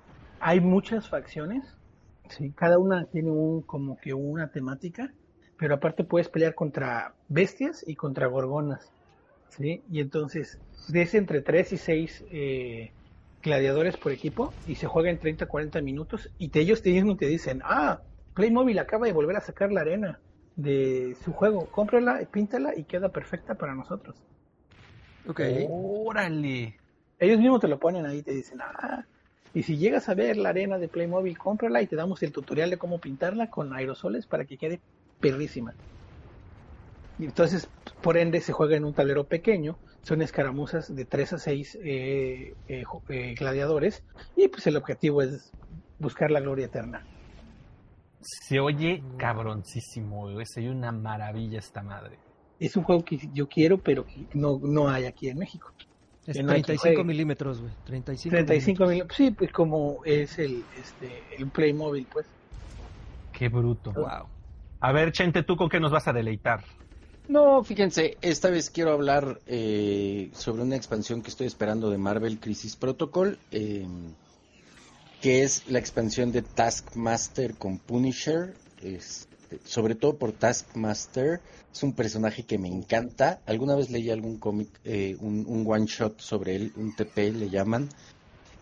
[0.47, 1.65] Hay muchas facciones,
[2.29, 5.11] sí, cada una tiene un como que una temática,
[5.57, 8.93] pero aparte puedes pelear contra bestias y contra gorgonas,
[9.49, 10.61] sí, y entonces
[10.93, 12.93] es entre 3 y 6 eh,
[13.43, 17.17] gladiadores por equipo y se juega en 30 40 minutos y te, ellos te mismos
[17.17, 18.03] te dicen, ah,
[18.35, 20.21] Playmobil acaba de volver a sacar la arena
[20.57, 24.15] de su juego, cómprala, píntala y queda perfecta para nosotros.
[25.27, 25.41] Ok.
[25.71, 26.77] Órale.
[27.19, 29.07] Ellos mismos te lo ponen ahí, te dicen, ah,
[29.55, 32.71] y si llegas a ver la arena de Playmobil, cómprala y te damos el tutorial
[32.71, 34.81] de cómo pintarla con aerosoles para que quede
[35.21, 35.75] perrísima.
[37.21, 37.69] Y entonces,
[38.03, 42.55] por ende, se juega en un tablero pequeño, son escaramuzas de 3 a 6 eh,
[42.67, 44.03] eh, eh, gladiadores,
[44.37, 45.53] y pues el objetivo es
[46.01, 47.07] buscar la gloria eterna.
[48.21, 50.47] Se oye cabroncísimo, güey.
[50.47, 52.19] Se oye una maravilla esta madre.
[52.59, 55.73] Es un juego que yo quiero, pero que no, no hay aquí en México.
[56.27, 57.05] Es Que no hay quien 35 juegue.
[57.05, 57.73] milímetros, güey.
[57.85, 62.27] 35, 35 mil, sí, pues como es el, este, el Playmobil, pues.
[63.33, 63.93] Qué bruto.
[63.93, 64.27] Wow.
[64.81, 66.65] A ver, Chente, ¿tú con qué nos vas a deleitar?
[67.29, 72.39] No, fíjense, esta vez quiero hablar eh, sobre una expansión que estoy esperando de Marvel
[72.39, 73.87] Crisis Protocol, eh,
[75.23, 79.34] que es la expansión de Taskmaster con Punisher, este,
[79.65, 81.41] sobre todo por Taskmaster,
[81.73, 83.41] es un personaje que me encanta.
[83.47, 87.51] Alguna vez leí algún cómic, eh, un, un one shot sobre él, un TP le
[87.51, 87.89] llaman,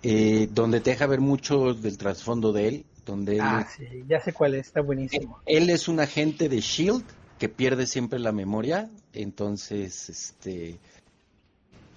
[0.02, 4.20] eh, donde te deja ver mucho del trasfondo de él, donde él Ah, sí, ya
[4.20, 5.39] sé cuál es, está buenísimo.
[5.47, 7.05] él es un agente de Shield
[7.39, 10.78] que pierde siempre la memoria, entonces, este,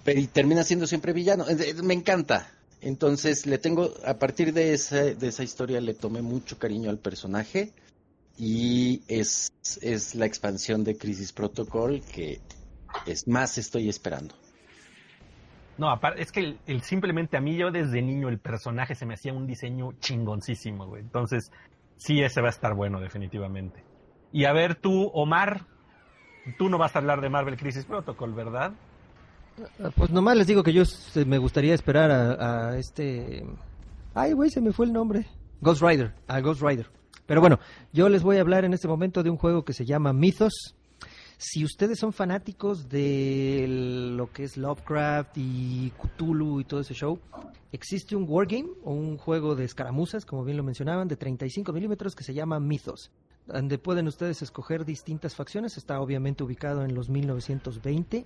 [0.04, 1.46] pero y termina siendo siempre villano.
[1.82, 2.50] Me encanta.
[2.82, 6.98] Entonces le tengo, a partir de esa, de esa historia le tomé mucho cariño al
[6.98, 7.72] personaje
[8.38, 9.52] y es,
[9.82, 12.40] es la expansión de Crisis Protocol que
[13.06, 14.34] es más estoy esperando.
[15.78, 19.04] No, aparte, es que el, el- simplemente a mí yo desde niño el personaje se
[19.04, 21.02] me hacía un diseño chingoncísimo, güey.
[21.02, 21.52] Entonces,
[21.98, 23.82] sí, ese va a estar bueno, definitivamente.
[24.32, 25.66] Y a ver tú, Omar,
[26.58, 28.72] tú no vas a hablar de Marvel Crisis Protocol, ¿verdad?
[29.82, 30.82] Ah, Pues nomás les digo que yo
[31.26, 33.44] me gustaría esperar a, a este...
[34.14, 35.26] Ay, güey, se me fue el nombre.
[35.60, 36.86] Ghost Rider, a Ghost Rider.
[37.26, 37.58] Pero bueno,
[37.92, 40.74] yo les voy a hablar en este momento de un juego que se llama Mythos.
[41.38, 47.18] Si ustedes son fanáticos de lo que es Lovecraft y Cthulhu y todo ese show,
[47.72, 52.14] existe un wargame o un juego de escaramuzas, como bien lo mencionaban, de 35 milímetros
[52.14, 53.10] que se llama Mythos,
[53.46, 55.76] donde pueden ustedes escoger distintas facciones.
[55.76, 58.24] Está obviamente ubicado en los 1920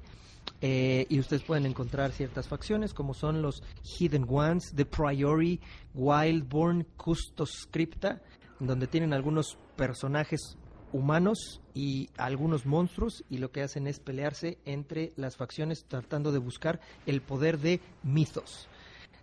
[0.61, 5.59] eh, y ustedes pueden encontrar ciertas facciones como son los Hidden Ones, The Priori,
[5.95, 8.21] Wildborn, Custos Crypta,
[8.61, 10.57] donde tienen algunos personajes
[10.93, 16.39] humanos y algunos monstruos y lo que hacen es pelearse entre las facciones tratando de
[16.39, 18.69] buscar el poder de Mythos.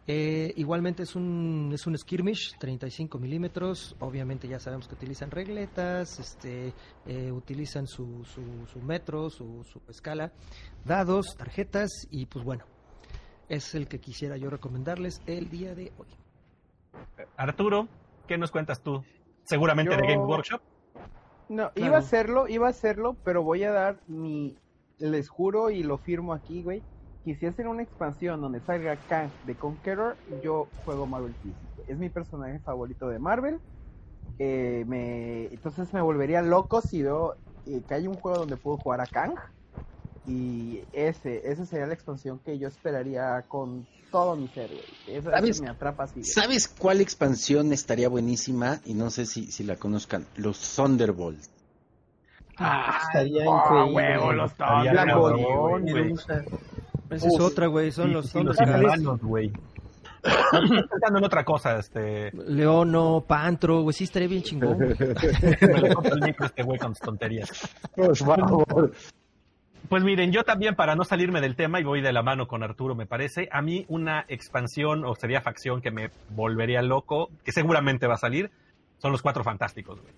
[0.10, 3.94] Eh, igualmente es un, es un skirmish, 35 milímetros.
[4.00, 6.74] Obviamente ya sabemos que utilizan regletas, este,
[7.06, 10.32] eh, utilizan su, su, su metro, su, su escala,
[10.86, 12.64] dados, tarjetas y pues bueno,
[13.50, 16.08] es el que quisiera yo recomendarles el día de hoy.
[17.36, 17.90] Arturo,
[18.28, 19.04] ¿qué nos cuentas tú?
[19.48, 20.62] Seguramente de Game Workshop.
[21.50, 21.88] No, Claro.
[21.88, 24.58] iba a hacerlo, iba a hacerlo, pero voy a dar mi,
[24.98, 26.84] les juro y lo firmo aquí, güey,
[27.24, 31.56] que si hacen una expansión donde salga Kang de Conqueror, yo juego Marvel güey.
[31.88, 33.60] Es mi personaje favorito de Marvel.
[34.40, 38.78] Eh, me, entonces me volvería loco si veo eh, que hay un juego donde puedo
[38.78, 39.36] jugar a Kang.
[40.26, 45.18] Y ese, esa sería la expansión que yo esperaría con todo mi ser, güey.
[45.18, 45.50] Esa, ¿Sabes?
[45.52, 46.14] esa me atrapa así.
[46.16, 46.26] güey.
[46.26, 48.80] ¿Sabes cuál expansión estaría buenísima?
[48.86, 50.26] Y no sé si, si la conozcan.
[50.38, 51.40] Los Thunderbolt.
[52.58, 53.94] Ah, estaría Ah, increíble.
[54.20, 54.52] huevo, los.
[55.84, 56.44] Medusa.
[57.10, 59.52] Esa es otra, güey, son Sí, los los inhumanos, güey.
[60.22, 62.32] Pensando en otra cosa, este...
[62.34, 64.78] Leono, Pantro, güey, sí estaría bien chingón.
[64.78, 64.96] Me
[65.82, 67.50] le compro el micro a este güey con sus tonterías.
[67.96, 68.92] Por favor.
[69.90, 72.62] Pues miren, yo también para no salirme del tema y voy de la mano con
[72.64, 77.54] Arturo, me parece, a mí una expansión o sería facción que me volvería loco, que
[77.54, 78.52] seguramente va a salir,
[78.98, 80.14] son los Cuatro Fantásticos, güey.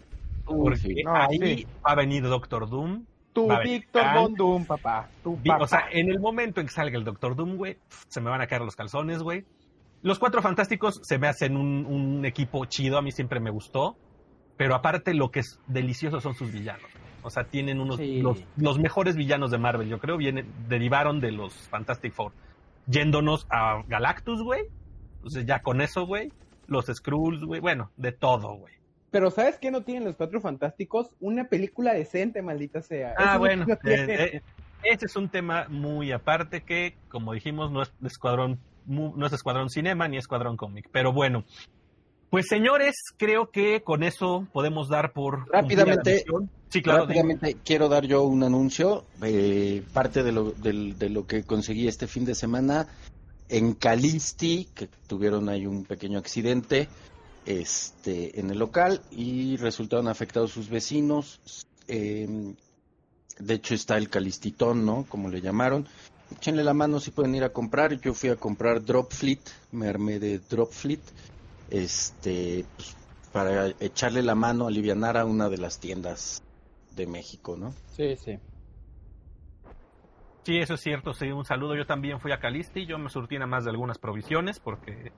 [0.46, 1.04] Porque sí.
[1.04, 1.68] No, ahí sí.
[1.86, 3.06] va a venir Doctor Doom.
[3.36, 5.08] Venir Víctor Von Doom, papá.
[5.24, 5.64] Tu papá.
[5.64, 7.78] O sea, en el momento en que salga el Doctor Doom, güey,
[8.08, 9.46] se me van a caer los calzones, güey.
[10.02, 13.96] Los Cuatro Fantásticos se me hacen un, un equipo chido, a mí siempre me gustó.
[14.58, 16.90] Pero aparte lo que es delicioso son sus villanos.
[17.24, 18.22] O sea, tienen unos Sí.
[18.22, 22.32] los, los mejores villanos de Marvel, yo creo, vienen, derivaron de los Fantastic Four.
[22.88, 24.64] Yéndonos a Galactus, güey.
[25.18, 26.32] Entonces ya con eso, güey.
[26.68, 27.60] Los Skrulls, güey.
[27.62, 28.74] Bueno, de todo, güey.
[29.12, 31.16] Pero ¿sabes qué no tienen los Cuatro Fantásticos?
[31.20, 33.16] Una película decente, maldita sea.
[33.18, 33.78] Ah, Eso bueno, no eh,
[34.36, 34.42] eh,
[34.84, 39.26] ese es un tema muy aparte que, como dijimos, no es de escuadrón, mu- no
[39.26, 40.88] es escuadrón cinema ni escuadrón cómic.
[40.92, 41.44] Pero bueno,
[42.30, 46.24] pues señores, creo que con eso podemos dar por Rápidamente.
[46.70, 47.06] Sí, claro.
[47.06, 49.06] Rápidamente quiero dar yo un anuncio.
[49.24, 52.88] eh, parte de lo, de lo que conseguí este fin de semana
[53.50, 56.88] en Calisti, que tuvieron ahí un pequeño accidente
[57.46, 61.40] este, en el local y resultaron afectados sus vecinos.
[61.88, 62.54] eh,
[63.40, 65.06] de hecho está el Calistitón, ¿no?
[65.08, 65.88] Como le llamaron.
[66.32, 68.00] Échenle la mano si pueden ir a comprar.
[68.00, 69.40] Yo fui a comprar Drop Fleet,
[69.72, 71.00] me armé de Drop Fleet,
[71.72, 72.96] este, pues,
[73.32, 76.44] para echarle la mano, alivianar a una de las tiendas
[76.96, 77.72] de México, ¿no?
[77.92, 78.40] Sí, sí.
[80.44, 81.14] Sí, eso es cierto.
[81.14, 81.76] Sí, un saludo.
[81.76, 82.86] Yo también fui a Calisti.
[82.86, 85.12] Yo me surtí nada más de algunas provisiones porque,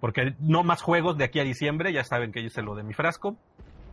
[0.00, 1.92] porque no más juegos de aquí a diciembre.
[1.92, 3.36] Ya saben que yo hice lo de mi frasco.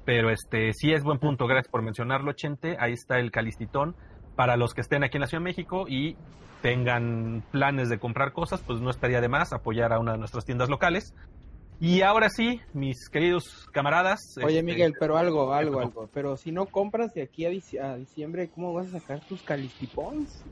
[0.05, 1.47] Pero este sí es buen punto.
[1.47, 2.77] Gracias por mencionarlo, Chente.
[2.79, 3.95] Ahí está el Calistitón.
[4.35, 6.15] Para los que estén aquí en la Ciudad de México y
[6.61, 10.45] tengan planes de comprar cosas, pues no estaría de más apoyar a una de nuestras
[10.45, 11.13] tiendas locales.
[11.79, 14.19] Y ahora sí, mis queridos camaradas.
[14.43, 16.09] Oye, este, Miguel, pero algo, algo, algo.
[16.13, 19.43] Pero si no compras de aquí a, dici- a diciembre, ¿cómo vas a sacar tus
[19.43, 20.43] Calisti Points?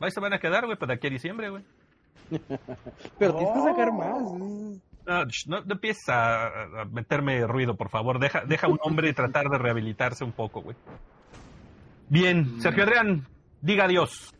[0.00, 1.62] Ahí se van a quedar, güey, para de aquí a diciembre, güey.
[3.18, 4.22] Pero tienes que sacar más.
[5.06, 6.46] No, no, no empieces a,
[6.80, 8.18] a meterme ruido, por favor.
[8.18, 10.76] Deja, deja a un hombre tratar de rehabilitarse un poco, güey.
[12.08, 13.26] Bien, Sergio Adrián,
[13.60, 14.34] diga adiós.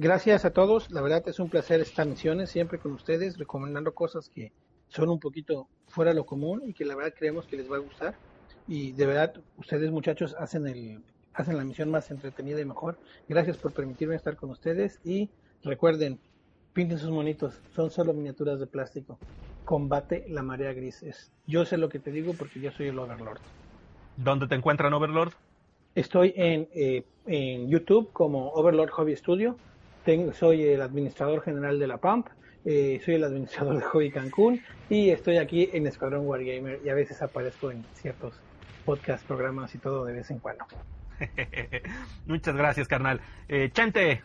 [0.00, 0.92] Gracias a todos.
[0.92, 4.52] La verdad es un placer estas misiones siempre con ustedes, recomendando cosas que
[4.86, 7.78] son un poquito fuera de lo común y que la verdad creemos que les va
[7.78, 8.20] a gustar.
[8.64, 11.02] Y de verdad, ustedes muchachos hacen el
[11.32, 13.00] hacen la misión más entretenida y mejor.
[13.26, 15.30] Gracias por permitirme estar con ustedes y
[15.64, 16.20] recuerden,
[16.72, 19.18] pinten sus monitos, son solo miniaturas de plástico.
[19.64, 21.02] Combate la marea gris.
[21.02, 23.40] Es- yo sé lo que te digo porque yo soy el Overlord.
[24.14, 25.32] ¿Dónde te encuentran, Overlord?
[25.96, 29.58] Estoy en, eh, en YouTube como Overlord Hobby Studio.
[30.08, 32.28] Tengo- soy el administrador general de la PAMP.
[32.64, 34.62] eh, soy el administrador de Hobby Cancún.
[34.88, 36.80] Y estoy aquí en Escuadrón Wargamer.
[36.82, 38.32] Y a veces aparezco en ciertos
[38.86, 40.64] podcasts, programas y todo de vez en cuando.
[42.26, 43.20] Muchas gracias, carnal.
[43.48, 44.22] Eh, Chente.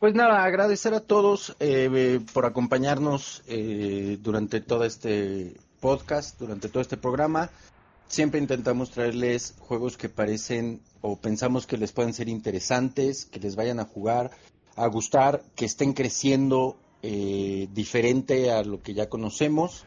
[0.00, 6.80] Pues nada, agradecer a todos eh, por acompañarnos eh, durante todo este podcast, durante todo
[6.80, 7.48] este programa.
[8.08, 13.54] Siempre intentamos traerles juegos que parecen o pensamos que les pueden ser interesantes, que les
[13.54, 14.32] vayan a jugar,
[14.76, 19.84] a gustar, que estén creciendo eh, diferente a lo que ya conocemos.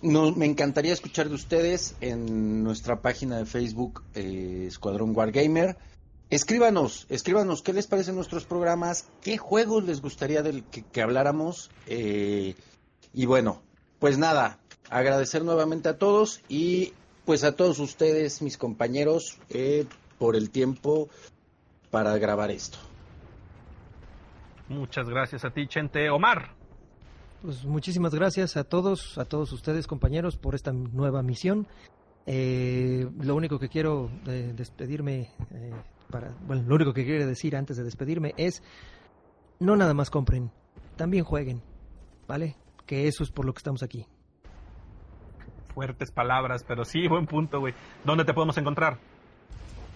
[0.00, 5.76] No, me encantaría escuchar de ustedes en nuestra página de Facebook eh, Escuadrón Wargamer.
[6.30, 11.70] Escríbanos, escríbanos qué les parecen nuestros programas, qué juegos les gustaría del que, habláramos.
[11.86, 12.54] eh,
[13.12, 13.60] y bueno,
[13.98, 14.58] pues nada,
[14.88, 16.94] agradecer nuevamente a todos y
[17.26, 19.38] pues a todos ustedes, mis compañeros,
[20.18, 21.08] por el tiempo
[21.90, 22.78] para grabar esto.
[24.68, 26.10] Muchas gracias a ti, Chente.
[26.10, 26.54] Omar.
[27.42, 31.66] Pues muchísimas gracias a todos, a todos ustedes, compañeros, por esta nueva misión.
[32.24, 35.72] Eh, lo único que quiero eh, despedirme, eh,
[36.08, 38.62] para, bueno, lo único que quiero decir antes de despedirme es,
[39.58, 40.52] no nada más compren,
[40.96, 41.62] también jueguen,
[42.28, 42.56] ¿vale?
[42.86, 44.06] Que eso es por lo que estamos aquí.
[45.74, 47.74] Fuertes palabras, pero sí, buen punto, güey.
[48.04, 48.98] ¿Dónde te podemos encontrar?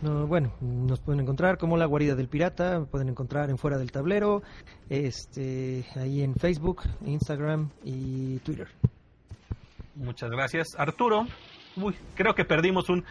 [0.02, 3.78] No, bueno, nos pueden encontrar como La Guarida del Pirata, me pueden encontrar en Fuera
[3.78, 4.43] del Tablero,
[4.90, 8.68] este, ahí en Facebook, Instagram y Twitter.
[9.94, 10.68] Muchas gracias.
[10.77, 11.27] Arturo.
[11.77, 13.05] Uy, creo que perdimos un...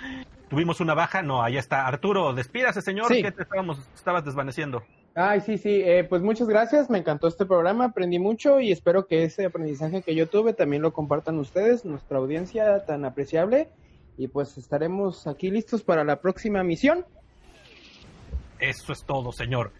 [0.49, 1.23] Tuvimos una baja.
[1.23, 1.87] No, ahí está.
[1.87, 3.23] Arturo, despídase, señor, Sí.
[3.23, 4.83] que te estábamos, estabas desvaneciendo.
[5.15, 9.07] Ay, sí, sí, eh, pues muchas gracias, me encantó este programa, aprendí mucho y espero
[9.07, 13.69] que ese aprendizaje que yo tuve también lo compartan ustedes, nuestra audiencia tan apreciable,
[14.17, 17.05] y pues estaremos aquí listos para la próxima misión.
[18.59, 19.71] Eso es todo, señor.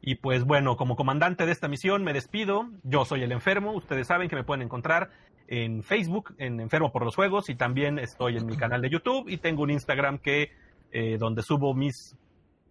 [0.00, 2.68] Y pues bueno, como comandante de esta misión me despido.
[2.82, 3.72] Yo soy el enfermo.
[3.72, 5.10] Ustedes saben que me pueden encontrar
[5.48, 9.28] en Facebook, en Enfermo por los Juegos, y también estoy en mi canal de YouTube
[9.28, 10.50] y tengo un Instagram que
[10.92, 12.16] eh, donde subo mis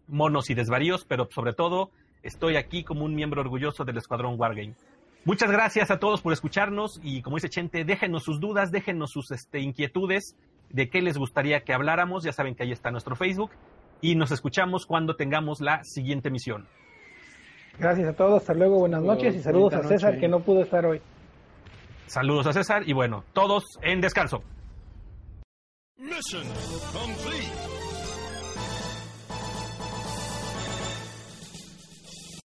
[0.07, 1.91] monos y desvaríos, pero sobre todo
[2.23, 4.73] estoy aquí como un miembro orgulloso del Escuadrón Wargame.
[5.25, 9.29] Muchas gracias a todos por escucharnos y como dice Chente, déjenos sus dudas, déjenos sus
[9.29, 10.35] este, inquietudes
[10.73, 12.23] de qué les gustaría que habláramos.
[12.23, 13.51] Ya saben que ahí está nuestro Facebook
[14.01, 16.67] y nos escuchamos cuando tengamos la siguiente misión.
[17.79, 20.21] Gracias a todos, hasta luego, buenas noches y saludos a César noche.
[20.21, 21.01] que no pudo estar hoy.
[22.05, 24.43] Saludos a César y bueno, todos en descanso.
[25.97, 26.43] Mission
[26.91, 27.80] complete.